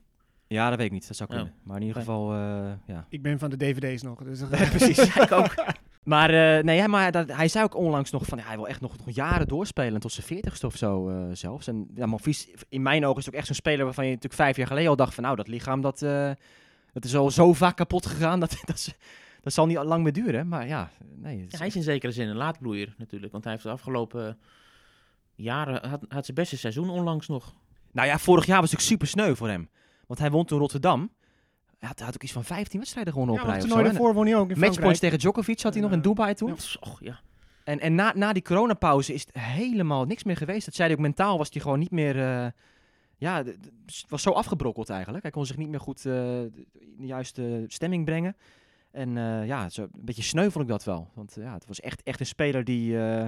Ja, 0.47 0.69
dat 0.69 0.77
weet 0.79 0.87
ik 0.87 0.93
niet. 0.93 1.07
Dat 1.09 1.17
zou 1.17 1.29
Oh. 1.31 1.37
kunnen. 1.37 1.55
Maar 1.63 1.77
in 1.77 1.83
ieder 1.83 1.99
geval, 1.99 2.33
eh, 2.33 2.73
ja. 2.87 3.07
Ik 3.09 3.23
ben 3.23 3.39
van 3.39 3.51
de 3.51 3.57
dvd's 3.57 4.03
nog. 4.03 4.23
Dus 4.23 4.41
precies. 4.77 5.17
ik 5.17 5.33
ook. 5.33 5.55
Maar, 6.05 6.31
eh, 6.57 6.65
nee, 6.65 6.89
maar 6.89 7.13
dat, 7.13 7.33
hij 7.33 7.49
zei 7.49 7.65
ook 7.65 7.75
onlangs 7.77 8.11
nog 8.11 8.27
van 8.27 8.39
ja, 8.39 8.45
hij 8.45 8.57
wil 8.57 8.69
echt 8.69 8.81
nog, 8.81 8.97
nog 8.97 9.11
jaren 9.15 9.49
doorspelen 9.49 10.01
tot 10.01 10.13
zijn 10.13 10.27
veertigste 10.27 10.67
of 10.67 10.77
zo 10.77 11.09
eh, 11.09 11.25
zelfs. 11.33 11.67
En 11.67 11.91
ja, 11.95 12.07
Monfils, 12.07 12.49
in 12.69 12.83
mijn 12.83 13.05
ogen 13.05 13.19
is 13.19 13.25
het 13.25 13.35
ook 13.35 13.39
echt 13.39 13.47
zo'n 13.49 13.57
speler 13.57 13.85
waarvan 13.85 14.05
je 14.05 14.11
natuurlijk 14.11 14.41
vijf 14.41 14.57
jaar 14.57 14.67
geleden 14.67 14.89
al 14.91 14.97
dacht 14.97 15.15
van 15.15 15.25
nou, 15.25 15.37
dat 15.37 15.49
lichaam 15.49 15.81
dat, 15.81 16.03
eh, 16.03 16.31
dat 16.93 17.05
is 17.05 17.17
al 17.17 17.31
zo 17.31 17.53
vaak 17.53 17.77
kapot 17.77 18.07
gegaan. 18.07 18.41
Dat, 18.41 18.51
dat, 18.65 18.77
is- 18.77 18.95
dat 19.41 19.53
zal 19.53 19.67
niet 19.67 19.77
lang 19.83 20.03
meer 20.03 20.13
duren. 20.13 20.49
Maar 20.49 20.67
ja, 20.67 20.91
nee. 21.17 21.37
het 21.37 21.47
is 21.47 21.53
Ja, 21.53 21.59
hij 21.59 21.67
is 21.67 21.77
in 21.77 21.83
zekere 21.83 22.13
zin 22.13 22.29
een 22.29 22.37
laatbloeier 22.37 22.95
natuurlijk. 22.99 23.33
Want 23.33 23.45
hij 23.45 23.53
heeft 23.53 23.65
de 23.65 23.71
afgelopen 23.71 24.39
jaren... 25.35 25.89
Had, 25.89 26.05
had 26.09 26.25
zijn 26.25 26.37
beste 26.37 26.57
seizoen 26.57 26.91
onlangs 26.91 27.29
nog. 27.29 27.55
Nou 27.93 28.09
ja, 28.09 28.19
vorig 28.19 28.47
jaar 28.47 28.61
was 28.61 28.71
het 28.71 28.81
ook 28.81 28.87
super 28.87 29.07
sneu 29.07 29.35
voor 29.35 29.49
hem. 29.49 29.69
Want 30.07 30.21
hij 30.21 30.31
won 30.31 30.45
toen 30.45 30.59
Rotterdam. 30.59 31.11
Hij 31.79 31.89
had, 31.89 31.99
hij 31.99 32.07
had 32.07 32.15
ook 32.15 32.23
iets 32.23 32.33
van 32.33 32.45
15 32.45 32.79
wedstrijden 32.79 33.13
gewonnen 33.13 33.35
Ja, 33.37 33.41
op 33.43 33.47
rij 33.49 33.57
of 33.57 33.63
toernooi 33.65 33.85
daarvoor 33.89 34.15
won 34.15 34.27
hij 34.27 34.37
ook 34.37 34.51
in 34.51 34.59
Matchpoints 34.59 35.01
tegen 35.01 35.19
Djokovic 35.19 35.61
had 35.61 35.73
hij 35.73 35.83
nog 35.83 35.91
in 35.91 35.97
Ja. 35.97 36.03
Dubai 36.03 36.35
toen. 36.35 36.49
Ja. 36.49 36.55
Och, 36.81 36.99
ja. 37.01 37.21
En, 37.65 37.81
en 37.81 37.95
na, 37.95 38.13
na 38.17 38.33
die 38.33 38.43
coronapauze 38.43 39.13
is 39.15 39.21
het 39.21 39.43
helemaal 39.43 40.05
niks 40.05 40.25
meer 40.25 40.37
geweest. 40.37 40.65
Dat 40.65 40.75
zei 40.75 40.89
hij 40.89 40.97
ook 40.97 41.03
mentaal, 41.03 41.39
was 41.39 41.49
hij 41.53 41.63
gewoon 41.63 41.79
niet 41.79 41.91
meer... 41.91 42.21
eh, 42.21 42.47
ja, 43.17 43.45
het 43.45 44.05
was 44.09 44.23
zo 44.23 44.31
afgebrokkeld 44.31 44.91
eigenlijk. 44.91 45.23
Hij 45.23 45.33
kon 45.33 45.47
zich 45.47 45.57
niet 45.57 45.69
meer 45.69 45.81
goed 45.81 45.97
eh, 45.99 46.03
de 46.05 46.51
juiste 46.97 47.65
stemming 47.69 48.05
brengen. 48.05 48.37
En 48.91 49.17
eh, 49.19 49.47
ja, 49.47 49.69
zo, 49.69 49.83
een 49.83 49.91
beetje 49.93 50.23
sneu 50.23 50.51
vond 50.51 50.65
ik 50.65 50.71
dat 50.71 50.85
wel. 50.85 51.09
Want 51.15 51.37
ja, 51.41 51.55
het 51.55 51.67
was 51.67 51.81
echt, 51.81 52.03
echt 52.03 52.21
een 52.21 52.27
speler 52.27 52.65
die 52.65 52.99
eh, 53.01 53.27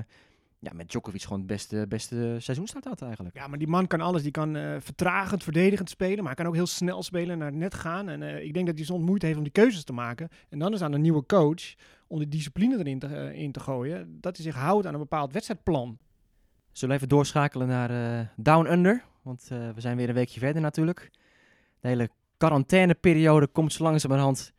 ja, 0.59 0.73
met 0.75 0.89
Djokovic 0.89 1.23
gewoon 1.23 1.39
het 1.39 1.47
beste, 1.47 1.87
beste 1.89 2.37
seizoenstart 2.39 2.85
had 2.85 3.03
eigenlijk. 3.03 3.37
Ja, 3.37 3.47
maar 3.47 3.59
die 3.59 3.69
man 3.69 3.87
kan 3.87 4.01
alles. 4.01 4.23
Die 4.23 4.31
kan 4.31 4.57
eh, 4.57 4.77
vertragend, 4.79 5.43
verdedigend 5.43 5.91
spelen. 5.91 6.17
Maar 6.17 6.27
hij 6.27 6.35
kan 6.35 6.47
ook 6.47 6.55
heel 6.55 6.67
snel 6.67 7.03
spelen, 7.03 7.39
naar 7.39 7.47
het 7.47 7.57
net 7.57 7.75
gaan. 7.75 8.09
En 8.09 8.23
eh, 8.23 8.45
ik 8.45 8.55
denk 8.55 8.67
dat 8.67 8.77
hij 8.77 8.85
soms 8.85 9.05
moeite 9.05 9.27
heeft 9.27 9.39
om 9.39 9.45
die 9.45 9.53
keuzes 9.53 9.85
te 9.85 9.93
maken. 9.93 10.29
En 10.49 10.59
dan 10.59 10.73
is 10.73 10.83
aan 10.83 10.93
een 10.93 11.01
nieuwe 11.01 11.27
coach 11.27 11.75
om 12.07 12.19
die 12.19 12.29
discipline 12.29 12.79
erin 12.79 12.99
te, 12.99 13.07
eh, 13.07 13.43
in 13.43 13.53
te 13.53 13.61
gooien. 13.61 14.19
Dat 14.21 14.37
hij 14.37 14.45
zich 14.45 14.55
houdt 14.55 14.87
aan 14.87 14.95
een 14.95 15.01
bepaald 15.01 15.33
wedstrijdplan. 15.33 15.99
Zullen 16.73 16.95
we 16.95 17.01
even 17.01 17.17
doorschakelen 17.17 17.69
naar 17.69 18.33
Down 18.37 18.73
Under? 18.73 19.05
Want 19.23 19.47
we 19.49 19.81
zijn 19.81 19.97
weer 19.97 20.09
een 20.09 20.15
weekje 20.15 20.41
verder 20.41 20.63
natuurlijk. 20.63 21.11
De 21.81 21.89
hele 21.89 22.11
quarantaineperiode 22.37 23.47
komt 23.47 23.73
zo 23.73 23.83
langzamerhand 23.83 24.53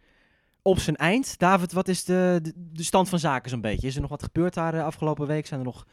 op 0.68 0.80
zijn 0.80 0.96
eind. 0.96 1.40
David, 1.40 1.72
wat 1.72 1.88
is 1.88 2.04
de, 2.04 2.40
de, 2.42 2.54
de 2.56 2.84
stand 2.84 3.10
van 3.10 3.20
zaken 3.20 3.50
zo'n 3.50 3.62
beetje? 3.62 3.88
Is 3.88 3.96
er 3.96 4.02
nog 4.02 4.10
wat 4.10 4.24
gebeurd 4.24 4.54
daar 4.54 4.72
de 4.72 4.82
afgelopen 4.82 5.28
week? 5.28 5.46
Zijn 5.46 5.60
er 5.60 5.66
nog 5.66 5.88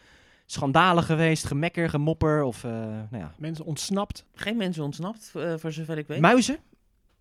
schandalen 0.47 1.03
geweest, 1.03 1.45
gemekker, 1.45 1.91
gemopper 1.91 2.43
of 2.43 2.65
eh, 2.65 2.71
nou 2.71 3.07
ja, 3.19 3.35
Mensen 3.39 3.65
ontsnapt. 3.65 4.25
Geen 4.35 4.57
mensen 4.57 4.85
ontsnapt, 4.85 5.33
eh, 5.35 5.55
voor 5.57 5.73
zover 5.73 5.99
ik 5.99 6.07
weet. 6.07 6.21
muizen? 6.21 6.59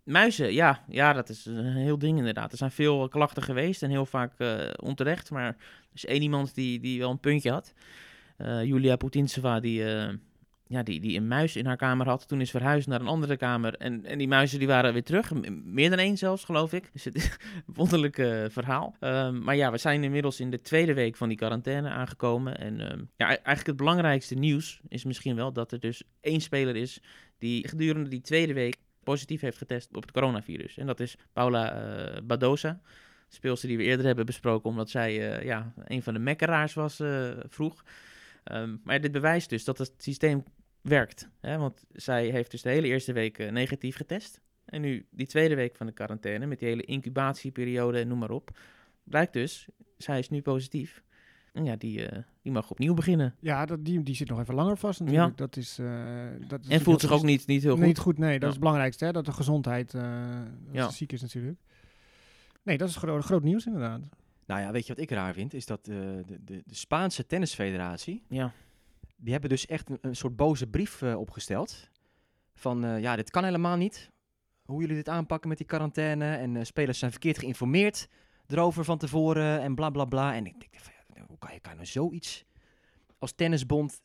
Muizen, 0.02 0.52
ja. 0.52 0.84
Ja, 0.88 1.12
dat 1.12 1.28
is 1.28 1.46
een 1.46 1.76
heel 1.76 1.98
ding 1.98 2.18
inderdaad. 2.18 2.52
Er 2.52 2.58
zijn 2.58 2.70
veel 2.70 3.08
klachten 3.08 3.42
geweest 3.42 3.82
en 3.82 3.90
heel 3.90 4.06
vaak 4.06 4.32
eh, 4.38 4.58
onterecht. 4.76 5.30
Maar 5.30 5.46
er 5.46 5.56
is 5.92 6.06
één 6.06 6.22
iemand 6.22 6.54
die, 6.54 6.80
die 6.80 6.98
wel 6.98 7.10
een 7.10 7.20
puntje 7.20 7.50
had. 7.50 7.72
Eh, 8.36 8.64
Julia 8.64 8.96
Putintseva, 8.96 9.60
die, 9.60 9.94
eh, 9.94 10.14
ja, 10.74 10.82
die, 10.82 11.00
die 11.00 11.16
een 11.16 11.28
muis 11.28 11.56
in 11.56 11.66
haar 11.66 11.76
kamer 11.76 12.06
had. 12.06 12.28
Toen 12.28 12.40
is 12.40 12.50
verhuisd 12.50 12.88
naar 12.88 13.00
een 13.00 13.06
andere 13.06 13.36
kamer. 13.36 13.74
En, 13.74 14.04
en 14.04 14.18
die 14.18 14.28
muizen 14.28 14.58
die 14.58 14.68
waren 14.68 14.92
weer 14.92 15.02
terug. 15.02 15.32
Meer 15.64 15.90
dan 15.90 15.98
één 15.98 16.16
zelfs, 16.16 16.44
geloof 16.44 16.72
ik. 16.72 16.92
Dus 16.92 17.04
het 17.04 17.14
is 17.14 17.24
een 17.66 17.74
wonderlijk 17.74 18.18
eh, 18.18 18.44
verhaal. 18.48 18.96
Ehm, 19.00 19.38
maar 19.38 19.56
ja, 19.56 19.70
we 19.70 19.78
zijn 19.78 20.04
inmiddels 20.04 20.40
in 20.40 20.50
de 20.50 20.60
tweede 20.60 20.94
week 20.94 21.16
van 21.16 21.28
die 21.28 21.36
quarantaine 21.36 21.88
aangekomen. 21.88 22.58
En 22.58 22.80
ehm, 22.80 22.98
ja, 23.16 23.26
e- 23.26 23.34
eigenlijk 23.34 23.66
het 23.66 23.76
belangrijkste 23.76 24.34
nieuws 24.34 24.80
is 24.88 25.04
misschien 25.04 25.36
wel 25.36 25.52
dat 25.52 25.72
er 25.72 25.80
dus 25.80 26.02
één 26.20 26.40
speler 26.40 26.76
is... 26.76 27.00
die 27.38 27.68
gedurende 27.68 28.10
die 28.10 28.20
tweede 28.20 28.52
week 28.52 28.76
positief 29.02 29.40
heeft 29.40 29.58
getest 29.58 29.96
op 29.96 30.02
het 30.02 30.12
coronavirus. 30.12 30.76
En 30.78 30.86
dat 30.86 31.00
is 31.00 31.16
Paula 31.32 31.72
eh, 31.72 32.22
Badosa. 32.22 32.80
Speelster 33.28 33.68
die 33.68 33.76
we 33.76 33.84
eerder 33.84 34.06
hebben 34.06 34.26
besproken, 34.26 34.70
omdat 34.70 34.90
zij 34.90 35.32
eh, 35.32 35.44
ja, 35.44 35.72
een 35.84 36.02
van 36.02 36.14
de 36.14 36.20
mekkeraars 36.20 36.74
was 36.74 37.02
vroeg. 37.48 37.84
Ehm, 38.44 38.76
maar 38.84 39.00
dit 39.00 39.12
bewijst 39.12 39.50
dus 39.50 39.64
dat 39.64 39.78
het 39.78 39.92
systeem 39.98 40.44
werkt. 40.84 41.28
Hè? 41.40 41.58
Want 41.58 41.84
zij 41.92 42.26
heeft 42.28 42.50
dus 42.50 42.62
de 42.62 42.68
hele 42.70 42.86
eerste 42.86 43.12
week 43.12 43.38
eh, 43.38 43.50
negatief 43.50 43.96
getest. 43.96 44.40
En 44.64 44.80
nu 44.80 45.06
die 45.10 45.26
tweede 45.26 45.54
week 45.54 45.76
van 45.76 45.86
de 45.86 45.92
quarantaine, 45.92 46.46
met 46.46 46.58
die 46.58 46.68
hele 46.68 46.82
incubatieperiode 46.82 47.98
en 47.98 48.08
noem 48.08 48.18
maar 48.18 48.30
op. 48.30 48.58
Blijkt 49.04 49.32
dus, 49.32 49.68
zij 49.98 50.18
is 50.18 50.28
nu 50.28 50.42
positief. 50.42 51.02
En 51.52 51.64
ja, 51.64 51.76
die, 51.76 52.06
eh, 52.08 52.22
die 52.42 52.52
mag 52.52 52.70
opnieuw 52.70 52.94
beginnen. 52.94 53.34
Ja, 53.40 53.66
dat, 53.66 53.84
die, 53.84 54.02
die 54.02 54.14
zit 54.14 54.28
nog 54.28 54.40
even 54.40 54.54
langer 54.54 54.76
vast 54.76 55.00
natuurlijk. 55.00 55.36
Dat 55.36 55.56
is, 55.56 55.78
eh, 55.78 56.26
dat 56.48 56.60
is 56.64 56.68
En 56.68 56.80
voelt 56.80 57.00
zich 57.00 57.10
ook 57.12 57.22
niet, 57.22 57.46
niet 57.46 57.62
heel 57.62 57.76
goed. 57.76 57.84
Niet 57.84 57.98
goed, 57.98 58.18
nee. 58.18 58.32
Dat 58.32 58.40
Ja. 58.40 58.46
is 58.46 58.52
het 58.52 58.60
belangrijkste, 58.62 59.04
hè, 59.04 59.12
dat 59.12 59.24
de 59.24 59.32
gezondheid 59.32 59.94
eh, 59.94 60.02
dat 60.66 60.74
Ja. 60.74 60.88
ze 60.88 60.96
ziek 60.96 61.12
is 61.12 61.20
natuurlijk. 61.22 61.58
Nee, 62.62 62.78
dat 62.78 62.88
is 62.88 62.96
gro 62.96 63.20
groot 63.20 63.42
nieuws 63.42 63.66
inderdaad. 63.66 64.00
Nou 64.46 64.60
ja, 64.60 64.72
weet 64.72 64.86
je 64.86 64.94
wat 64.94 65.02
ik 65.02 65.10
raar 65.10 65.34
vind? 65.34 65.54
Is 65.54 65.66
dat 65.66 65.88
eh, 65.88 65.94
de, 65.96 66.24
de, 66.44 66.62
de 66.66 66.74
Spaanse 66.74 67.26
tennisfederatie, 67.26 68.22
Ja. 68.28 68.52
Die 69.16 69.32
hebben 69.32 69.50
dus 69.50 69.66
echt 69.66 69.90
een, 70.00 70.16
soort 70.16 70.36
boze 70.36 70.66
brief 70.66 71.02
eh, 71.02 71.18
opgesteld. 71.18 71.90
Van 72.54 73.00
ja, 73.00 73.16
dit 73.16 73.30
kan 73.30 73.44
helemaal 73.44 73.76
niet. 73.76 74.12
Hoe 74.64 74.80
jullie 74.80 74.96
dit 74.96 75.08
aanpakken 75.08 75.48
met 75.48 75.58
die 75.58 75.66
quarantaine. 75.66 76.36
En 76.36 76.56
eh, 76.56 76.64
spelers 76.64 76.98
zijn 76.98 77.10
verkeerd 77.10 77.38
geïnformeerd 77.38 78.08
erover 78.46 78.84
van 78.84 78.98
tevoren 78.98 79.60
en 79.60 79.74
bla 79.74 79.90
bla 79.90 80.04
bla. 80.04 80.34
En 80.34 80.46
ik 80.46 80.60
denk, 80.60 80.74
ja, 81.14 81.24
hoe 81.26 81.38
kan 81.38 81.52
je, 81.52 81.60
kan 81.60 81.70
je 81.72 81.76
nou 81.76 81.90
zoiets 81.90 82.44
als 83.18 83.32
tennisbond 83.32 84.00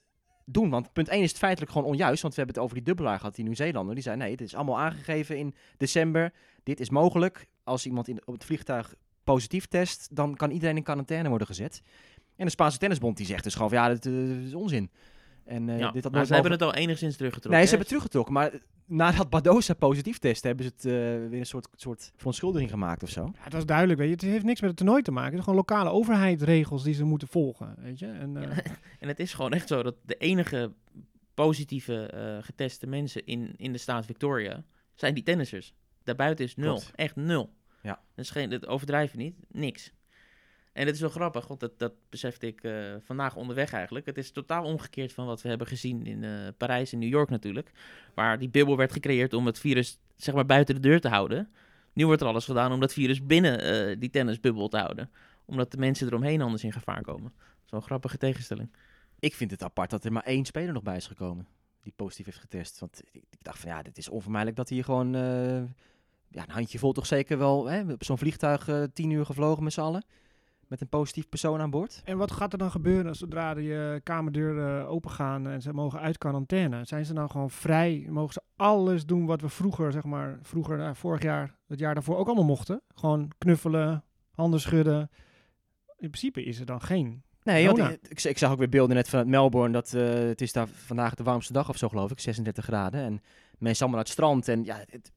doen? 0.46 0.70
Want 0.70 0.94
punt 0.94 1.08
1 1.08 1.22
is 1.22 1.30
het 1.30 1.38
feitelijk 1.38 1.72
gewoon 1.72 1.88
onjuist. 1.88 2.22
Want 2.22 2.34
we 2.34 2.42
hebben 2.42 2.56
het 2.56 2.64
over 2.64 2.78
die 2.78 2.94
dubbelaar 2.94 3.18
gehad, 3.18 3.36
die 3.36 3.44
Nieuw-Zeelander. 3.44 3.94
Die 3.94 4.04
zei, 4.04 4.18
nee, 4.18 4.36
dit 4.36 4.48
is 4.48 4.56
allemaal 4.56 4.80
aangegeven 4.80 5.38
in 5.38 5.56
december. 5.78 6.34
Dit 6.64 6.80
is 6.80 6.90
mogelijk. 6.90 7.48
Als 7.64 7.86
iemand 7.86 8.08
in, 8.08 8.22
op 8.26 8.34
het 8.34 8.46
vliegtuig 8.46 8.96
positief 9.24 9.66
test, 9.66 10.16
dan 10.16 10.36
kan 10.36 10.52
iedereen 10.52 10.78
in 10.78 10.84
quarantaine 10.84 11.30
worden 11.30 11.48
gezet. 11.48 11.82
En 12.40 12.46
de 12.46 12.52
Spaanse 12.52 12.78
tennisbond 12.78 13.18
die 13.18 13.26
zegt 13.26 13.44
dus 13.44 13.56
gewoon, 13.56 13.72
ja, 13.72 13.90
dit, 13.90 14.06
eh, 14.06 14.44
is 14.44 14.54
onzin. 14.54 14.90
En, 15.46 15.70
eh, 15.70 15.80
ja. 15.80 15.92
dit 15.92 16.04
had 16.04 16.12
maar 16.12 16.26
ze 16.26 16.34
hebben 16.34 16.52
het 16.52 16.62
al 16.62 16.74
enigszins 16.74 17.16
teruggetrokken. 17.16 17.60
Nee, 17.60 17.70
ze 17.70 17.76
hebben 17.76 17.88
het 17.88 17.88
teruggetrokken. 17.88 18.34
Maar 18.34 18.52
nadat 18.90 19.30
Badosa 19.30 19.74
positief 19.74 20.18
testte, 20.18 20.48
hebben 20.48 20.66
ze 20.66 20.72
het 20.76 20.86
eh, 20.86 21.30
weer 21.30 21.40
een 21.40 21.46
soort, 21.46 21.68
soort 21.76 22.12
verontschuldiging 22.16 22.70
gemaakt 22.70 23.04
of 23.04 23.10
zo. 23.10 23.32
Ja, 23.34 23.44
het 23.44 23.54
was 23.54 23.66
duidelijk, 23.66 24.00
weet 24.00 24.08
je. 24.08 24.14
Het 24.14 24.24
heeft 24.24 24.46
niks 24.46 24.62
met 24.62 24.70
het 24.70 24.80
toernooi 24.80 25.02
te 25.02 25.12
maken. 25.12 25.30
Het 25.30 25.38
is 25.38 25.44
gewoon 25.44 25.60
lokale 25.60 25.90
overheidsregels 25.90 26.84
die 26.84 26.94
ze 26.94 27.04
moeten 27.04 27.28
volgen, 27.28 27.76
weet 27.78 28.00
je. 28.00 28.08
En, 28.08 28.38
eh, 28.38 28.44
Ja, 28.44 28.64
en 29.00 29.08
het 29.08 29.20
is 29.20 29.34
gewoon 29.34 29.52
echt 29.52 29.68
zo 29.68 29.84
dat 29.84 29.96
de 30.06 30.16
enige 30.16 30.72
positieve 31.34 32.06
eh, 32.06 32.38
geteste 32.42 32.88
mensen 32.88 33.26
in, 33.26 33.54
in 33.58 33.72
de 33.72 33.78
staat 33.78 34.06
Victoria 34.06 34.64
zijn 34.96 35.14
die 35.14 35.24
tennissers. 35.24 35.74
Daarbuiten 36.04 36.46
is 36.46 36.56
nul. 36.56 36.76
Klopt. 36.76 36.92
Echt 36.96 37.16
nul. 37.16 37.54
Ja. 37.82 38.02
Dat, 38.16 38.26
is 38.26 38.32
geen, 38.32 38.50
dat 38.50 38.68
overdrijven 38.68 39.18
niet. 39.18 39.36
Niks. 39.48 39.94
En 40.80 40.86
het 40.86 40.96
is 40.96 41.02
wel 41.02 41.10
grappig, 41.10 41.48
want 41.48 41.60
dat, 41.60 41.80
dat 41.80 41.94
besefte 42.10 42.48
ik 42.48 42.64
eh, 42.64 42.74
vandaag 43.00 43.36
onderweg 43.36 43.74
eigenlijk. 43.74 44.06
Het 44.06 44.18
is 44.18 44.32
totaal 44.32 44.64
omgekeerd 44.64 45.14
van 45.14 45.26
wat 45.26 45.42
we 45.42 45.50
hebben 45.50 45.68
gezien 45.68 46.06
in 46.06 46.24
eh, 46.24 46.48
Parijs 46.58 46.94
en 46.94 47.00
New 47.00 47.10
York 47.10 47.30
natuurlijk. 47.30 47.72
Waar 48.14 48.40
die 48.40 48.50
bubbel 48.50 48.78
werd 48.78 48.92
gecreëerd 48.92 49.34
om 49.34 49.46
het 49.46 49.60
virus 49.60 50.00
zeg 50.16 50.36
maar 50.36 50.46
buiten 50.46 50.76
de 50.76 50.82
deur 50.82 51.02
te 51.02 51.08
houden. 51.08 51.50
Nu 51.94 52.06
wordt 52.06 52.22
er 52.22 52.28
alles 52.28 52.46
gedaan 52.46 52.72
om 52.72 52.80
dat 52.80 52.94
virus 52.94 53.26
binnen 53.26 53.62
eh, 53.62 54.00
die 54.00 54.10
tennisbubbel 54.10 54.68
te 54.68 54.78
houden. 54.78 55.12
Omdat 55.46 55.72
de 55.72 55.78
mensen 55.78 56.08
eromheen 56.08 56.42
anders 56.42 56.64
in 56.64 56.72
gevaar 56.72 57.02
komen. 57.02 57.34
Zo'n 57.66 57.82
grappige 57.82 58.18
tegenstelling. 58.18 58.72
Ik 59.20 59.34
vind 59.34 59.52
het 59.52 59.64
apart 59.64 59.90
dat 59.90 60.06
er 60.06 60.12
maar 60.12 60.24
één 60.24 60.46
speler 60.46 60.74
nog 60.74 60.84
bij 60.84 60.96
is 60.96 61.08
gekomen 61.08 61.48
die 61.84 61.94
positief 61.96 62.26
heeft 62.26 62.40
getest. 62.40 62.80
Want 62.80 63.02
ik, 63.12 63.24
dacht 63.42 63.60
van 63.60 63.70
ja, 63.70 63.82
dit 63.82 63.98
is 63.98 64.10
onvermijdelijk 64.10 64.58
dat 64.58 64.70
hier 64.70 64.84
gewoon... 64.84 65.12
ja, 66.28 66.44
een 66.44 66.50
handje 66.50 66.80
vol 66.80 66.92
toch 66.92 67.06
zeker 67.06 67.38
wel. 67.38 67.66
Hè? 67.66 67.92
Op 67.92 68.04
zo'n 68.04 68.18
vliegtuig 68.18 68.70
tien 68.94 69.10
uur 69.10 69.26
gevlogen 69.26 69.64
met 69.64 69.74
z'n 69.74 69.82
allen. 69.82 70.04
Met 70.70 70.82
een 70.82 70.88
positief 70.90 71.30
persoon 71.30 71.60
aan 71.62 71.70
boord. 71.70 72.02
en 72.06 72.18
wat 72.18 72.32
gaat 72.32 72.52
er 72.52 72.58
dan 72.58 72.72
gebeuren 72.72 73.16
zodra 73.16 73.54
die 73.54 73.78
eh, 73.78 74.00
kamerdeuren 74.04 74.88
open 74.88 75.12
gaan 75.12 75.48
en 75.48 75.62
ze 75.62 75.74
mogen 75.74 76.00
uit 76.00 76.18
quarantaine? 76.18 76.86
Zijn 76.86 77.06
ze 77.06 77.14
dan 77.14 77.30
gewoon 77.30 77.50
vrij? 77.50 78.06
Mogen 78.10 78.34
ze 78.34 78.42
alles 78.56 79.06
doen 79.06 79.26
wat 79.26 79.42
we 79.42 79.50
vroeger, 79.50 79.92
zeg 79.92 80.04
maar, 80.04 80.40
vroeger, 80.42 80.80
eh, 80.82 80.90
vorig 80.94 81.22
jaar, 81.22 81.56
het 81.68 81.80
jaar 81.80 81.94
daarvoor 81.94 82.18
ook 82.18 82.26
allemaal 82.28 82.44
mochten? 82.46 82.82
Gewoon 82.96 83.32
knuffelen, 83.38 84.04
handen 84.32 84.60
schudden. 84.60 85.10
In 85.98 86.10
principe 86.10 86.44
is 86.44 86.60
er 86.60 86.66
dan 86.66 86.82
geen 86.82 87.24
Nee, 87.44 87.66
want 87.66 87.78
ik, 87.80 88.00
ik, 88.10 88.24
ik 88.24 88.38
zag 88.38 88.52
ook 88.52 88.58
weer 88.58 88.70
beelden 88.70 88.96
net 88.96 89.10
vanuit 89.10 89.28
Melbourne. 89.28 89.74
Dat, 89.74 89.94
eh, 89.94 90.04
het 90.14 90.42
is 90.42 90.54
daar 90.54 90.68
vandaag 90.68 91.16
de 91.16 91.24
warmste 91.24 91.54
dag 91.54 91.70
of 91.70 91.78
zo, 91.78 91.90
geloof 91.90 92.12
ik. 92.12 92.20
36 92.20 92.66
graden. 92.66 93.02
En 93.02 93.22
mensen 93.58 93.86
allemaal 93.86 93.90
naar 94.04 94.10
het 94.10 94.10
strand. 94.10 94.48
En 94.48 94.64
ja, 94.64 94.78
het- 94.90 95.12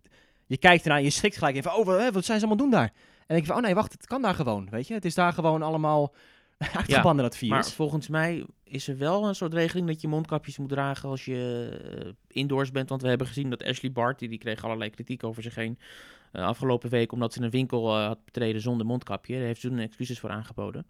je 0.46 0.56
kijkt 0.58 0.82
ernaar 0.82 0.98
en 0.98 1.04
je 1.04 1.10
schrikt 1.10 1.36
gelijk 1.36 1.56
even 1.56 1.72
over. 1.72 2.00
Hè, 2.00 2.12
wat 2.12 2.24
zijn 2.24 2.40
ze 2.40 2.46
allemaal 2.46 2.64
doen 2.64 2.74
daar? 2.78 2.92
En 3.32 3.38
ik 3.38 3.46
van, 3.46 3.56
oh 3.56 3.62
nee, 3.62 3.74
wacht, 3.74 3.92
het 3.92 4.06
kan 4.06 4.22
daar 4.22 4.34
gewoon. 4.34 4.68
Weet 4.70 4.86
je, 4.86 4.94
het 4.94 5.04
is 5.04 5.14
daar 5.14 5.32
gewoon 5.32 5.62
allemaal 5.62 6.14
uitgebannen 6.78 7.24
dat 7.24 7.40
Maar 7.40 7.62
virus. 7.62 7.72
volgens 7.72 8.08
mij 8.08 8.46
is 8.64 8.88
er 8.88 8.98
wel 8.98 9.28
een 9.28 9.34
soort 9.34 9.54
regeling 9.54 9.86
dat 9.86 10.00
je 10.00 10.08
mondkapjes 10.08 10.58
moet 10.58 10.68
dragen 10.68 11.08
als 11.08 11.24
je 11.24 11.68
eh, 12.04 12.12
indoors 12.28 12.70
bent. 12.70 12.88
Want 12.88 13.02
we 13.02 13.08
hebben 13.08 13.26
gezien 13.26 13.50
dat 13.50 13.64
Ashley 13.64 13.92
Barty, 13.92 14.28
die 14.28 14.38
kreeg 14.38 14.64
allerlei 14.64 14.90
kritiek 14.90 15.24
over 15.24 15.42
zich 15.42 15.54
heen 15.54 15.78
eh, 16.32 16.44
afgelopen 16.44 16.90
week. 16.90 17.12
Omdat 17.12 17.32
ze 17.32 17.42
een 17.42 17.50
winkel 17.50 17.96
eh, 17.98 18.06
had 18.06 18.24
betreden 18.24 18.60
zonder 18.60 18.86
mondkapje. 18.86 19.36
Daar 19.36 19.46
heeft 19.46 19.60
ze 19.60 19.68
toen 19.68 19.78
excuses 19.78 20.20
voor 20.20 20.30
aangeboden. 20.30 20.86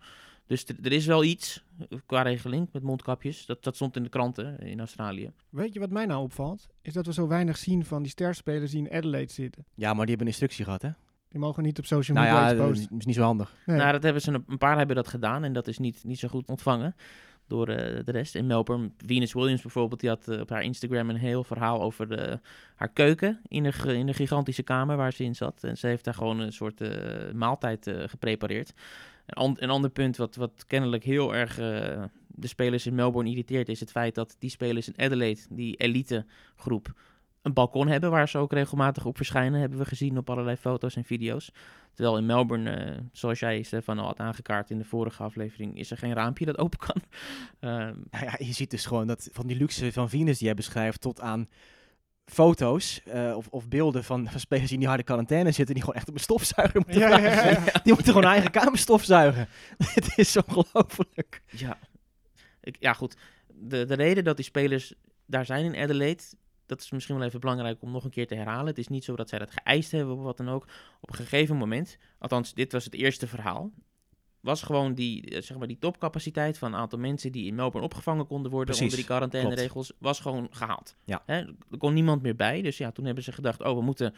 Dus 0.46 0.64
er 0.82 0.92
is 0.92 1.06
wel 1.06 1.24
iets 1.24 1.64
qua 2.06 2.22
regeling 2.22 2.68
met 2.72 2.82
mondkapjes. 2.82 3.46
Dat, 3.46 3.64
dat 3.64 3.74
stond 3.74 3.96
in 3.96 4.02
de 4.02 4.08
kranten 4.08 4.58
in 4.58 4.78
Australië. 4.78 5.32
Weet 5.48 5.72
je 5.72 5.80
wat 5.80 5.90
mij 5.90 6.06
nou 6.06 6.22
opvalt? 6.22 6.68
Is 6.80 6.92
dat 6.92 7.06
we 7.06 7.12
zo 7.12 7.26
weinig 7.26 7.56
zien 7.56 7.84
van 7.84 8.02
die 8.02 8.10
sterspelers 8.10 8.70
die 8.70 8.86
in 8.86 8.96
Adelaide 8.96 9.32
zitten. 9.32 9.64
Ja, 9.74 9.94
maar 9.94 10.06
die 10.06 10.16
hebben 10.16 10.26
een 10.26 10.32
instructie 10.32 10.64
gehad, 10.64 10.82
hè? 10.82 10.90
Die 11.32 11.40
mogen 11.40 11.62
niet 11.62 11.78
op 11.78 11.84
social 11.86 12.16
Nou 12.16 12.28
media 12.28 12.42
ja, 12.44 12.50
iets 12.50 12.58
dat 12.60 12.68
posten. 12.68 12.98
is 12.98 13.06
niet 13.06 13.14
zo 13.14 13.22
handig. 13.22 13.54
Nee. 13.66 13.76
Nou, 13.76 13.92
dat 13.92 14.02
hebben 14.02 14.22
ze 14.22 14.32
een, 14.32 14.44
een 14.48 14.58
paar 14.58 14.76
hebben 14.78 14.96
dat 14.96 15.08
gedaan 15.08 15.44
en 15.44 15.52
dat 15.52 15.66
is 15.68 15.78
niet, 15.78 16.04
niet 16.04 16.18
zo 16.18 16.28
goed 16.28 16.48
ontvangen 16.48 16.94
door 17.46 17.68
eh, 17.68 18.04
de 18.04 18.10
rest. 18.12 18.34
In 18.34 18.46
Melbourne, 18.46 18.90
Venus 19.06 19.32
Williams 19.32 19.62
bijvoorbeeld, 19.62 20.00
die 20.00 20.08
had 20.08 20.28
eh, 20.28 20.40
op 20.40 20.48
haar 20.50 20.62
Instagram 20.62 21.10
een 21.10 21.16
heel 21.16 21.44
verhaal 21.44 21.82
over 21.82 22.08
de, 22.08 22.40
haar 22.74 22.88
keuken 22.88 23.40
in 23.48 23.62
de, 23.62 23.72
in 23.98 24.06
de 24.06 24.14
gigantische 24.14 24.62
kamer 24.62 24.96
waar 24.96 25.12
ze 25.12 25.24
in 25.24 25.34
zat. 25.34 25.64
En 25.64 25.76
ze 25.76 25.86
heeft 25.86 26.04
daar 26.04 26.14
gewoon 26.14 26.38
een 26.38 26.52
soort 26.52 26.80
eh, 26.80 27.32
maaltijd 27.34 27.86
eh, 27.86 28.08
geprepareerd. 28.08 28.72
Een, 29.26 29.34
an- 29.34 29.56
een 29.58 29.70
ander 29.70 29.90
punt 29.90 30.16
wat, 30.16 30.36
wat 30.36 30.64
kennelijk 30.66 31.04
heel 31.04 31.34
erg 31.34 31.58
eh, 31.58 32.02
de 32.26 32.46
spelers 32.46 32.86
in 32.86 32.94
Melbourne 32.94 33.30
irriteert, 33.30 33.68
is 33.68 33.80
het 33.80 33.90
feit 33.90 34.14
dat 34.14 34.36
die 34.38 34.50
spelers 34.50 34.88
in 34.88 35.04
Adelaide, 35.04 35.40
die 35.50 35.76
elite 35.76 36.24
groep, 36.56 36.92
een 37.42 37.52
balkon 37.52 37.88
hebben 37.88 38.10
waar 38.10 38.28
ze 38.28 38.38
ook 38.38 38.52
regelmatig 38.52 39.04
op 39.04 39.16
verschijnen, 39.16 39.60
hebben 39.60 39.78
we 39.78 39.84
gezien 39.84 40.18
op 40.18 40.30
allerlei 40.30 40.56
foto's 40.56 40.96
en 40.96 41.04
video's. 41.04 41.50
Terwijl 41.94 42.18
in 42.18 42.26
Melbourne, 42.26 42.70
eh, 42.70 42.98
zoals 43.12 43.38
jij 43.38 43.62
Stefan 43.62 43.98
al 43.98 44.06
had 44.06 44.18
aangekaart 44.18 44.70
in 44.70 44.78
de 44.78 44.84
vorige 44.84 45.22
aflevering, 45.22 45.78
is 45.78 45.90
er 45.90 45.98
geen 45.98 46.12
raampje 46.14 46.44
dat 46.44 46.58
open 46.58 46.78
kan. 46.78 47.02
Ehm, 47.60 47.94
Nou 48.10 48.24
ja, 48.24 48.34
je 48.38 48.52
ziet 48.52 48.70
dus 48.70 48.86
gewoon 48.86 49.06
dat 49.06 49.28
van 49.32 49.46
die 49.46 49.56
luxe 49.56 49.92
van 49.92 50.08
Venus 50.08 50.36
die 50.38 50.46
jij 50.46 50.54
beschrijft 50.56 51.00
tot 51.00 51.20
aan 51.20 51.48
foto's 52.24 53.02
eh, 53.04 53.32
of, 53.36 53.48
of 53.48 53.68
beelden 53.68 54.04
van, 54.04 54.28
van 54.30 54.40
spelers 54.40 54.64
die 54.66 54.74
in 54.74 54.78
die 54.80 54.88
harde 54.88 55.02
quarantaine 55.04 55.50
zitten, 55.52 55.74
die 55.74 55.84
gewoon 55.84 55.98
echt 55.98 56.08
op 56.08 56.14
een 56.14 56.20
stofzuiger 56.20 56.80
moeten 56.80 57.00
Ja, 57.00 57.08
ja, 57.08 57.16
blijven. 57.18 57.64
ja. 57.64 57.80
Die 57.82 57.92
moeten 57.92 58.12
gewoon 58.12 58.30
eigen 58.30 58.50
kamer 58.50 58.78
stofzuigen. 58.78 59.48
Het 59.94 60.18
is 60.18 60.36
ongelooflijk. 60.36 61.42
Ja, 61.50 61.78
ik, 62.60 62.76
ja 62.78 62.92
goed. 62.92 63.16
De, 63.54 63.84
de 63.84 63.94
reden 63.94 64.24
dat 64.24 64.36
die 64.36 64.44
spelers 64.44 64.94
daar 65.26 65.46
zijn 65.46 65.64
in 65.74 65.82
Adelaide, 65.82 66.22
dat 66.72 66.80
is 66.80 66.90
misschien 66.90 67.16
wel 67.16 67.26
even 67.26 67.40
belangrijk 67.40 67.82
om 67.82 67.90
nog 67.90 68.04
een 68.04 68.10
keer 68.10 68.26
te 68.26 68.34
herhalen. 68.34 68.66
Het 68.66 68.78
is 68.78 68.88
niet 68.88 69.04
zo 69.04 69.16
dat 69.16 69.28
zij 69.28 69.38
dat 69.38 69.50
geëist 69.50 69.90
hebben 69.90 70.16
of 70.16 70.22
wat 70.22 70.36
dan 70.36 70.48
ook. 70.48 70.66
Op 71.00 71.08
een 71.08 71.14
gegeven 71.14 71.56
moment, 71.56 71.98
althans 72.18 72.54
dit 72.54 72.72
was 72.72 72.84
het 72.84 72.94
eerste 72.94 73.26
verhaal, 73.26 73.70
was 74.40 74.62
gewoon 74.62 74.94
die, 74.94 75.30
eh, 75.30 75.42
zeg 75.42 75.58
maar, 75.58 75.66
die 75.66 75.78
topcapaciteit 75.78 76.58
van 76.58 76.72
een 76.72 76.80
aantal 76.80 76.98
mensen 76.98 77.32
die 77.32 77.46
in 77.46 77.54
Melbourne 77.54 77.88
opgevangen 77.88 78.26
konden 78.26 78.50
worden 78.50 78.74
Precies, 78.74 78.82
onder 78.82 78.98
die 78.98 79.06
quarantaineregels, 79.06 79.92
was 79.98 80.20
gewoon 80.20 80.48
gehaald. 80.50 80.96
Ja. 81.04 81.22
Hè, 81.26 81.38
er 81.70 81.78
kon 81.78 81.94
niemand 81.94 82.22
meer 82.22 82.36
bij, 82.36 82.62
dus 82.62 82.78
ja, 82.78 82.90
toen 82.90 83.04
hebben 83.04 83.24
ze 83.24 83.32
gedacht, 83.32 83.62
oh, 83.62 83.76
we 83.76 83.82
moeten 83.82 84.14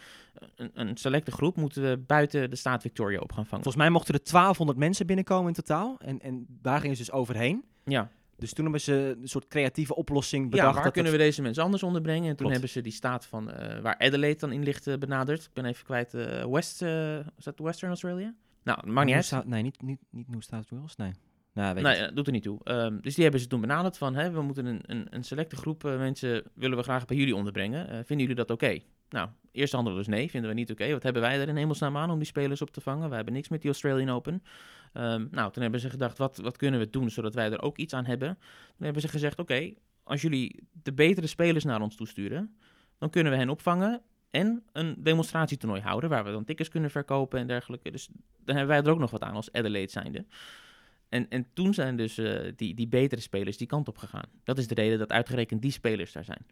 een, 0.56 0.70
een 0.74 0.96
selecte 0.96 1.30
groep 1.30 1.56
moeten 1.56 1.82
we 1.82 1.98
buiten 1.98 2.50
de 2.50 2.56
staat 2.56 2.82
Victoria 2.82 3.18
op 3.18 3.32
gaan 3.32 3.46
vangen. 3.46 3.64
Volgens 3.64 3.84
mij 3.84 3.90
mochten 3.90 4.14
er 4.14 4.20
1200 4.24 4.78
mensen 4.78 5.06
binnenkomen 5.06 5.48
in 5.48 5.54
totaal. 5.54 5.96
En, 5.98 6.20
en 6.20 6.46
daar 6.48 6.80
gingen 6.80 6.96
ze 6.96 7.04
dus 7.04 7.12
overheen. 7.12 7.64
Ja, 7.84 8.10
Dus 8.36 8.52
toen 8.52 8.64
hebben 8.64 8.80
ze 8.82 9.16
een 9.22 9.28
soort 9.28 9.46
creatieve 9.48 9.94
oplossing 9.94 10.44
Ja, 10.44 10.50
bedacht. 10.50 10.74
waar 10.74 10.84
dat 10.84 10.92
kunnen 10.92 11.12
het- 11.12 11.20
we 11.20 11.26
deze 11.26 11.42
mensen 11.42 11.62
anders 11.62 11.82
onderbrengen? 11.82 12.22
En 12.22 12.26
toen 12.28 12.36
Klopt. 12.36 12.52
hebben 12.52 12.70
ze 12.70 12.80
die 12.80 12.92
staat 12.92 13.26
van 13.26 13.50
eh, 13.50 13.80
waar 13.80 13.98
Adelaide 13.98 14.38
dan 14.40 14.52
in 14.52 14.62
ligt 14.62 14.86
eh, 14.86 14.96
benaderd. 14.98 15.42
Ik 15.42 15.52
ben 15.52 15.64
even 15.64 15.84
kwijt. 15.84 16.14
eh, 16.14 16.44
West, 16.46 16.82
is 17.36 17.44
dat 17.44 17.58
Western 17.58 17.88
Australia? 17.90 18.34
Nou, 18.62 18.86
maakt 18.90 19.06
niet 19.06 19.32
uit. 19.32 19.46
Nee, 19.46 19.62
niet, 19.62 19.82
niet, 19.82 20.00
niet 20.10 20.28
New 20.28 20.42
South 20.42 20.70
Wales. 20.70 20.96
Nee. 20.96 21.10
Nou, 21.52 21.74
weet 21.74 21.82
Nee, 21.82 22.12
doet 22.12 22.26
er 22.26 22.32
niet 22.32 22.42
toe. 22.42 22.60
Ehm, 22.64 23.00
dus 23.00 23.14
die 23.14 23.22
hebben 23.22 23.40
ze 23.40 23.46
toen 23.46 23.60
benaderd 23.60 23.98
van, 23.98 24.14
hè, 24.14 24.30
we 24.30 24.42
moeten 24.42 24.66
een, 24.66 24.80
een, 24.86 25.06
een 25.10 25.24
selecte 25.24 25.56
groep 25.56 25.82
mensen 25.82 26.42
willen 26.54 26.76
we 26.76 26.82
graag 26.82 27.04
bij 27.04 27.16
jullie 27.16 27.36
onderbrengen. 27.36 27.86
Vinden 27.88 28.18
jullie 28.26 28.34
dat 28.34 28.50
oké? 28.50 28.78
Nou, 29.08 29.28
eerst 29.52 29.72
handelen 29.72 29.98
dus 29.98 30.06
nee, 30.06 30.30
vinden 30.30 30.50
we 30.50 30.56
niet 30.56 30.70
oké. 30.70 30.92
Wat 30.92 31.02
hebben 31.02 31.22
wij 31.22 31.40
er 31.40 31.48
in 31.48 31.56
hemelsnaam 31.56 31.96
aan 31.96 32.10
om 32.10 32.18
die 32.18 32.26
spelers 32.26 32.62
op 32.62 32.70
te 32.70 32.80
vangen? 32.80 33.08
We 33.08 33.14
hebben 33.14 33.34
niks 33.34 33.48
met 33.48 33.60
die 33.60 33.70
Australian 33.70 34.08
Open. 34.08 34.42
Ehm, 34.94 35.26
nou, 35.30 35.52
toen 35.52 35.62
hebben 35.62 35.80
ze 35.80 35.90
gedacht, 35.90 36.18
wat, 36.18 36.36
wat 36.36 36.56
kunnen 36.56 36.80
we 36.80 36.90
doen 36.90 37.10
zodat 37.10 37.34
wij 37.34 37.50
er 37.50 37.62
ook 37.62 37.76
iets 37.76 37.94
aan 37.94 38.04
hebben? 38.04 38.38
Toen 38.76 38.84
hebben 38.84 39.02
ze 39.02 39.08
gezegd, 39.08 39.38
oké, 39.38 39.72
als 40.02 40.22
jullie 40.22 40.68
de 40.82 40.92
betere 40.92 41.26
spelers 41.26 41.64
naar 41.64 41.80
ons 41.80 41.96
toesturen, 41.96 42.56
dan 42.98 43.10
kunnen 43.10 43.32
we 43.32 43.38
hen 43.38 43.48
opvangen 43.48 44.02
en 44.30 44.62
een 44.72 44.96
demonstratietoernooi 44.98 45.80
houden, 45.80 46.10
waar 46.10 46.24
we 46.24 46.30
dan 46.30 46.44
tickets 46.44 46.68
kunnen 46.68 46.90
verkopen 46.90 47.38
en 47.38 47.46
dergelijke. 47.46 47.90
Dus 47.90 48.08
dan 48.44 48.56
hebben 48.56 48.74
wij 48.74 48.84
er 48.84 48.90
ook 48.90 48.98
nog 48.98 49.10
wat 49.10 49.22
aan 49.22 49.34
als 49.34 49.52
Adelaide 49.52 49.90
zijnde. 49.90 50.24
En, 51.08 51.28
en 51.28 51.46
toen 51.52 51.74
zijn 51.74 51.96
dus 51.96 52.18
eh, 52.18 52.52
die, 52.56 52.74
die 52.74 52.88
betere 52.88 53.20
spelers 53.20 53.56
die 53.56 53.66
kant 53.66 53.88
op 53.88 53.98
gegaan. 53.98 54.28
Dat 54.44 54.58
is 54.58 54.66
de 54.66 54.74
reden 54.74 54.98
dat 54.98 55.12
uitgerekend 55.12 55.62
die 55.62 55.70
spelers 55.70 56.12
daar 56.12 56.24
zijn. 56.24 56.46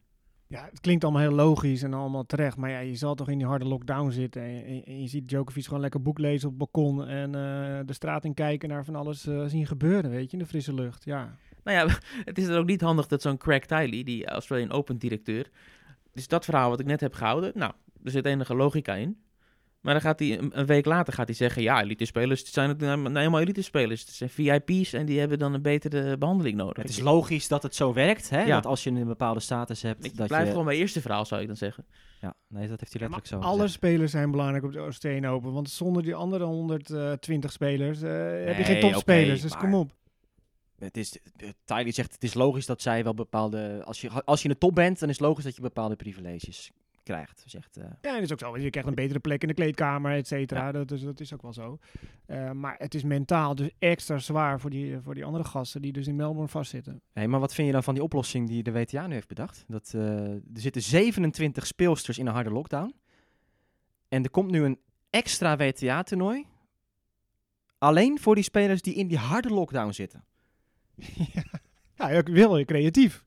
Ja, 0.53 0.69
het 0.71 0.81
klinkt 0.81 1.05
allemaal 1.05 1.23
heel 1.23 1.31
logisch 1.31 1.83
en 1.83 1.95
allemaal 1.95 2.27
terecht. 2.27 2.57
Maar 2.57 2.71
ja, 2.71 2.79
je 2.79 2.95
zal 2.95 3.15
toch 3.15 3.29
in 3.29 3.38
die 3.38 3.47
harde 3.47 3.65
lockdown 3.65 4.11
zitten. 4.11 4.43
En, 4.43 5.01
je 5.01 5.09
ziet 5.09 5.29
Djokovic 5.29 5.65
gewoon 5.65 5.81
lekker 5.81 6.03
boek 6.03 6.19
lezen 6.19 6.49
op 6.49 6.59
het 6.59 6.73
balkon. 6.73 7.07
En 7.07 7.35
eh, 7.35 7.81
de 7.87 7.93
straat 7.93 8.25
in 8.25 8.35
kijken 8.35 8.69
naar 8.69 8.85
van 8.85 8.97
alles 8.97 9.27
eh, 9.27 9.45
zien 9.47 9.67
gebeuren, 9.67 10.11
weet 10.11 10.31
je, 10.31 10.37
in 10.37 10.43
de 10.43 10.49
frisse 10.49 10.75
lucht. 10.75 11.05
Ja, 11.05 11.37
Nou 11.65 11.77
ja, 11.77 11.99
het 12.25 12.38
is 12.38 12.47
dan 12.47 12.57
ook 12.57 12.67
niet 12.67 12.81
handig 12.81 13.07
dat 13.07 13.23
zo'n 13.23 13.37
Craig 13.37 13.67
Tiley, 13.67 14.03
die 14.03 14.27
Australian 14.27 14.71
Open 14.71 14.99
directeur, 14.99 15.51
dus 16.12 16.29
dat 16.29 16.45
verhaal 16.45 16.71
wat 16.71 16.81
ik 16.81 16.87
net 16.87 17.01
heb 17.01 17.15
gehouden, 17.15 17.53
nou, 17.55 17.73
er 18.05 18.11
zit 18.11 18.27
enige 18.27 18.55
logica 18.55 18.95
in. 18.95 19.19
Maar 19.83 19.92
dan 19.92 20.03
gaat 20.03 20.18
hij 20.18 20.38
een, 20.38 20.66
week 20.66 20.85
later 20.85 21.12
gaat 21.12 21.27
hij 21.27 21.37
zeggen, 21.37 21.62
ja, 21.62 21.83
elite 21.83 22.05
spelers 22.05 22.53
zijn 22.53 22.68
het 22.68 22.79
nou 22.79 23.01
nou 23.01 23.16
helemaal 23.18 23.40
elite 23.40 23.62
spelers. 23.62 24.01
Het 24.01 24.11
zijn 24.11 24.31
VIP's 24.31 24.92
en 24.92 25.07
die 25.07 25.18
hebben 25.18 25.38
dan 25.38 25.55
een 25.55 25.62
betere 25.62 26.18
behandeling 26.18 26.57
nodig. 26.57 26.83
Het 26.83 26.92
is 26.92 27.01
logisch 27.01 27.49
dat 27.49 27.62
het 27.62 27.75
zo 27.75 27.92
werkt. 27.92 28.31
Hè? 28.31 28.42
Ja. 28.42 28.55
Dat 28.55 28.66
als 28.66 28.85
je 28.85 28.90
een 28.90 29.07
bepaalde 29.07 29.40
status 29.40 29.83
hebt. 29.83 30.05
Ik 30.05 30.16
dat 30.16 30.27
blijf 30.27 30.45
je... 30.45 30.51
gewoon 30.51 30.64
bij 30.64 30.77
eerste 30.77 31.01
verhaal, 31.01 31.25
zou 31.25 31.40
ik 31.40 31.47
dan 31.47 31.57
zeggen. 31.57 31.87
Ja, 32.21 32.35
nee, 32.49 32.68
dat 32.68 32.81
heeft 32.81 32.92
hij 32.92 33.03
Ja, 33.03 33.09
maar 33.09 33.18
letterlijk 33.18 33.45
zo 33.45 33.51
alle 33.51 33.62
gezegd. 33.62 33.73
spelers 33.73 34.11
zijn 34.11 34.31
belangrijk 34.31 34.64
op 34.64 34.73
de 34.73 34.79
Australian 34.79 35.33
Open. 35.33 35.53
Want 35.53 35.71
zonder 35.71 36.03
die 36.03 36.14
andere 36.14 36.45
120 36.45 37.53
spelers 37.53 38.03
eh, 38.03 38.11
heb 38.45 38.57
je 38.57 38.64
geen 38.64 38.81
topspelers. 38.81 39.40
dus 39.40 39.51
maar- 39.51 39.61
kom 39.61 39.75
op. 39.75 39.95
Het 40.79 40.97
is, 40.97 41.18
Tyler 41.64 41.92
zegt 41.92 42.12
het 42.12 42.23
is 42.23 42.35
logisch 42.35 42.66
dat 42.66 42.83
zij 42.83 43.05
wel 43.05 43.14
bepaalde. 43.14 43.83
Als 43.85 44.01
je, 44.01 44.25
als 44.25 44.42
je 44.42 44.49
in 44.49 44.55
de 44.55 44.61
top 44.61 44.75
bent, 44.75 44.99
dan 45.01 45.09
is 45.09 45.18
het 45.18 45.27
logisch 45.27 45.45
dat 45.45 45.57
je 45.57 45.62
bepaalde 45.62 45.97
privileges 45.97 46.71
krijgt. 47.03 47.43
Zegt, 47.47 47.77
eh, 47.77 47.85
Ja, 48.01 48.12
dat 48.12 48.23
is 48.23 48.33
ook 48.33 48.38
zo. 48.38 48.57
Je 48.59 48.71
krijgt 48.71 48.88
een 48.88 48.95
betere 48.95 49.19
plek 49.19 49.43
in 49.43 49.49
de 49.49 49.55
kleedkamer, 49.55 50.12
et 50.12 50.27
cetera. 50.27 50.73
Dat, 50.73 50.91
is, 50.91 51.01
dat 51.03 51.21
is 51.21 51.33
ook 51.35 51.43
wel 51.43 51.53
zo. 51.53 51.79
Eh, 52.27 52.51
maar 52.51 52.75
het 52.79 52.95
is 52.95 53.03
mentaal 53.03 53.55
dus 53.55 53.71
extra 53.79 54.19
zwaar 54.19 54.61
voor 54.61 54.71
die, 54.71 55.01
voor 55.01 55.15
die 55.15 55.25
andere 55.25 55.45
gasten 55.45 55.83
die 55.83 55.93
dus 55.93 56.07
in 56.07 56.17
Melbourne 56.17 56.49
vastzitten. 56.49 57.03
hey, 57.12 57.29
maar 57.29 57.41
wat 57.41 57.55
vind 57.55 57.67
je 57.67 57.73
dan 57.73 57.83
van 57.83 57.95
die 57.95 58.03
oplossing 58.03 58.49
die 58.49 58.62
de 58.62 58.73
WTA 58.73 59.07
nu 59.07 59.15
heeft 59.15 59.29
bedacht? 59.29 59.65
Dat, 59.69 59.93
eh, 59.95 60.31
er 60.31 60.41
zitten 60.53 60.83
27 60.83 61.67
speelsters 61.67 62.19
in 62.19 62.27
een 62.27 62.33
harde 62.33 62.51
lockdown. 62.51 62.95
En 64.09 64.23
er 64.23 64.31
komt 64.31 64.51
nu 64.51 64.65
een 64.65 64.79
extra 65.11 65.57
WTA-toernooi. 65.57 66.47
Alleen 67.79 68.19
voor 68.19 68.35
die 68.35 68.45
spelers 68.45 68.83
die 68.83 68.95
in 68.95 69.09
die 69.09 69.19
harde 69.19 69.49
lockdown 69.49 69.91
zitten. 69.91 70.25
ja, 71.35 71.45
ja, 71.95 72.09
ik 72.09 72.29
wil 72.29 72.57
je 72.57 72.65
creatief. 72.65 73.25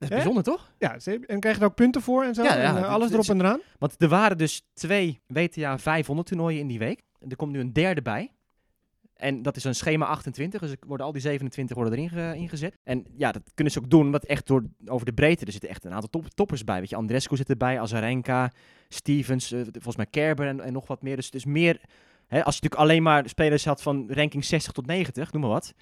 Dat 0.00 0.08
is 0.08 0.08
Hè? 0.08 0.14
bijzonder, 0.14 0.42
toch? 0.42 0.72
Ja, 0.78 0.98
ze- 0.98 1.20
en 1.26 1.40
krijg 1.40 1.56
je 1.56 1.62
er 1.62 1.68
ook 1.68 1.74
punten 1.74 2.02
voor 2.02 2.24
en 2.24 2.34
zo. 2.34 2.42
Ja, 2.42 2.54
ja, 2.54 2.62
en, 2.62 2.68
eh, 2.68 2.74
het- 2.74 2.84
alles 2.84 3.04
het- 3.04 3.12
erop 3.14 3.28
en 3.28 3.40
eraan. 3.40 3.60
Want 3.78 3.94
er 4.02 4.08
waren 4.08 4.38
dus 4.38 4.62
twee 4.72 5.20
WTA 5.26 5.78
500 5.78 6.28
toernooien 6.28 6.60
in 6.60 6.66
die 6.66 6.78
week. 6.78 7.02
Er 7.28 7.36
komt 7.36 7.52
nu 7.52 7.60
een 7.60 7.72
derde 7.72 8.02
bij. 8.02 8.30
En 9.14 9.42
dat 9.42 9.56
is 9.56 9.64
een 9.64 9.74
schema 9.74 10.06
28, 10.06 10.60
dus 10.60 10.70
er 10.70 10.76
worden 10.86 11.06
al 11.06 11.12
die 11.12 11.20
27 11.20 11.76
worden 11.76 11.92
erin 11.94 12.08
ge- 12.08 12.32
ingezet. 12.36 12.76
En 12.82 13.04
ja, 13.16 13.32
dat 13.32 13.42
kunnen 13.54 13.72
ze 13.72 13.78
ook 13.78 13.90
doen, 13.90 14.10
want 14.10 14.26
echt 14.26 14.46
door, 14.46 14.64
over 14.86 15.06
de 15.06 15.12
breedte, 15.12 15.44
er 15.46 15.52
zitten 15.52 15.70
echt 15.70 15.84
een 15.84 15.92
aantal 15.92 16.08
top, 16.10 16.28
toppers 16.34 16.64
bij. 16.64 16.80
Weet 16.80 16.90
je, 16.90 16.96
Andrescu 16.96 17.36
zit 17.36 17.48
erbij, 17.50 17.80
Azarenka, 17.80 18.50
Stevens, 18.88 19.52
eh, 19.52 19.60
volgens 19.72 19.96
mij 19.96 20.06
Kerber 20.06 20.46
en, 20.46 20.60
en 20.60 20.72
nog 20.72 20.86
wat 20.86 21.02
meer. 21.02 21.16
Dus, 21.16 21.30
dus 21.30 21.44
meer, 21.44 21.80
hè, 22.26 22.44
als 22.44 22.54
je 22.56 22.60
natuurlijk 22.62 22.74
alleen 22.90 23.02
maar 23.02 23.28
spelers 23.28 23.64
had 23.64 23.82
van 23.82 24.06
ranking 24.12 24.44
60 24.44 24.72
tot 24.72 24.86
90, 24.86 25.32
noem 25.32 25.40
maar 25.42 25.50
wat. 25.50 25.74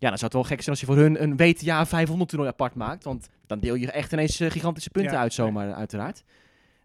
Ja, 0.00 0.08
dan 0.08 0.18
zou 0.18 0.30
het 0.32 0.32
wel 0.32 0.42
gek 0.42 0.58
zijn 0.58 0.70
als 0.70 0.80
je 0.80 0.86
voor 0.86 0.96
hun 0.96 1.22
een 1.22 1.36
WTA 1.36 1.86
500 1.86 2.28
toernooi 2.28 2.50
apart 2.50 2.74
maakt. 2.74 3.04
Want 3.04 3.28
dan 3.46 3.60
deel 3.60 3.74
je 3.74 3.90
echt 3.90 4.12
ineens 4.12 4.40
eh, 4.40 4.50
gigantische 4.50 4.90
punten 4.90 5.12
Ja, 5.12 5.20
uit 5.20 5.32
zomaar, 5.32 5.74
uiteraard. 5.74 6.24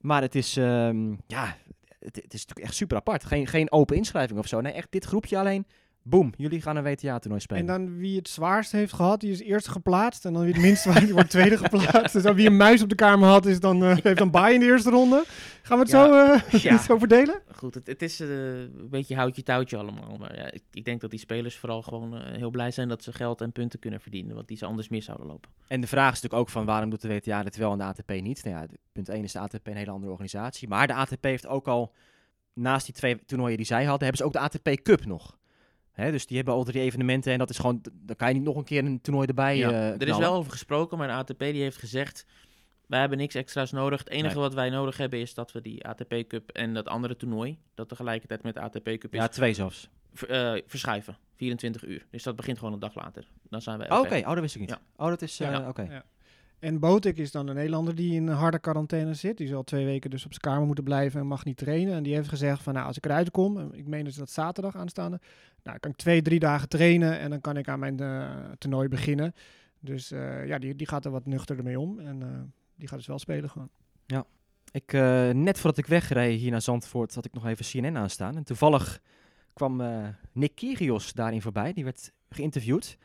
Maar 0.02 0.22
het 0.22 0.36
is, 0.36 0.58
ehm, 0.58 1.10
ja, 1.28 1.58
het, 2.00 2.16
het 2.16 2.34
is 2.34 2.42
natuurlijk 2.42 2.60
echt 2.68 2.76
super 2.76 2.98
apart. 2.98 3.26
Geen, 3.26 3.48
geen 3.48 3.72
open 3.72 3.96
inschrijving 3.96 4.40
of 4.40 4.48
zo. 4.48 4.62
Nee, 4.62 4.74
echt 4.74 4.92
dit 4.92 5.06
groepje 5.06 5.38
alleen. 5.38 5.66
Boom, 6.08 6.34
jullie 6.38 6.62
gaan 6.62 6.76
een 6.76 6.84
WTA-toernooi 6.84 7.42
spelen. 7.42 7.62
En 7.62 7.68
dan 7.86 7.98
wie 7.98 8.18
het 8.18 8.30
zwaarst 8.30 8.72
heeft 8.72 8.94
gehad, 8.94 9.20
die 9.20 9.32
is 9.32 9.40
eerst 9.42 9.68
geplaatst. 9.68 10.26
En 10.26 10.34
dan 10.34 10.44
wie 10.44 10.54
het 10.54 10.62
minst 10.62 10.82
zwaar, 10.82 11.00
die 11.00 11.14
wordt 11.14 11.30
tweede 11.30 11.58
geplaatst. 11.58 12.14
Dus 12.14 12.34
wie 12.34 12.48
een 12.48 12.58
muis 12.58 12.82
op 12.82 12.90
de 12.90 12.96
kamer 12.96 13.28
had, 13.30 13.46
is 13.46 13.60
dan, 13.60 13.84
eh, 13.84 13.98
heeft 14.04 14.18
dan 14.18 14.32
baai 14.32 14.54
in 14.54 14.60
de 14.60 14.66
eerste 14.66 14.90
ronde. 14.90 15.24
Gaan 15.62 15.78
we 15.78 15.84
het 15.84 15.92
Ja. 15.92 16.06
zo, 16.06 16.34
eh, 16.54 16.62
Ja. 16.64 16.78
zo 16.78 16.98
verdelen? 16.98 17.42
Goed, 17.56 17.74
het, 17.74 17.88
het 17.88 18.02
is 18.02 18.20
eh, 18.20 18.60
een 18.60 18.90
beetje 18.90 19.16
houtje 19.16 19.44
touwtje 19.44 19.78
allemaal. 19.78 20.16
Maar 20.20 20.36
ja, 20.36 20.52
ik, 20.52 20.64
ik 20.72 20.86
denk 20.86 21.02
dat 21.02 21.10
die 21.10 21.20
spelers 21.20 21.58
vooral 21.58 21.82
gewoon 21.82 22.22
heel 22.22 22.50
blij 22.50 22.72
zijn 22.72 22.88
dat 22.88 23.04
ze 23.04 23.14
geld 23.14 23.42
en 23.42 23.52
punten 23.52 23.80
kunnen 23.80 24.02
verdienen. 24.02 24.36
Want 24.36 24.48
die 24.48 24.58
ze 24.58 24.66
anders 24.66 24.90
mis 24.90 25.06
zouden 25.06 25.28
lopen. 25.28 25.50
En 25.68 25.82
de 25.82 25.88
vraag 25.88 26.14
is 26.14 26.22
natuurlijk 26.22 26.42
ook 26.42 26.50
van 26.50 26.66
waarom 26.66 26.90
doet 26.90 27.02
de 27.02 27.08
WTA 27.08 27.44
dit 27.44 27.58
wel 27.58 27.72
en 27.72 27.78
de 27.78 27.84
ATP 27.84 28.10
niet? 28.22 28.44
Nou 28.44 28.56
ja, 28.58 28.66
punt 28.92 29.10
1 29.10 29.24
is 29.24 29.32
de 29.32 29.40
ATP 29.40 29.68
een 29.68 29.76
hele 29.76 29.92
andere 29.92 30.12
organisatie. 30.12 30.68
Maar 30.68 30.88
de 30.88 30.94
ATP 30.94 31.24
heeft 31.24 31.48
ook 31.48 31.68
al, 31.68 31.94
naast 32.54 32.86
die 32.86 32.96
twee 32.96 33.26
toernooien 33.26 33.58
die 33.58 33.66
zij 33.66 33.84
hadden, 33.86 34.08
hebben 34.08 34.18
ze 34.18 34.24
ook 34.24 34.34
de 34.34 34.40
ATP 34.40 34.84
Cup 34.84 35.06
nog. 35.06 35.38
Hè, 35.96 36.12
dus 36.12 36.26
die 36.26 36.36
hebben 36.36 36.54
al 36.54 36.64
drie 36.64 36.82
evenementen 36.82 37.32
en 37.32 37.38
dat 37.40 37.50
is 37.50 37.58
gewoon, 37.58 37.82
dan 37.94 38.16
kan 38.16 38.28
je 38.28 38.34
niet 38.34 38.44
nog 38.44 38.56
een 38.56 38.64
keer 38.64 38.86
een 38.86 39.02
toernooi 39.02 39.28
erbij 39.28 39.58
Ja, 39.58 39.70
eh, 39.72 40.02
er 40.02 40.08
is 40.08 40.18
wel 40.18 40.34
over 40.34 40.52
gesproken, 40.52 40.98
maar 40.98 41.08
de 41.08 41.14
ATP 41.14 41.40
die 41.40 41.62
heeft 41.62 41.78
gezegd... 41.78 42.26
wij 42.88 43.00
hebben 43.00 43.18
niks 43.18 43.36
extra's 43.36 43.72
nodig. 43.72 44.00
Het 44.00 44.10
enige 44.10 44.34
Nee. 44.34 44.44
wat 44.44 44.54
wij 44.54 44.70
nodig 44.70 44.98
hebben 44.98 45.20
is 45.20 45.34
dat 45.34 45.52
we 45.52 45.62
die 45.62 45.86
ATP 45.88 46.14
Cup 46.28 46.50
en 46.50 46.74
dat 46.74 46.88
andere 46.88 47.16
toernooi... 47.16 47.58
dat 47.74 47.90
tegelijkertijd 47.90 48.44
met 48.44 48.54
de 48.54 48.60
ATP 48.60 48.84
Cup 48.84 49.14
is, 49.14 49.20
Ja, 49.20 49.28
twee 49.28 49.54
zelfs. 49.54 49.90
ver- 50.14 50.30
eh, 50.56 50.62
verschuiven. 50.68 51.18
24 51.36 51.84
uur. 51.86 52.06
Dus 52.12 52.24
dat 52.24 52.36
begint 52.36 52.58
gewoon 52.58 52.74
een 52.74 52.80
dag 52.80 52.96
later. 52.96 53.28
Dan 53.50 53.62
zijn 53.62 53.78
wij 53.78 53.90
Oh, 53.92 54.00
oké. 54.00 54.08
Oké, 54.16 54.18
oh, 54.28 54.32
dat 54.34 54.40
wist 54.40 54.56
ik 54.56 54.62
niet. 54.62 54.70
Ja. 54.70 54.80
Oh, 54.96 55.08
dat 55.08 55.22
is, 55.22 55.40
eh, 55.40 55.50
Ja. 55.52 55.68
oké. 55.70 55.82
Ja. 55.82 56.04
En 56.60 56.80
Botik 56.80 57.18
is 57.18 57.32
dan 57.32 57.48
een 57.48 57.56
Nederlander 57.56 57.96
die 57.96 58.14
in 58.14 58.28
harde 58.28 58.60
quarantaine 58.60 59.14
zit. 59.14 59.38
Die 59.38 59.48
zal 59.48 59.64
twee 59.64 59.86
weken 59.86 60.10
dus 60.10 60.26
op 60.26 60.32
zijn 60.32 60.42
kamer 60.42 60.66
moeten 60.66 60.84
blijven 60.84 61.20
en 61.20 61.28
mag 61.28 61.46
niet 61.46 61.58
trainen. 61.58 61.94
En 61.94 62.04
die 62.04 62.14
heeft 62.14 62.30
gezegd 62.30 62.62
van 62.64 62.74
nou, 62.74 62.86
als 62.86 62.98
ik 62.98 63.06
eruit 63.06 63.32
kom, 63.32 63.74
ik 63.74 63.88
meen 63.88 64.04
dus 64.04 64.16
dat 64.16 64.30
zaterdag 64.30 64.76
aanstaande, 64.76 65.20
nou, 65.64 65.80
kan 65.80 65.92
ik 65.92 65.98
twee, 65.98 66.22
drie 66.22 66.40
dagen 66.40 66.70
trainen 66.70 67.20
en 67.20 67.30
dan 67.30 67.42
kan 67.42 67.58
ik 67.58 67.68
aan 67.68 67.80
mijn 67.80 68.00
eh, 68.00 68.30
toernooi 68.58 68.88
beginnen. 68.88 69.34
Dus 69.86 70.12
eh, 70.12 70.48
ja, 70.48 70.60
die, 70.60 70.76
die 70.76 70.88
gaat 70.88 71.06
er 71.06 71.12
wat 71.12 71.26
nuchterder 71.26 71.66
mee 71.66 71.80
om. 71.80 72.00
En 72.00 72.22
eh, 72.22 72.30
die 72.76 72.88
gaat 72.88 72.98
dus 72.98 73.08
wel 73.08 73.20
spelen 73.20 73.50
gewoon. 73.50 73.70
Ik, 74.72 74.94
eh, 74.94 75.30
net 75.30 75.60
voordat 75.60 75.78
ik 75.78 75.86
wegreed 75.86 76.40
hier 76.40 76.52
naar 76.52 76.62
Zandvoort, 76.62 77.16
had 77.16 77.26
ik 77.26 77.34
nog 77.34 77.46
even 77.46 77.66
CNN 77.66 77.98
aanstaan. 77.98 78.36
En 78.36 78.44
toevallig 78.44 79.02
kwam 79.54 79.82
Nick 80.32 80.56
Kyrgios 80.56 81.14
daarin 81.14 81.42
voorbij. 81.42 81.74
Die 81.74 81.84
werd 81.84 82.12
geïnterviewd. 82.30 82.98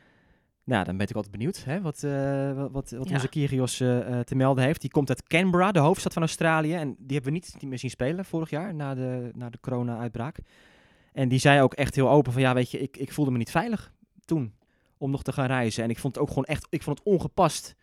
Nou, 0.71 0.85
dan 0.85 0.97
ben 0.97 1.07
ik 1.07 1.15
altijd 1.15 1.31
benieuwd 1.31 1.63
hè, 1.63 1.81
wat, 1.81 2.03
eh, 2.03 2.53
wat, 2.53 2.71
wat, 2.71 2.89
wat 2.91 3.07
Ja. 3.09 3.13
onze 3.13 3.29
Kyrgios 3.29 3.79
eh, 3.79 4.19
eh, 4.19 4.25
te 4.25 4.35
melden 4.35 4.63
heeft. 4.63 4.81
Die 4.81 4.89
komt 4.89 5.09
uit 5.09 5.23
Canberra, 5.23 5.71
de 5.71 5.79
hoofdstad 5.79 6.13
van 6.13 6.21
Australië. 6.21 6.73
En 6.73 6.87
die 6.87 7.15
hebben 7.15 7.33
we 7.33 7.39
niet, 7.39 7.53
niet 7.59 7.69
meer 7.69 7.79
zien 7.79 7.89
spelen 7.89 8.25
vorig 8.25 8.49
jaar, 8.49 8.75
na 8.75 8.95
de, 8.95 9.31
na 9.33 9.49
de 9.49 9.59
corona-uitbraak. 9.61 10.37
En 11.13 11.29
die 11.29 11.39
zei 11.39 11.61
ook 11.61 11.73
echt 11.73 11.95
heel 11.95 12.09
open 12.09 12.33
van, 12.33 12.41
ja, 12.41 12.53
weet 12.53 12.71
je, 12.71 12.79
ik, 12.79 12.97
ik 12.97 13.13
voelde 13.13 13.31
me 13.31 13.37
niet 13.37 13.51
veilig 13.51 13.93
toen 14.25 14.53
om 14.97 15.11
nog 15.11 15.23
te 15.23 15.31
gaan 15.31 15.45
reizen. 15.45 15.83
En 15.83 15.89
ik 15.89 15.99
vond 15.99 16.13
het 16.13 16.23
ook 16.23 16.29
gewoon 16.29 16.45
echt, 16.45 16.67
ik 16.69 16.83
vond 16.83 16.97
het 16.97 17.07
ongepast 17.07 17.75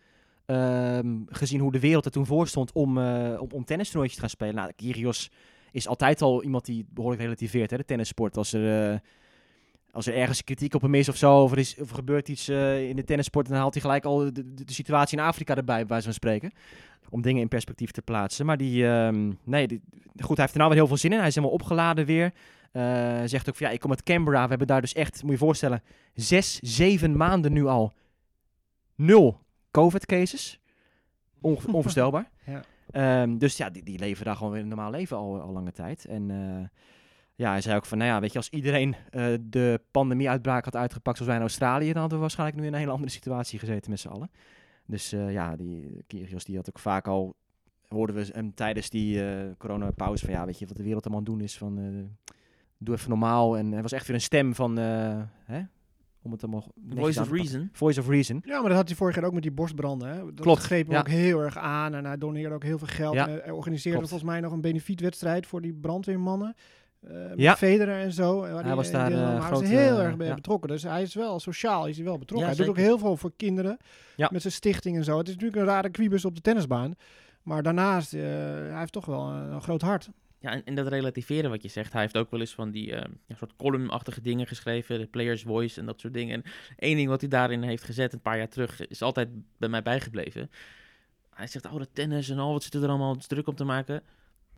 Ehm, 0.49 1.17
gezien 1.25 1.59
hoe 1.59 1.71
de 1.71 1.79
wereld 1.79 2.05
er 2.05 2.11
toen 2.11 2.25
voor 2.25 2.47
stond 2.47 2.71
om, 2.71 2.97
eh 2.97 3.41
om, 3.41 3.47
om 3.51 3.65
tennistoernooitjes 3.65 4.13
te 4.15 4.19
gaan 4.19 4.29
spelen. 4.29 4.55
Nou, 4.55 4.71
Kyrgios 4.75 5.31
is 5.71 5.87
altijd 5.87 6.21
al 6.21 6.43
iemand 6.43 6.65
die 6.65 6.85
behoorlijk 6.89 7.21
relativeert, 7.21 7.71
hè, 7.71 7.77
de 7.77 7.85
tennissport. 7.85 8.37
Als 8.37 8.53
er, 8.53 9.01
als 9.91 10.07
er 10.07 10.15
ergens 10.15 10.43
kritiek 10.43 10.73
op 10.73 10.81
hem 10.81 10.95
is 10.95 11.09
of 11.09 11.15
zo, 11.15 11.43
of 11.43 11.51
er, 11.51 11.57
is, 11.57 11.75
of 11.79 11.89
er 11.89 11.95
gebeurt 11.95 12.27
iets 12.29 12.47
eh, 12.47 12.89
in 12.89 12.95
de 12.95 13.03
tennissport, 13.03 13.47
dan 13.47 13.57
haalt 13.57 13.73
hij 13.73 13.81
gelijk 13.81 14.05
al 14.05 14.17
de, 14.17 14.31
de, 14.31 14.53
de 14.65 14.73
situatie 14.73 15.17
in 15.17 15.23
Afrika 15.23 15.55
erbij, 15.55 15.85
bij 15.85 16.01
van 16.01 16.13
spreken. 16.13 16.51
Om 17.09 17.21
dingen 17.21 17.41
in 17.41 17.47
perspectief 17.47 17.91
te 17.91 18.01
plaatsen. 18.01 18.45
Maar 18.45 18.57
die, 18.57 18.87
ehm, 18.87 19.31
nee, 19.43 19.67
die- 19.67 19.81
goed, 20.19 20.35
hij 20.37 20.45
heeft 20.45 20.51
er 20.51 20.57
nou 20.57 20.69
weer 20.69 20.77
heel 20.79 20.87
veel 20.87 20.97
zin 20.97 21.11
in. 21.11 21.17
Hij 21.17 21.27
is 21.27 21.35
helemaal 21.35 21.55
opgeladen 21.55 22.05
weer. 22.05 22.33
Eh, 22.71 23.21
zegt 23.25 23.49
ook 23.49 23.55
van, 23.55 23.67
ja, 23.67 23.73
ik 23.73 23.79
kom 23.79 23.89
uit 23.89 24.03
Canberra. 24.03 24.43
We 24.43 24.49
hebben 24.49 24.67
daar 24.67 24.81
dus 24.81 24.93
echt, 24.93 25.13
moet 25.21 25.25
je 25.25 25.37
je 25.37 25.37
voorstellen, 25.37 25.81
zes, 26.13 26.59
zeven 26.59 27.17
maanden 27.17 27.53
nu 27.53 27.65
al 27.65 27.93
nul 28.95 29.39
COVID-cases. 29.71 30.59
Onge- 31.41 31.71
onvoorstelbaar. 31.77 32.29
Ja. 32.45 32.61
Ehm, 32.91 33.37
dus 33.37 33.57
ja, 33.57 33.69
die, 33.69 33.83
die 33.83 33.99
leven 33.99 34.25
daar 34.25 34.35
gewoon 34.35 34.51
weer 34.51 34.61
een 34.61 34.67
normaal 34.67 34.91
leven 34.91 35.17
al, 35.17 35.41
al 35.41 35.51
lange 35.51 35.71
tijd. 35.71 36.05
En 36.05 36.31
eh, 36.31 36.67
ja, 37.39 37.51
hij 37.51 37.61
zei 37.61 37.75
ook 37.75 37.85
van, 37.85 37.97
nou 37.97 38.09
ja, 38.09 38.19
weet 38.19 38.31
je, 38.31 38.37
als 38.37 38.49
iedereen 38.49 38.95
eh, 39.09 39.33
de 39.41 39.81
pandemie-uitbraak 39.91 40.65
had 40.65 40.75
uitgepakt 40.75 41.17
zoals 41.17 41.31
wij 41.31 41.39
in 41.41 41.47
Australië, 41.47 41.87
dan 41.87 41.99
hadden 41.99 42.17
we 42.17 42.23
waarschijnlijk 42.23 42.59
nu 42.59 42.65
in 42.67 42.73
een 42.73 42.79
hele 42.79 42.91
andere 42.91 43.11
situatie 43.11 43.59
gezeten 43.59 43.91
met 43.91 43.99
z'n 43.99 44.07
allen. 44.07 44.31
Dus 44.85 45.11
eh, 45.11 45.31
ja, 45.31 45.55
die 45.55 46.03
Kyrgios 46.07 46.43
die 46.43 46.55
had 46.55 46.69
ook 46.69 46.79
vaak 46.79 47.07
al, 47.07 47.35
hoorden 47.87 48.15
we 48.15 48.29
hem 48.33 48.53
tijdens 48.53 48.89
die 48.89 49.23
eh 49.25 49.51
coronapauze 49.57 50.25
van, 50.25 50.33
ja, 50.33 50.45
weet 50.45 50.59
je, 50.59 50.67
wat 50.67 50.77
de 50.77 50.83
wereld 50.83 51.05
allemaal 51.05 51.21
aan 51.21 51.25
het 51.27 51.35
doen 51.35 51.45
is, 51.45 51.57
van 51.57 51.77
eh, 51.79 52.33
doe 52.77 52.95
even 52.95 53.09
normaal. 53.09 53.57
En 53.57 53.71
hij 53.71 53.81
was 53.81 53.91
echt 53.91 54.07
weer 54.07 54.15
een 54.15 54.21
stem 54.21 54.55
van, 54.55 54.77
eh, 54.77 55.21
hè, 55.43 55.61
om 56.21 56.31
het 56.31 56.43
allemaal 56.43 56.71
Voice 56.89 57.21
of. 57.21 57.31
Reason. 57.31 57.69
Voice 57.71 57.99
of 57.99 58.07
Reason. 58.07 58.41
Ja, 58.45 58.59
maar 58.59 58.69
dat 58.69 58.77
had 58.77 58.87
hij 58.87 58.97
vorig 58.97 59.15
jaar 59.15 59.23
ook 59.23 59.33
met 59.33 59.41
die 59.41 59.51
borstbranden. 59.51 60.09
Hè? 60.09 60.25
Dat 60.25 60.39
Klopt, 60.39 60.63
greep 60.63 60.91
ja. 60.91 60.99
ook 60.99 61.07
heel 61.07 61.39
erg 61.39 61.57
aan. 61.57 61.95
En 61.95 62.05
hij 62.05 62.17
doneerde 62.17 62.55
ook 62.55 62.63
heel 62.63 62.77
veel 62.77 62.87
geld. 62.87 63.13
Ja, 63.13 63.27
En 63.27 63.39
hij 63.43 63.51
organiseerde 63.51 63.97
klopt. 63.97 64.09
volgens 64.11 64.31
mij 64.31 64.39
nog 64.41 64.51
een 64.51 64.61
benefietwedstrijd 64.61 65.47
voor 65.47 65.61
die 65.61 65.73
brandweermannen. 65.73 66.55
Eh 66.99 67.11
met 67.11 67.39
Ja. 67.39 67.55
Federer 67.55 67.99
en 67.99 68.13
zo. 68.13 68.39
waar 68.39 68.63
Hij 68.63 68.75
was 68.75 68.87
in 68.87 68.93
daar, 68.93 69.11
eh, 69.11 69.17
Maar 69.17 69.31
hij 69.31 69.39
was 69.39 69.47
groot, 69.47 69.63
heel 69.63 69.97
eh, 69.97 70.05
erg 70.05 70.17
bij 70.17 70.27
ja. 70.27 70.33
betrokken. 70.33 70.69
Dus 70.69 70.83
hij 70.83 71.01
is 71.01 71.13
wel 71.13 71.39
sociaal, 71.39 71.87
is 71.87 71.95
hij 71.95 72.05
wel 72.05 72.17
betrokken. 72.17 72.49
Ja, 72.49 72.55
hij 72.55 72.65
doet 72.65 72.75
ook 72.75 72.81
heel 72.81 72.97
veel 72.97 73.17
voor 73.17 73.31
kinderen. 73.37 73.77
Ja. 74.15 74.29
Met 74.31 74.41
zijn 74.41 74.53
stichting 74.53 74.97
en 74.97 75.03
zo. 75.03 75.17
Het 75.17 75.27
is 75.27 75.33
natuurlijk 75.33 75.61
een 75.61 75.67
rare 75.67 75.89
kwiebus 75.89 76.25
op 76.25 76.35
de 76.35 76.41
tennisbaan. 76.41 76.95
Maar 77.43 77.63
daarnaast, 77.63 78.13
eh, 78.13 78.21
hij 78.21 78.79
heeft 78.79 78.91
toch 78.91 79.05
wel 79.05 79.29
een, 79.29 79.51
een 79.51 79.61
groot 79.61 79.81
hart. 79.81 80.09
Ja, 80.39 80.51
en, 80.51 80.63
en 80.65 80.75
dat 80.75 80.87
relativeren 80.87 81.49
wat 81.49 81.61
je 81.61 81.67
zegt. 81.67 81.91
Hij 81.93 82.01
heeft 82.01 82.17
ook 82.17 82.31
wel 82.31 82.39
eens 82.39 82.53
van 82.53 82.71
die 82.71 82.95
eh, 82.95 83.11
ja, 83.27 83.35
soort 83.35 83.55
columnachtige 83.55 84.21
dingen 84.21 84.47
geschreven. 84.47 84.99
De 84.99 85.07
Player's 85.07 85.43
Voice 85.43 85.79
en 85.79 85.85
dat 85.85 85.99
soort 85.99 86.13
dingen. 86.13 86.43
En 86.43 86.51
één 86.77 86.95
ding 86.95 87.09
wat 87.09 87.21
hij 87.21 87.29
daarin 87.29 87.61
heeft 87.61 87.83
gezet 87.83 88.13
een 88.13 88.21
paar 88.21 88.37
jaar 88.37 88.49
terug... 88.49 88.87
is 88.87 89.01
altijd 89.01 89.29
bij 89.57 89.69
mij 89.69 89.81
bijgebleven. 89.81 90.49
Hij 91.29 91.47
zegt, 91.47 91.65
oh, 91.65 91.77
dat 91.77 91.89
tennis 91.93 92.29
en 92.29 92.37
al, 92.37 92.51
wat 92.51 92.63
zit 92.63 92.73
er 92.73 92.89
allemaal 92.89 93.15
druk 93.15 93.47
om 93.47 93.55
te 93.55 93.63
maken. 93.63 94.03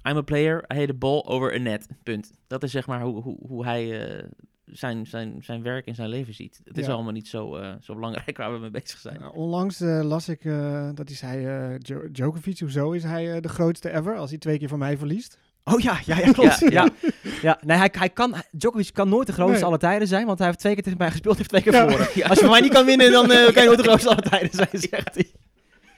I'm 0.10 0.18
a 0.18 0.22
player, 0.22 0.64
I 0.74 0.76
hate 0.80 0.92
a 0.92 0.96
ball 0.98 1.24
over 1.26 1.54
a 1.54 1.58
net. 1.58 1.88
Punt. 2.04 2.32
Dat 2.48 2.64
is 2.64 2.72
zeg 2.72 2.88
maar 2.88 3.02
hoe, 3.02 3.22
hoe, 3.22 3.38
hoe 3.48 3.66
hij 3.66 4.08
eh, 4.18 4.24
zijn, 4.66 5.08
zijn, 5.08 5.38
zijn 5.42 5.64
werk 5.64 5.86
en 5.86 5.96
zijn 5.96 6.10
leven 6.10 6.34
ziet. 6.34 6.62
Het 6.64 6.78
is 6.78 6.86
Ja. 6.86 6.92
allemaal 6.92 7.12
niet 7.12 7.28
zo, 7.28 7.56
eh, 7.56 7.74
zo 7.82 7.94
belangrijk 7.96 8.38
waar 8.38 8.54
we 8.54 8.60
mee 8.60 8.70
bezig 8.72 9.00
zijn. 9.00 9.20
Nou, 9.20 9.36
onlangs 9.36 9.82
eh, 9.82 10.02
las 10.04 10.30
ik 10.30 10.46
eh, 10.46 10.90
dat 10.94 11.08
hij 11.08 11.18
zei, 11.18 11.46
eh, 11.46 11.78
Jo- 11.80 12.12
Djokovic, 12.12 12.60
hoezo 12.60 12.92
is 12.92 13.04
hij 13.04 13.34
eh, 13.36 13.42
de 13.42 13.50
grootste 13.50 13.92
ever 13.94 14.16
als 14.18 14.30
hij 14.30 14.40
twee 14.40 14.58
keer 14.60 14.68
van 14.68 14.80
mij 14.80 14.98
verliest? 14.98 15.38
Oh 15.64 15.80
ja, 15.80 16.00
ja, 16.06 16.18
ja 16.18 16.32
klopt. 16.38 16.60
Ja, 16.60 16.68
Ja, 16.70 16.90
ja. 17.42 17.60
Nee, 17.66 17.78
hij, 17.78 17.90
hij 17.92 18.10
kan, 18.10 18.36
Djokovic 18.52 18.90
kan 18.94 19.10
nooit 19.10 19.28
de 19.28 19.34
grootste 19.34 19.56
Nee. 19.58 19.66
aller 19.66 19.80
tijden 19.80 20.08
zijn, 20.08 20.26
want 20.26 20.38
hij 20.38 20.48
heeft 20.48 20.60
twee 20.60 20.74
keer 20.74 20.84
tegen 20.84 20.98
mij 20.98 21.12
gespeeld, 21.12 21.38
heeft 21.38 21.50
twee 21.50 21.62
keer 21.62 21.74
Ja. 21.74 21.80
verloren. 21.88 22.08
Ja. 22.16 22.28
Als 22.28 22.38
je 22.38 22.44
van 22.44 22.54
mij 22.54 22.62
niet 22.62 22.74
kan 22.74 22.86
winnen, 22.86 23.12
dan 23.12 23.32
eh, 23.32 23.54
kan 23.54 23.62
je 23.64 23.68
nooit 23.70 23.78
de 23.78 23.84
grootste 23.84 24.10
aller 24.10 24.24
tijden 24.30 24.50
zijn, 24.52 24.70
zegt 24.90 25.14
hij. 25.16 25.32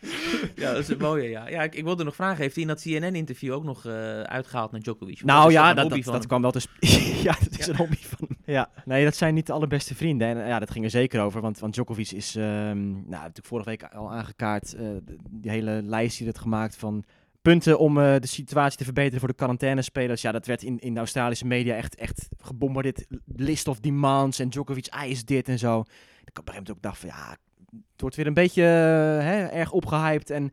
Ja, 0.56 0.72
dat 0.72 0.82
is 0.82 0.88
een 0.88 0.98
mooie, 0.98 1.30
ja. 1.30 1.48
Ja, 1.50 1.64
ik, 1.64 1.76
ik 1.76 1.84
wilde 1.84 2.04
nog 2.04 2.16
vragen, 2.16 2.42
heeft 2.42 2.54
hij 2.56 2.64
in 2.64 2.70
dat 2.70 2.82
CNN-interview 2.82 3.54
ook 3.54 3.64
nog 3.64 3.86
eh, 3.86 4.22
uitgehaald 4.22 4.72
naar 4.72 4.82
Djokovic? 4.82 5.16
Of 5.16 5.24
Nou 5.24 5.48
is 5.48 5.54
ja, 5.54 5.74
dat, 5.74 6.04
dat, 6.04 6.28
kwam 6.28 6.42
wel 6.42 6.52
te 6.52 6.62
Ja, 7.24 7.36
dat 7.44 7.60
is 7.60 7.66
Ja. 7.66 7.72
een 7.72 7.78
hobby 7.78 7.98
van 8.00 8.18
hem. 8.28 8.38
Ja, 8.46 8.70
nee, 8.86 9.04
dat 9.04 9.16
zijn 9.16 9.34
niet 9.34 9.46
de 9.46 9.54
allerbeste 9.54 9.96
vrienden. 9.96 10.28
En 10.28 10.48
ja, 10.48 10.60
dat 10.60 10.72
ging 10.72 10.86
er 10.86 10.92
zeker 10.92 11.22
over, 11.22 11.42
want, 11.42 11.60
want 11.60 11.74
Djokovic 11.74 12.12
is, 12.12 12.36
ehm, 12.36 12.92
nou, 12.92 13.04
natuurlijk 13.10 13.46
vorige 13.46 13.70
week 13.70 13.84
al 13.84 14.12
aangekaart, 14.12 14.74
eh, 14.74 14.88
die 15.30 15.52
hele 15.52 15.82
lijst 15.84 16.18
die 16.18 16.26
hij 16.26 16.36
had 16.36 16.44
gemaakt 16.44 16.76
van 16.76 17.04
punten 17.42 17.80
om 17.80 18.00
eh, 18.00 18.16
de 18.20 18.28
situatie 18.28 18.78
te 18.78 18.84
verbeteren 18.84 19.20
voor 19.20 19.28
de 19.28 19.36
quarantainespelers. 19.36 20.22
Ja, 20.22 20.32
dat 20.32 20.46
werd 20.46 20.64
in, 20.64 20.80
in 20.80 20.94
de 20.94 21.00
Australische 21.00 21.46
media 21.46 21.76
echt, 21.76 21.96
echt 21.96 22.28
gebombardeerd. 22.38 23.06
List 23.36 23.68
of 23.68 23.80
demands 23.80 24.40
en 24.40 24.50
Djokovic 24.50 24.86
eist 24.88 25.28
dit 25.28 25.48
en 25.48 25.60
zo. 25.60 25.80
Ik 25.80 26.40
op 26.40 26.48
een 26.48 26.54
gegeven 26.54 26.54
moment 26.54 26.70
ook 26.72 26.82
dacht 26.82 26.98
van, 26.98 27.10
ja, 27.10 27.38
het 27.92 28.02
wordt 28.02 28.16
weer 28.16 28.28
een 28.28 28.34
beetje 28.34 28.62
eh, 28.64 29.26
hè, 29.26 29.46
erg 29.46 29.72
opgehyped 29.72 30.30
en 30.30 30.52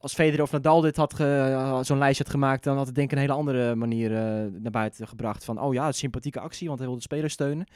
als 0.00 0.14
Federer 0.14 0.42
of 0.42 0.52
Nadal 0.52 0.80
dit 0.80 0.96
had 0.96 1.14
ge- 1.14 1.78
zo'n 1.82 1.98
lijst 1.98 2.18
had 2.18 2.30
gemaakt, 2.30 2.64
dan 2.64 2.76
had 2.76 2.86
het 2.86 2.94
denk 2.94 3.06
ik 3.10 3.12
een 3.16 3.22
hele 3.22 3.32
andere 3.38 3.74
manier 3.74 4.10
eh, 4.16 4.20
naar 4.60 4.70
buiten 4.70 5.08
gebracht. 5.08 5.44
Van, 5.44 5.60
oh 5.60 5.72
ja, 5.74 5.80
het 5.80 5.88
een 5.88 5.94
sympathieke 5.94 6.40
actie, 6.40 6.66
want 6.66 6.78
hij 6.78 6.88
wil 6.88 6.96
de 6.96 7.02
spelers 7.02 7.32
steunen. 7.32 7.66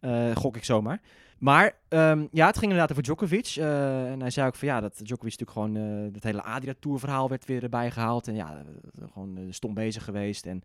Eh, 0.00 0.36
gok 0.36 0.56
ik 0.56 0.64
zomaar. 0.64 1.00
Maar 1.38 1.72
ehm, 1.88 2.26
ja, 2.32 2.46
het 2.46 2.54
ging 2.58 2.70
inderdaad 2.70 2.90
over 2.90 3.02
Djokovic. 3.02 3.54
eh, 3.56 4.10
en 4.10 4.20
hij 4.20 4.30
zei 4.30 4.46
ook 4.46 4.54
van 4.54 4.68
ja, 4.68 4.80
dat 4.80 5.00
Djokovic 5.02 5.38
natuurlijk 5.38 5.50
gewoon... 5.50 5.76
eh 5.76 6.12
dat 6.12 6.22
hele 6.22 6.42
Adria 6.42 6.74
Tour 6.80 6.98
verhaal 6.98 7.28
werd 7.28 7.44
weer 7.46 7.62
erbij 7.62 7.90
gehaald. 7.90 8.28
En 8.28 8.34
ja, 8.34 8.52
eh, 8.98 9.04
gewoon 9.12 9.36
eh, 9.36 9.42
stom 9.50 9.74
bezig 9.74 10.04
geweest 10.04 10.46
en 10.46 10.62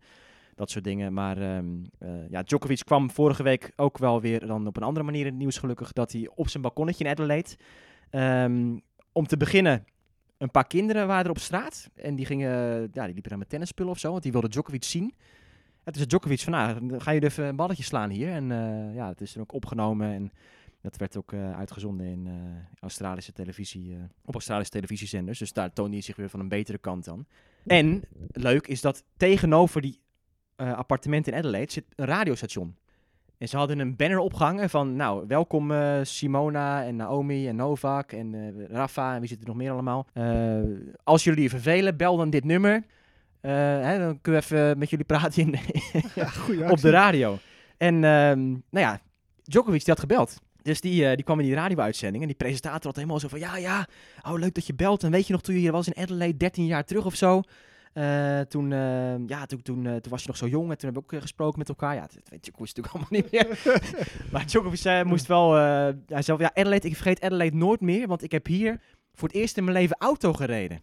dat 0.54 0.70
soort 0.70 0.84
dingen. 0.84 1.12
Maar 1.12 1.38
ehm, 1.38 1.66
eh, 1.98 2.28
ja, 2.28 2.42
Djokovic 2.42 2.84
kwam 2.84 3.10
vorige 3.10 3.42
week 3.42 3.72
ook 3.76 3.98
wel 3.98 4.20
weer 4.20 4.46
dan 4.46 4.66
op 4.66 4.76
een 4.76 4.82
andere 4.82 5.04
manier 5.04 5.20
in 5.20 5.26
het 5.32 5.36
nieuws 5.36 5.58
gelukkig. 5.58 5.92
Dat 5.92 6.12
hij 6.12 6.30
op 6.34 6.48
zijn 6.48 6.62
balkonnetje 6.62 7.04
in 7.04 7.10
Adelaide... 7.10 7.50
ehm, 8.10 8.78
om 9.12 9.26
te 9.26 9.36
beginnen, 9.36 9.84
een 10.38 10.50
paar 10.50 10.66
kinderen 10.66 11.06
waren 11.06 11.24
er 11.24 11.30
op 11.30 11.38
straat. 11.38 11.90
En 11.94 12.14
die, 12.14 12.26
gingen, 12.26 12.50
ja, 12.92 13.04
die 13.04 13.12
liepen 13.12 13.30
daar 13.30 13.38
met 13.38 13.48
tennisspullen 13.48 13.92
of 13.92 13.98
zo, 13.98 14.10
want 14.10 14.22
die 14.22 14.32
wilden 14.32 14.50
Djokovic 14.50 14.84
zien. 14.84 15.14
En 15.84 15.92
toen 15.92 15.94
zei 15.94 16.06
Djokovic 16.06 16.40
van, 16.40 16.52
nou, 16.52 17.00
ga 17.00 17.10
je 17.10 17.22
even 17.22 17.44
een 17.44 17.56
balletje 17.56 17.82
slaan 17.82 18.10
hier. 18.10 18.28
En 18.28 18.50
eh, 18.52 18.94
ja, 18.94 19.08
het 19.08 19.20
is 19.20 19.34
er 19.34 19.40
ook 19.40 19.52
opgenomen 19.52 20.12
en 20.12 20.32
dat 20.80 20.96
werd 20.96 21.16
ook 21.16 21.32
eh, 21.32 21.56
uitgezonden 21.56 22.06
in 22.06 22.28
Australische 22.80 23.32
televisie, 23.32 23.96
op 24.24 24.34
Australische 24.34 24.72
televisiezenders. 24.72 25.38
Dus 25.38 25.52
daar 25.52 25.72
toonde 25.72 25.92
hij 25.92 26.00
zich 26.00 26.16
weer 26.16 26.28
van 26.28 26.40
een 26.40 26.48
betere 26.48 26.78
kant 26.78 27.04
dan. 27.04 27.26
En 27.66 28.02
leuk 28.32 28.66
is 28.66 28.80
dat 28.80 29.04
tegenover 29.16 29.80
die 29.80 30.00
eh, 30.56 30.72
appartementen 30.72 31.32
in 31.32 31.38
Adelaide 31.38 31.72
zit 31.72 31.84
een 31.96 32.06
radiostation. 32.06 32.76
En 33.38 33.48
ze 33.48 33.56
hadden 33.56 33.78
een 33.78 33.96
banner 33.96 34.18
opgehangen 34.18 34.70
van, 34.70 34.96
nou, 34.96 35.24
welkom 35.26 35.72
eh, 35.72 35.98
Simona 36.02 36.84
en 36.84 36.96
Naomi 36.96 37.48
en 37.48 37.56
Novak 37.56 38.12
en 38.12 38.34
eh, 38.34 38.66
Rafa 38.66 39.14
en 39.14 39.20
wie 39.20 39.28
zit 39.28 39.40
er 39.40 39.46
nog 39.46 39.56
meer 39.56 39.70
allemaal. 39.70 40.06
Als 41.04 41.24
jullie 41.24 41.42
je 41.42 41.48
vervelen, 41.48 41.96
bel 41.96 42.16
dan 42.16 42.30
dit 42.30 42.44
nummer. 42.44 42.84
Hè, 43.40 43.98
dan 43.98 44.20
kunnen 44.20 44.40
we 44.40 44.46
even 44.46 44.78
met 44.78 44.90
jullie 44.90 45.04
praten 45.04 45.42
in, 45.42 45.54
Ja, 46.14 46.26
goeie 46.26 46.70
op 46.70 46.80
de 46.80 46.90
radio. 46.90 47.38
En 47.76 47.94
ehm, 47.94 48.50
nou 48.50 48.60
ja, 48.70 49.00
Djokovic 49.42 49.84
die 49.84 49.92
had 49.92 50.00
gebeld. 50.00 50.40
Dus 50.62 50.80
die, 50.80 51.16
die 51.16 51.24
kwam 51.24 51.40
in 51.40 51.46
die 51.46 51.54
radio-uitzending 51.54 52.22
en 52.22 52.28
die 52.28 52.36
presentator 52.36 52.86
had 52.86 52.96
helemaal 52.96 53.20
zo 53.20 53.28
van... 53.28 53.38
Ja, 53.38 53.56
ja, 53.56 53.86
oh 54.22 54.38
leuk 54.38 54.54
dat 54.54 54.66
je 54.66 54.74
belt. 54.74 55.02
En 55.02 55.10
weet 55.10 55.26
je 55.26 55.32
nog 55.32 55.42
toen 55.42 55.54
je 55.54 55.60
hier 55.60 55.72
was 55.72 55.88
in 55.88 56.02
Adelaide 56.02 56.36
13 56.36 56.66
jaar 56.66 56.84
terug 56.84 57.04
of 57.04 57.14
zo? 57.14 57.42
Eh, 57.94 58.40
toen, 58.40 58.72
eh, 58.72 59.26
ja, 59.26 59.46
toen, 59.46 59.62
toen, 59.62 59.86
eh, 59.86 59.96
toen 59.96 60.10
was 60.10 60.22
je 60.22 60.28
nog 60.28 60.36
zo 60.36 60.46
jong 60.46 60.70
en 60.70 60.78
toen 60.78 60.92
hebben 60.92 61.02
we 61.08 61.14
ook 61.14 61.22
gesproken 61.22 61.58
met 61.58 61.68
elkaar. 61.68 61.94
Ja, 61.94 62.00
dat 62.00 62.28
weet 62.28 62.44
Djokovic 62.44 62.76
natuurlijk 62.76 62.94
allemaal 62.94 63.22
niet 63.22 63.30
meer. 63.30 63.78
maar 64.32 64.46
Djokovic 64.46 65.04
moest 65.04 65.26
wel... 65.26 65.52
hij 66.06 66.22
zei, 66.22 66.38
ja, 66.38 66.50
Adelaide, 66.54 66.88
ik 66.88 66.94
vergeet 66.94 67.20
Adelaide 67.20 67.56
nooit 67.56 67.80
meer, 67.80 68.06
want 68.06 68.22
ik 68.22 68.32
heb 68.32 68.46
hier 68.46 68.80
voor 69.12 69.28
het 69.28 69.36
eerst 69.36 69.56
in 69.56 69.64
mijn 69.64 69.76
leven 69.76 69.96
auto 69.98 70.32
gereden. 70.32 70.80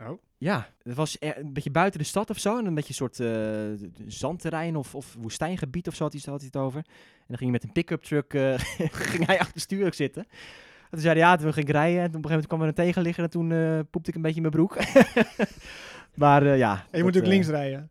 Oh. 0.00 0.22
Ja, 0.38 0.68
het 0.82 0.94
was 0.94 1.16
een 1.20 1.52
beetje 1.52 1.70
buiten 1.70 2.00
de 2.00 2.06
stad 2.06 2.30
of 2.30 2.38
zo. 2.38 2.58
En 2.58 2.66
een 2.66 2.74
beetje 2.74 3.04
een 3.04 3.14
soort 3.14 3.22
zandterrein 4.06 4.76
of, 4.76 4.94
of 4.94 5.16
woestijngebied 5.18 5.88
of 5.88 5.94
zo 5.94 6.02
had 6.02 6.12
hij, 6.12 6.22
had 6.24 6.40
hij 6.40 6.50
het 6.52 6.62
over. 6.62 6.78
En 6.78 7.24
dan 7.26 7.38
ging 7.38 7.50
hij 7.50 7.60
met 7.60 7.64
een 7.64 7.72
pick-up 7.72 8.02
truck 8.02 8.30
ging 9.12 9.26
hij 9.26 9.38
achter 9.38 9.54
het 9.54 9.62
stuur 9.62 9.94
zitten. 9.94 10.22
En 10.22 10.92
toen 10.92 11.00
zei 11.00 11.18
hij, 11.18 11.28
ja, 11.28 11.36
toen 11.36 11.52
ging 11.52 11.66
ik 11.66 11.72
rijden. 11.72 12.00
En 12.00 12.06
op 12.06 12.14
een 12.14 12.22
gegeven 12.22 12.30
moment 12.30 12.46
kwam 12.46 12.60
er 12.60 12.68
een 12.68 12.74
tegenligger 12.74 13.24
en 13.24 13.30
toen 13.30 13.52
eh 13.52 13.78
poepte 13.90 14.10
ik 14.10 14.16
een 14.16 14.22
beetje 14.22 14.42
in 14.42 14.50
mijn 14.50 14.54
broek. 14.54 14.76
Maar 16.16 16.42
eh, 16.46 16.58
ja. 16.58 16.72
En 16.72 16.78
je 16.84 16.88
dat, 16.92 17.02
moet 17.02 17.16
ook 17.16 17.22
eh, 17.22 17.28
links 17.28 17.46
rijden. 17.48 17.90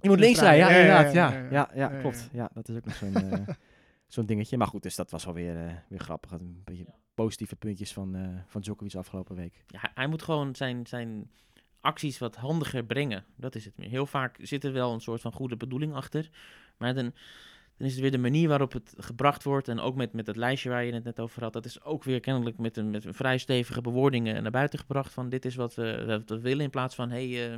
Je 0.00 0.08
moet 0.08 0.18
links 0.20 0.40
rijden, 0.40 0.58
ja, 0.58 0.66
rijden. 0.68 0.86
Ja, 0.86 1.00
ja, 1.00 1.06
inderdaad. 1.08 1.32
ja, 1.32 1.38
Ja, 1.38 1.48
ja, 1.50 1.68
ja, 1.74 1.88
ja, 1.88 1.94
ja. 1.94 2.00
klopt. 2.00 2.28
Ja, 2.32 2.50
dat 2.54 2.68
is 2.68 2.76
ook 2.76 2.84
nog 2.84 2.94
zo'n 2.94 3.14
eh, 3.14 3.48
zo'n 4.14 4.26
dingetje. 4.26 4.56
Maar 4.56 4.66
goed, 4.66 4.82
dus 4.82 4.96
dat 4.96 5.10
was 5.10 5.24
wel 5.24 5.34
weer, 5.34 5.56
eh, 5.66 5.72
weer 5.88 6.00
grappig. 6.00 6.30
Een 6.30 6.62
beetje 6.64 6.86
positieve 7.14 7.56
puntjes 7.56 7.92
van, 7.92 8.14
eh 8.14 8.28
van 8.46 8.60
Djokovic 8.60 8.94
afgelopen 8.94 9.36
week. 9.36 9.64
Ja, 9.66 9.78
hij- 9.80 9.90
hij 9.94 10.06
moet 10.06 10.22
gewoon 10.22 10.54
zijn, 10.54 10.86
zijn 10.86 11.30
acties 11.80 12.18
wat 12.18 12.36
handiger 12.36 12.84
brengen. 12.84 13.24
Dat 13.36 13.54
is 13.54 13.64
het 13.64 13.76
meer. 13.76 13.88
Heel 13.88 14.06
vaak 14.06 14.36
zit 14.40 14.64
er 14.64 14.72
wel 14.72 14.92
een 14.92 15.00
soort 15.00 15.20
van 15.20 15.32
goede 15.32 15.56
bedoeling 15.56 15.94
achter. 15.94 16.30
Maar 16.78 16.94
dan, 16.94 17.12
dan 17.80 17.88
is 17.88 17.94
het 17.94 18.02
weer 18.02 18.10
de 18.10 18.18
manier 18.18 18.48
waarop 18.48 18.72
het 18.72 18.94
gebracht 18.98 19.44
wordt. 19.44 19.68
En 19.68 19.80
ook 19.80 19.94
met, 19.94 20.12
met 20.12 20.26
het 20.26 20.36
lijstje 20.36 20.68
waar 20.68 20.84
je 20.84 20.92
het 20.92 21.04
net 21.04 21.20
over 21.20 21.42
had. 21.42 21.52
Dat 21.52 21.64
is 21.64 21.82
ook 21.82 22.04
weer 22.04 22.20
kennelijk 22.20 22.58
met 22.58 22.76
een, 22.76 22.90
met 22.90 23.04
een 23.04 23.14
vrij 23.14 23.38
stevige 23.38 23.80
bewoordingen 23.80 24.42
naar 24.42 24.50
buiten 24.50 24.78
gebracht. 24.78 25.12
Van 25.12 25.28
dit 25.28 25.44
is 25.44 25.54
wat 25.54 25.74
we, 25.74 26.04
wat 26.06 26.28
we 26.28 26.40
willen. 26.40 26.64
In 26.64 26.70
plaats 26.70 26.94
van, 26.94 27.10
hey, 27.10 27.52
eh, 27.52 27.56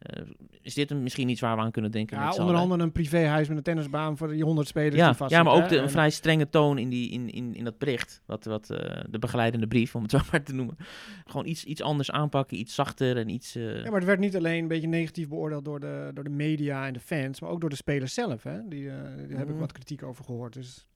eh, 0.00 0.22
is 0.62 0.74
dit 0.74 0.90
een, 0.90 1.02
misschien 1.02 1.28
iets 1.28 1.40
waar 1.40 1.56
we 1.56 1.62
aan 1.62 1.70
kunnen 1.70 1.90
denken? 1.90 2.18
Ja, 2.18 2.32
onder 2.34 2.54
andere 2.54 2.82
een 2.82 2.92
privéhuis 2.92 3.48
met 3.48 3.56
een 3.56 3.62
tennisbaan 3.62 4.16
voor 4.16 4.28
die 4.28 4.44
100 4.44 4.68
spelers 4.68 4.94
Ja, 4.96 5.06
die 5.06 5.16
vast 5.16 5.30
ja, 5.30 5.42
maar 5.42 5.52
ook 5.54 5.68
de, 5.68 5.76
een 5.76 5.90
vrij 5.90 6.10
strenge 6.10 6.48
toon 6.48 6.78
in, 6.78 6.88
die, 6.88 7.10
in, 7.10 7.30
in, 7.30 7.54
in 7.54 7.64
dat 7.64 7.78
bericht. 7.78 8.22
Wat, 8.26 8.44
wat 8.44 8.70
eh, 8.70 9.04
de 9.10 9.18
begeleidende 9.18 9.66
brief, 9.66 9.94
om 9.94 10.02
het 10.02 10.10
zo 10.16 10.18
maar 10.30 10.42
te 10.42 10.54
noemen. 10.54 10.76
Gewoon 11.24 11.46
iets, 11.46 11.64
iets 11.64 11.82
anders 11.82 12.10
aanpakken, 12.10 12.58
iets 12.58 12.74
zachter 12.74 13.16
en 13.16 13.28
iets... 13.28 13.54
eh, 13.54 13.76
Ja, 13.76 13.82
maar 13.90 13.98
het 14.00 14.04
werd 14.04 14.18
niet 14.20 14.36
alleen 14.36 14.62
een 14.62 14.68
beetje 14.68 14.88
negatief 14.88 15.28
beoordeeld 15.28 15.64
door 15.64 15.80
de, 15.80 16.10
door 16.14 16.24
de 16.24 16.30
media 16.30 16.86
en 16.86 16.92
de 16.92 17.00
fans, 17.00 17.40
maar 17.40 17.50
ook 17.50 17.60
door 17.60 17.70
de 17.70 17.76
spelers 17.76 18.14
zelf. 18.14 18.42
Hè? 18.42 18.68
Die, 18.68 18.86
daar 18.88 19.16
heb 19.16 19.40
ik 19.46 19.48
Mhm. 19.48 19.58
wat 19.58 19.72
kritiek 19.72 20.02
over 20.02 20.24
gehoord. 20.24 20.52
Dus 20.52 20.86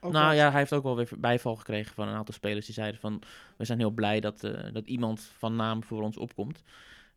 ook 0.00 0.12
nou 0.12 0.24
wel- 0.26 0.34
ja, 0.34 0.50
hij 0.50 0.58
heeft 0.58 0.72
ook 0.72 0.82
wel 0.82 0.96
weer 0.96 1.08
bijval 1.18 1.56
gekregen 1.56 1.94
van 1.94 2.08
een 2.08 2.14
aantal 2.14 2.34
spelers 2.34 2.66
die 2.66 2.74
zeiden 2.74 3.00
van... 3.00 3.22
We 3.56 3.64
zijn 3.64 3.78
heel 3.78 3.90
blij 3.90 4.20
dat, 4.20 4.40
dat 4.72 4.86
iemand 4.86 5.32
van 5.38 5.56
naam 5.56 5.82
voor 5.82 6.02
ons 6.02 6.16
opkomt. 6.16 6.62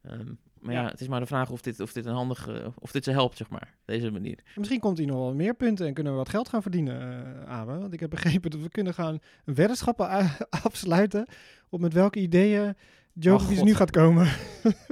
Ehm, 0.01 0.31
maar 0.63 0.73
ja. 0.73 0.81
Ja. 0.81 0.89
het 0.89 1.01
is 1.01 1.07
maar 1.07 1.19
de 1.19 1.25
vraag 1.25 1.49
of 1.49 1.61
dit, 1.61 1.79
of 1.79 1.93
dit 1.93 2.05
een 2.05 2.13
handige... 2.13 2.71
Of 2.79 2.91
dit 2.91 3.03
ze 3.03 3.11
helpt, 3.11 3.37
zeg 3.37 3.49
maar. 3.49 3.73
Deze 3.85 4.11
manier. 4.11 4.39
Misschien 4.55 4.79
komt 4.79 4.97
hij 4.97 5.05
nog 5.07 5.15
wel 5.17 5.33
meer 5.33 5.53
punten 5.53 5.87
en 5.87 5.93
kunnen 5.93 6.11
we 6.13 6.17
wat 6.17 6.29
geld 6.29 6.49
gaan 6.49 6.61
verdienen, 6.61 7.01
eh 7.43 7.49
Abe. 7.51 7.77
Want 7.77 7.93
ik 7.93 7.99
heb 7.99 8.09
begrepen 8.09 8.51
dat 8.51 8.59
we 8.61 8.69
kunnen 8.69 8.93
gaan 8.93 9.19
weddenschappen 9.45 10.09
afsluiten 10.63 11.25
op 11.69 11.79
met 11.81 11.93
welke 11.93 12.19
ideeën 12.19 12.75
Djokovic 13.15 13.57
Oh, 13.57 13.63
nu 13.63 13.75
gaat 13.75 13.91
komen. 13.91 14.27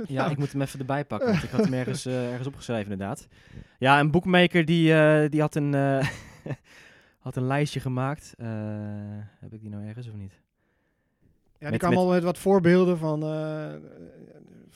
Ja, 0.08 0.30
ik 0.30 0.38
moet 0.38 0.52
hem 0.52 0.62
even 0.62 0.80
erbij 0.80 1.06
pakken, 1.06 1.30
want 1.32 1.44
ik 1.44 1.50
had 1.50 1.64
hem 1.64 1.74
ergens, 1.74 2.06
eh, 2.06 2.30
ergens 2.30 2.48
opgeschreven 2.48 2.92
inderdaad. 2.92 3.28
Ja, 3.78 4.00
een 4.00 4.12
boekmaker 4.12 4.66
die, 4.66 4.94
eh, 4.94 5.30
die 5.30 5.42
had, 5.42 5.56
een, 5.56 5.74
eh, 5.74 6.08
had 7.20 7.36
een 7.36 7.46
lijstje 7.48 7.80
gemaakt. 7.80 8.34
Eh, 8.38 8.48
heb 9.40 9.54
ik 9.54 9.62
die 9.62 9.70
nou 9.70 9.88
ergens 9.88 10.08
of 10.08 10.14
niet? 10.14 10.32
Ja, 10.32 10.40
die 11.60 11.70
Met- 11.70 11.80
kwam 11.80 11.90
met- 11.90 12.00
al 12.00 12.10
met 12.10 12.24
wat 12.24 12.38
voorbeelden 12.38 12.98
van, 12.98 13.24
eh, 13.24 13.74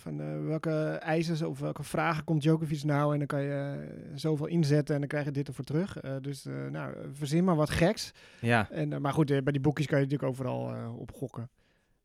van 0.05 0.21
eh, 0.21 0.45
welke 0.47 0.99
eisen 1.01 1.49
of 1.49 1.59
welke 1.59 1.83
vragen 1.83 2.23
komt 2.23 2.41
Djokovic 2.41 2.83
nou. 2.83 3.13
En 3.13 3.17
dan 3.17 3.27
kan 3.27 3.41
je 3.41 3.85
eh, 3.87 4.11
zoveel 4.15 4.45
inzetten 4.45 4.93
en 4.93 4.99
dan 4.99 5.09
krijg 5.09 5.25
je 5.25 5.31
dit 5.31 5.47
ervoor 5.47 5.65
terug. 5.65 5.99
Eh, 5.99 6.15
dus 6.21 6.45
nou, 6.69 6.93
verzin 7.11 7.43
maar 7.43 7.55
wat 7.55 7.69
geks. 7.69 8.11
Ja, 8.41 8.69
En, 8.71 9.01
maar 9.01 9.13
goed, 9.13 9.27
bij 9.27 9.51
die 9.51 9.61
boekjes 9.61 9.87
kan 9.87 9.99
je 9.99 10.03
natuurlijk 10.03 10.31
overal 10.31 10.93
op 10.97 11.11
gokken. 11.11 11.49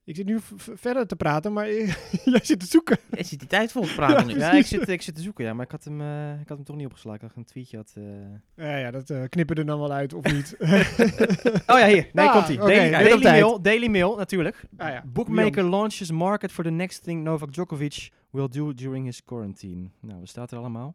Ik 0.04 0.16
zit 0.16 0.26
nu 0.26 0.38
verder 0.56 1.06
te 1.06 1.16
praten, 1.16 1.52
maar 1.52 1.72
jij 2.24 2.40
zit 2.42 2.60
te 2.60 2.66
zoeken. 2.66 2.98
Je 3.10 3.22
ziet 3.24 3.38
die 3.38 3.48
tijd 3.48 3.72
vol 3.72 3.82
te 3.82 3.94
praten 3.94 4.26
nu. 4.26 4.38
ja 4.38 4.50
ik, 4.52 4.66
zit, 4.66 4.88
ik 4.88 5.02
zit 5.02 5.14
te 5.14 5.20
zoeken, 5.22 5.44
ja, 5.44 5.54
maar 5.54 5.64
ik 5.64 5.70
had 5.70 5.84
hem, 5.84 6.00
eh, 6.00 6.40
ik 6.40 6.48
had 6.48 6.56
hem 6.56 6.66
toch 6.66 6.76
niet 6.76 6.86
opgeslagen. 6.86 7.20
Ik 7.20 7.28
had 7.28 7.36
een 7.36 7.44
tweetje 7.44 7.76
had... 7.76 7.92
eh. 7.96 8.64
Ja, 8.66 8.76
ja 8.76 8.90
dat 8.90 9.10
eh, 9.10 9.22
knippen 9.28 9.56
er 9.56 9.66
dan 9.66 9.78
wel 9.78 9.92
uit, 9.92 10.12
of 10.12 10.24
niet? 10.32 10.56
Oh 11.66 11.78
ja, 11.78 11.86
hier. 11.86 12.08
Nee, 12.12 12.26
Ah, 12.28 12.32
komt 12.34 12.48
ie. 12.48 12.56
oké, 12.62 12.66
Daily. 12.90 13.22
Mail, 13.22 13.62
Daily 13.62 13.86
Mail, 13.88 14.16
natuurlijk. 14.16 14.64
Ah 14.76 14.88
ja, 14.88 15.02
Bookmaker 15.06 15.64
launches 15.64 16.10
market 16.10 16.52
for 16.52 16.64
the 16.64 16.70
next 16.70 17.02
thing 17.02 17.22
Novak 17.22 17.52
Djokovic 17.52 18.10
will 18.30 18.48
do 18.48 18.74
during 18.74 19.04
his 19.04 19.24
quarantine. 19.24 19.88
Nou, 20.00 20.18
wat 20.18 20.28
staat 20.28 20.50
er 20.52 20.58
allemaal? 20.58 20.94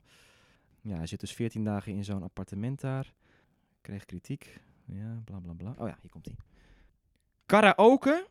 Ja, 0.82 0.95
hij 0.97 1.08
zit 1.08 1.20
dus 1.20 1.32
14 1.34 1.64
dagen 1.64 1.91
in 1.93 2.03
zo'n 2.03 2.24
appartement 2.24 2.82
daar. 2.82 3.14
Kreeg 3.82 4.06
kritiek. 4.06 4.60
Ja, 4.86 5.22
bla 5.26 5.38
bla 5.39 5.53
bla. 5.53 5.74
Oh 5.78 5.88
ja, 5.88 5.97
hier 6.01 6.10
komt 6.12 6.26
hij. 6.26 6.36
Karaoke 7.45 8.28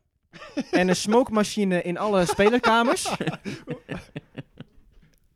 en 0.70 0.88
een 0.88 0.96
smokemachine 0.96 1.82
in 1.82 1.98
alle 1.98 2.26
spelerkamers. 2.26 3.14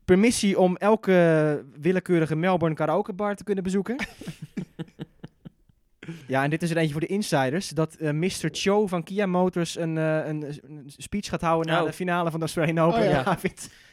Permissie 0.05 0.59
om 0.59 0.77
elke 0.77 1.65
willekeurige 1.81 2.35
Melbourne 2.35 2.75
karaokebar 2.75 3.35
te 3.35 3.43
kunnen 3.43 3.63
bezoeken. 3.63 3.95
Ja, 6.27 6.43
en 6.43 6.49
dit 6.49 6.63
is 6.63 6.69
er 6.69 6.77
eentje 6.77 6.91
voor 6.91 7.01
de 7.01 7.07
insiders. 7.07 7.69
Dat 7.69 7.95
eh 7.95 8.11
Mr. 8.11 8.49
Cho 8.51 8.87
van 8.87 9.03
Kia 9.03 9.25
Motors 9.25 9.77
een, 9.77 9.97
eh, 9.97 10.27
een, 10.27 10.59
een 10.67 10.93
speech 10.97 11.29
gaat 11.29 11.41
houden 11.41 11.71
na 11.73 11.79
Oh. 11.79 11.85
de 11.85 11.93
finale 11.93 12.29
van 12.29 12.39
de 12.39 12.45
Australian 12.45 12.79
Open. 12.79 12.99
Oh, 12.99 13.05
ja. 13.05 13.11
ja. 13.11 13.37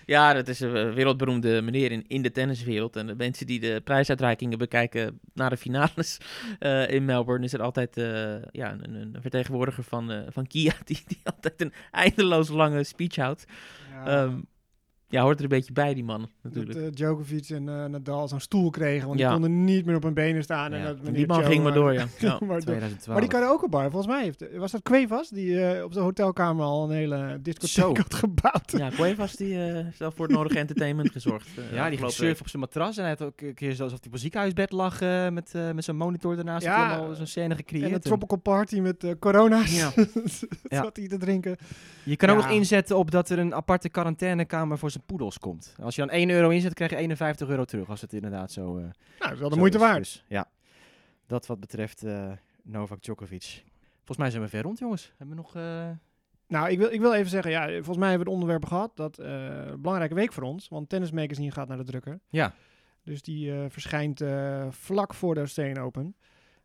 Ja, 0.06 0.32
dat 0.32 0.48
is 0.48 0.60
een 0.60 0.94
wereldberoemde 0.94 1.62
meneer 1.62 1.92
in, 1.92 2.04
in 2.06 2.22
de 2.22 2.30
tenniswereld. 2.30 2.96
En 2.96 3.06
de 3.06 3.14
mensen 3.14 3.46
die 3.46 3.60
de 3.60 3.80
prijsuitreikingen 3.84 4.58
bekijken 4.58 5.20
na 5.34 5.48
de 5.48 5.56
finales 5.56 6.18
eh, 6.58 6.90
in 6.90 7.04
Melbourne... 7.04 7.44
is 7.44 7.52
er 7.52 7.62
altijd 7.62 7.96
eh, 7.96 8.42
ja, 8.50 8.72
een, 8.72 8.94
een 8.94 9.16
vertegenwoordiger 9.20 9.84
van, 9.84 10.12
eh, 10.12 10.22
van 10.28 10.46
Kia... 10.46 10.72
Die, 10.84 11.02
die 11.06 11.20
altijd 11.24 11.60
een 11.60 11.72
eindeloos 11.90 12.48
lange 12.48 12.84
speech 12.84 13.16
houdt. 13.16 13.44
Ja, 13.90 14.06
Ehm, 14.06 14.38
ja, 15.08 15.22
hoort 15.22 15.36
er 15.38 15.42
een 15.42 15.48
beetje 15.48 15.72
bij, 15.72 15.94
die 15.94 16.04
man, 16.04 16.20
dat 16.20 16.28
natuurlijk. 16.54 16.78
eh, 16.78 16.92
Djokovic 16.92 17.48
en 17.48 17.68
eh, 17.68 17.84
Nadal 17.84 18.28
zo'n 18.28 18.40
stoel 18.40 18.70
kregen, 18.70 19.06
want 19.06 19.18
Ja. 19.20 19.24
die 19.30 19.40
konden 19.40 19.64
niet 19.64 19.84
meer 19.86 19.96
op 19.96 20.02
hun 20.02 20.14
benen 20.14 20.42
staan. 20.42 20.72
En 20.72 20.84
dat 20.84 20.96
en 21.04 21.12
die 21.12 21.26
man 21.26 21.40
Cho, 21.42 21.48
ging 21.48 21.62
maar 21.62 21.72
eh, 21.72 21.78
door, 21.78 21.92
ja. 21.92 22.06
ja. 22.18 22.28
maar, 22.40 22.48
door. 22.48 22.60
2012. 22.60 23.06
maar 23.06 23.20
die 23.20 23.28
karaokebar, 23.40 23.90
volgens 23.90 24.12
mij 24.12 24.22
heeft, 24.22 24.44
was 24.56 24.72
dat 24.72 24.82
Cuevas 24.82 25.28
die 25.28 25.60
eh, 25.64 25.84
op 25.84 25.92
de 25.92 26.00
hotelkamer 26.00 26.64
al 26.64 26.84
een 26.90 26.96
hele 26.96 27.38
discotheek 27.42 27.70
Zo. 27.96 27.96
had 28.02 28.14
gebouwd. 28.14 28.72
Ja, 28.76 28.88
Cuevas 28.90 29.32
die 29.36 29.54
eh, 29.66 29.74
heeft 29.84 29.96
voor 30.14 30.26
het 30.26 30.36
nodige 30.36 30.58
entertainment 30.58 31.10
gezorgd. 31.12 31.48
eh, 31.56 31.72
ja, 31.74 31.88
die 31.88 31.98
ging 31.98 32.10
surfen 32.10 32.40
op 32.40 32.48
zijn 32.48 32.62
matras. 32.62 32.96
En 32.96 33.02
hij 33.02 33.10
had 33.18 33.22
ook 33.22 33.40
een 33.40 33.54
keer 33.54 33.70
alsof 33.70 33.88
hij 33.90 33.98
op 34.06 34.12
een 34.12 34.18
ziekenhuisbed 34.18 34.72
lag 34.72 35.00
eh, 35.00 35.28
met, 35.28 35.54
eh, 35.54 35.70
met 35.70 35.84
zo'n 35.84 35.96
monitor 35.96 36.38
ernaast. 36.38 36.64
Ja, 36.64 36.92
allemaal 36.96 37.14
zo'n 37.14 37.26
scène 37.26 37.54
gecreëerd. 37.54 37.84
En 37.84 37.90
een 37.90 37.94
En 37.96 38.00
tropical 38.02 38.38
party 38.38 38.80
met 38.80 39.04
eh, 39.04 39.10
corona's. 39.18 39.76
Ja. 39.78 39.92
Ja. 40.68 40.82
Zat 40.82 40.96
hij 40.96 41.08
te 41.08 41.16
drinken. 41.16 41.56
je 42.04 42.16
kan 42.16 42.28
ook 42.30 42.36
nog 42.36 42.50
inzetten 42.50 42.96
op 42.96 43.10
dat 43.10 43.28
er 43.30 43.38
een 43.38 43.54
aparte 43.54 43.88
quarantainekamer 43.88 44.78
voor 44.78 44.90
zijn 44.96 45.06
poedels 45.06 45.38
komt. 45.38 45.74
Als 45.82 45.94
je 45.94 46.00
dan 46.00 46.10
1 46.10 46.30
euro 46.30 46.48
inzet, 46.48 46.74
krijg 46.74 46.90
je 46.90 46.96
51 46.96 47.48
euro 47.48 47.64
terug. 47.64 47.88
Als 47.88 48.00
het 48.00 48.12
inderdaad 48.12 48.52
zo... 48.52 48.76
eh, 48.76 48.82
Nou, 48.82 48.92
dat 49.18 49.32
is 49.32 49.38
wel 49.38 49.48
de 49.48 49.56
moeite 49.56 49.76
is. 49.76 49.82
waard. 49.82 49.98
Dus, 49.98 50.24
ja, 50.28 50.48
dat 51.26 51.46
wat 51.46 51.60
betreft 51.60 52.02
eh, 52.02 52.32
Novak 52.62 53.02
Djokovic. 53.02 53.64
Volgens 53.96 54.18
mij 54.18 54.30
zijn 54.30 54.42
we 54.42 54.48
ver 54.48 54.62
rond, 54.62 54.78
jongens. 54.78 55.12
Hebben 55.16 55.36
we 55.36 55.42
nog... 55.42 55.56
eh, 55.56 55.90
Nou, 56.48 56.70
ik 56.70 56.78
wil, 56.78 56.92
ik 56.92 57.00
wil 57.00 57.14
even 57.14 57.30
zeggen, 57.30 57.50
ja, 57.50 57.66
volgens 57.68 57.96
mij 57.98 58.08
hebben 58.08 58.26
we 58.26 58.32
het 58.32 58.42
onderwerp 58.42 58.64
gehad. 58.64 58.96
Dat 58.96 59.18
een 59.18 59.80
belangrijke 59.80 60.14
week 60.14 60.32
voor 60.32 60.42
ons. 60.42 60.68
Want 60.68 60.88
Tennis 60.88 61.10
Magazine 61.10 61.50
gaat 61.50 61.68
naar 61.68 61.76
de 61.76 61.84
drukker. 61.84 62.20
Ja. 62.28 62.52
Dus 63.02 63.22
die 63.22 63.52
verschijnt 63.68 64.22
vlak 64.70 65.14
voor 65.14 65.34
de 65.34 65.40
Australian 65.40 65.84
Open. 65.84 66.16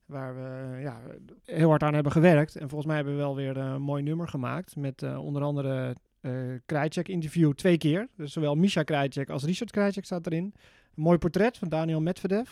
Waar 0.05 0.35
we 0.35 0.79
ja, 0.81 0.99
heel 1.45 1.69
hard 1.69 1.83
aan 1.83 1.93
hebben 1.93 2.11
gewerkt. 2.11 2.55
En 2.55 2.67
volgens 2.69 2.85
mij 2.85 2.95
hebben 2.95 3.13
we 3.13 3.19
wel 3.19 3.35
weer 3.35 3.57
een 3.57 3.81
mooi 3.81 4.03
nummer 4.03 4.27
gemaakt. 4.27 4.75
Met 4.75 5.03
onder 5.17 5.41
andere 5.43 5.95
eh 6.21 6.31
Krajcek 6.65 7.07
interview 7.07 7.53
twee 7.53 7.77
keer. 7.77 8.07
Dus 8.15 8.33
zowel 8.33 8.55
Misha 8.55 8.83
Krajcek 8.83 9.29
als 9.29 9.43
Richard 9.43 9.71
Krajcek 9.71 10.05
staat 10.05 10.25
erin. 10.25 10.43
Een 10.43 11.03
mooi 11.03 11.17
portret 11.17 11.57
van 11.57 11.69
Daniel 11.69 12.01
Medvedev. 12.01 12.49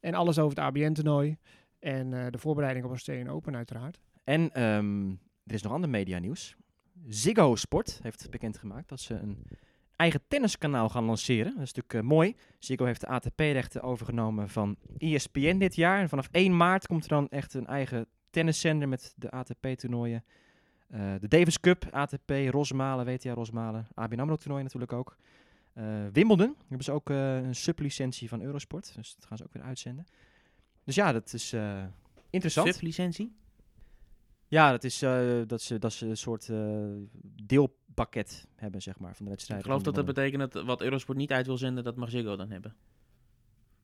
En 0.00 0.14
alles 0.14 0.38
over 0.38 0.56
het 0.56 0.66
ABN-toernooi. 0.66 1.36
En 1.78 2.12
eh, 2.12 2.26
de 2.30 2.38
voorbereiding 2.38 2.84
op 2.84 2.90
Australian 2.90 3.28
Open 3.28 3.56
uiteraard. 3.56 4.00
En 4.24 4.50
ehm, 4.52 5.08
er 5.44 5.54
is 5.54 5.62
nog 5.62 5.72
ander 5.72 5.90
media 5.90 6.18
nieuws. 6.18 6.56
Ziggo 7.08 7.56
Sport 7.56 7.98
heeft 8.02 8.30
bekendgemaakt 8.30 8.88
dat 8.88 9.00
ze 9.00 9.14
een 9.14 9.46
eigen 9.96 10.20
tenniskanaal 10.28 10.88
gaan 10.88 11.04
lanceren. 11.04 11.54
Dat 11.54 11.62
is 11.62 11.72
natuurlijk 11.72 11.94
eh, 11.94 12.00
mooi. 12.00 12.36
Ziggo 12.58 12.84
heeft 12.84 13.00
de 13.00 13.06
ATP-rechten 13.06 13.82
overgenomen 13.82 14.48
van 14.48 14.76
ESPN 14.98 15.58
dit 15.58 15.74
jaar. 15.74 16.00
En 16.00 16.08
vanaf 16.08 16.28
1 16.30 16.56
maart 16.56 16.86
komt 16.86 17.02
er 17.02 17.08
dan 17.08 17.28
echt 17.28 17.54
een 17.54 17.66
eigen 17.66 18.06
tenniszender 18.30 18.88
met 18.88 19.14
de 19.16 19.30
ATP-toernooien. 19.30 20.24
Eh, 20.92 21.12
de 21.20 21.28
Davis 21.28 21.60
Cup, 21.60 21.84
ATP, 21.90 22.30
Rosmalen, 22.50 23.04
WTA 23.04 23.32
Rosmalen, 23.32 23.86
ABN 23.94 24.18
AMRO-toernooi 24.20 24.62
natuurlijk 24.62 24.92
ook. 24.92 25.16
Eh, 25.72 25.84
Wimbledon 26.12 26.56
hebben 26.68 26.84
ze 26.84 26.92
ook 26.92 27.10
eh, 27.10 27.36
een 27.36 27.54
sublicentie 27.54 28.28
van 28.28 28.42
Eurosport. 28.42 28.92
Dus 28.96 29.14
dat 29.14 29.24
gaan 29.24 29.36
ze 29.36 29.44
ook 29.44 29.52
weer 29.52 29.62
uitzenden. 29.62 30.06
Dus 30.84 30.94
ja, 30.94 31.12
dat 31.12 31.32
is 31.32 31.54
interessant. 32.30 32.74
Sublicentie? 32.74 33.36
Ja, 34.46 34.70
dat 34.70 34.84
is, 34.84 34.98
dat, 35.46 35.62
ze, 35.62 35.78
dat 35.78 35.92
ze 35.92 36.06
een 36.06 36.16
soort 36.16 36.48
eh, 36.48 36.58
deel, 37.42 37.76
pakket 37.94 38.46
hebben, 38.56 38.82
zeg 38.82 38.98
maar, 38.98 39.14
van 39.14 39.24
de 39.24 39.30
Ik 39.30 39.36
wedstrijden. 39.36 39.66
geloof 39.66 39.82
dat 39.82 39.94
dat 39.94 40.04
betekent 40.04 40.52
dat 40.52 40.64
wat 40.64 40.80
Eurosport 40.82 41.18
niet 41.18 41.32
uit 41.32 41.46
wil 41.46 41.58
zenden, 41.58 41.84
dat 41.84 41.96
mag 41.96 42.10
Ziggo 42.10 42.36
dan 42.36 42.50
hebben. 42.50 42.74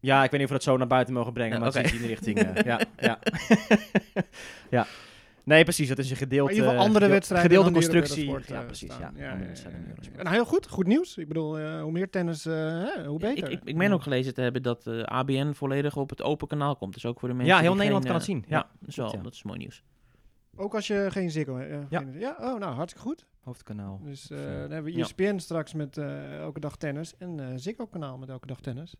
Ja, 0.00 0.24
ik 0.24 0.30
weet 0.30 0.40
niet 0.40 0.42
of 0.42 0.48
we 0.48 0.54
dat 0.58 0.62
zo 0.62 0.76
naar 0.76 0.86
buiten 0.86 1.14
mogen 1.14 1.32
brengen, 1.32 1.52
Ja, 1.52 1.58
maar 1.58 1.72
het 1.72 1.86
zit 1.86 1.92
in 1.92 1.98
die 1.98 2.06
richting. 2.06 2.64
ja, 2.64 2.80
ja. 2.96 3.18
ja. 4.70 4.86
Nee, 5.48 5.62
precies. 5.64 5.88
Dat 5.88 5.98
is 5.98 6.10
een 6.10 6.16
gedeelte, 6.16 6.42
Maar 6.42 6.50
in 6.52 6.56
ieder 6.58 6.70
geval 6.70 6.86
andere 6.86 7.06
wedstrijden 7.08 7.48
gedeelde 7.50 7.72
constructie. 7.72 8.26
Eurosport, 8.28 8.58
ja, 8.58 8.64
precies. 8.64 8.96
Ja, 8.98 9.12
Ja. 9.16 9.36
Nou, 10.16 10.28
heel 10.34 10.44
goed. 10.44 10.68
Goed 10.68 10.86
nieuws. 10.86 11.16
Ik 11.16 11.28
bedoel, 11.28 11.58
eh, 11.58 11.80
hoe 11.82 11.92
meer 11.92 12.10
tennis, 12.10 12.46
eh, 12.46 12.54
hè, 12.54 13.06
hoe 13.06 13.18
beter. 13.18 13.50
Ik, 13.50 13.58
ik, 13.60 13.60
ik 13.64 13.76
meen 13.76 13.92
ook 13.92 14.02
gelezen 14.02 14.34
te 14.34 14.40
hebben 14.40 14.62
dat 14.62 14.86
eh, 14.86 15.02
ABN 15.02 15.52
volledig 15.52 15.96
op 15.96 16.10
het 16.10 16.22
open 16.22 16.48
kanaal 16.48 16.76
komt. 16.76 16.94
Dus 16.94 17.06
ook 17.06 17.18
voor 17.20 17.28
de 17.28 17.34
mensen 17.34 17.54
Ja, 17.54 17.60
heel 17.60 17.70
die 17.70 17.78
Nederland 17.78 18.04
geen, 18.04 18.12
kan 18.12 18.22
het 18.22 18.30
zien. 18.30 18.44
Ja, 18.48 18.68
ja. 19.12 19.22
dat 19.22 19.34
is 19.34 19.42
mooi 19.42 19.58
nieuws. 19.58 19.82
Ook 20.56 20.74
als 20.74 20.86
je 20.86 21.06
geen 21.10 21.30
Ziggo 21.30 21.56
hebt. 21.56 21.86
Ja. 21.90 21.98
geen- 21.98 22.18
ja. 22.18 22.36
Oh, 22.40 22.58
nou, 22.58 22.74
hartstikke 22.74 23.08
goed. 23.08 23.26
Hoofdkanaal. 23.40 24.00
Dus 24.04 24.22
dan 24.26 24.38
hebben 24.38 24.84
we 24.84 24.92
ja. 24.96 25.02
ESPN 25.04 25.38
straks 25.38 25.72
met 25.74 25.96
eh, 25.96 26.36
Elke 26.38 26.60
Dag 26.60 26.76
Tennis. 26.76 27.14
En 27.18 27.40
eh 27.40 27.46
Ziggo-kanaal 27.56 28.18
met 28.18 28.28
Elke 28.28 28.46
Dag 28.46 28.60
Tennis. 28.60 28.94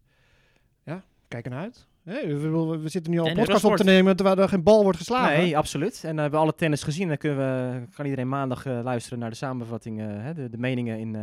Ja, 0.85 1.05
kijk 1.29 1.45
ernaar 1.45 1.61
uit. 1.63 1.87
We, 2.15 2.79
we- 2.83 2.89
zitten 2.89 3.13
nu 3.13 3.19
al 3.19 3.25
een 3.25 3.31
En 3.31 3.37
podcast 3.37 3.65
op 3.65 3.77
te 3.77 3.85
nemen 3.85 4.17
terwijl 4.17 4.39
er 4.39 4.49
geen 4.49 4.63
bal 4.63 4.83
wordt 4.83 4.99
geslagen. 4.99 5.37
Nee, 5.39 5.57
absoluut. 5.57 6.01
En 6.05 6.17
hebben 6.17 6.39
we 6.39 6.45
alle 6.45 6.55
tennis 6.55 6.83
gezien. 6.83 7.09
Dan 7.09 7.17
kunnen 7.17 7.39
we, 7.39 7.87
kan 7.95 8.05
iedereen 8.05 8.29
maandag 8.29 8.67
eh, 8.67 8.81
luisteren 8.83 9.19
naar 9.19 9.31
de 9.31 9.37
samenvatting, 9.37 10.01
eh, 10.01 10.27
de, 10.35 10.49
de 10.49 10.59
meningen 10.59 10.99
in, 10.99 11.15
eh, 11.17 11.23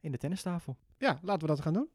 in 0.00 0.12
de 0.12 0.18
tennistafel. 0.18 0.76
Ja, 0.98 1.18
laten 1.22 1.40
we 1.42 1.46
dat 1.54 1.60
gaan 1.60 1.72
doen. 1.72 1.88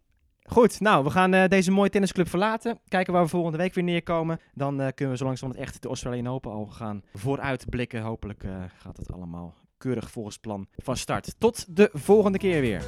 Goed, 0.50 0.80
nou, 0.80 1.04
we 1.04 1.10
gaan 1.10 1.34
eh, 1.34 1.48
deze 1.50 1.72
mooie 1.72 1.90
tennisclub 1.90 2.30
verlaten. 2.30 2.80
Kijken 2.88 3.14
waar 3.14 3.24
we 3.24 3.30
volgende 3.30 3.58
week 3.58 3.74
weer 3.74 3.84
neerkomen. 3.84 4.40
Dan 4.54 4.82
eh, 4.82 4.88
kunnen 4.96 5.14
we 5.14 5.20
zo 5.20 5.26
langzamerhand 5.26 5.68
echt 5.68 5.82
de 5.82 5.88
Australian 5.88 6.28
Open 6.28 6.52
al 6.52 6.66
gaan 6.66 7.02
vooruitblikken. 7.14 8.02
Hopelijk 8.02 8.44
eh, 8.44 8.52
gaat 8.78 8.98
het 8.98 9.12
allemaal 9.12 9.54
keurig 9.78 10.12
volgens 10.12 10.38
plan 10.38 10.68
van 10.78 10.98
start. 10.98 11.36
Tot 11.38 11.76
de 11.76 11.90
volgende 11.94 12.38
keer 12.38 12.62
weer. 12.62 12.84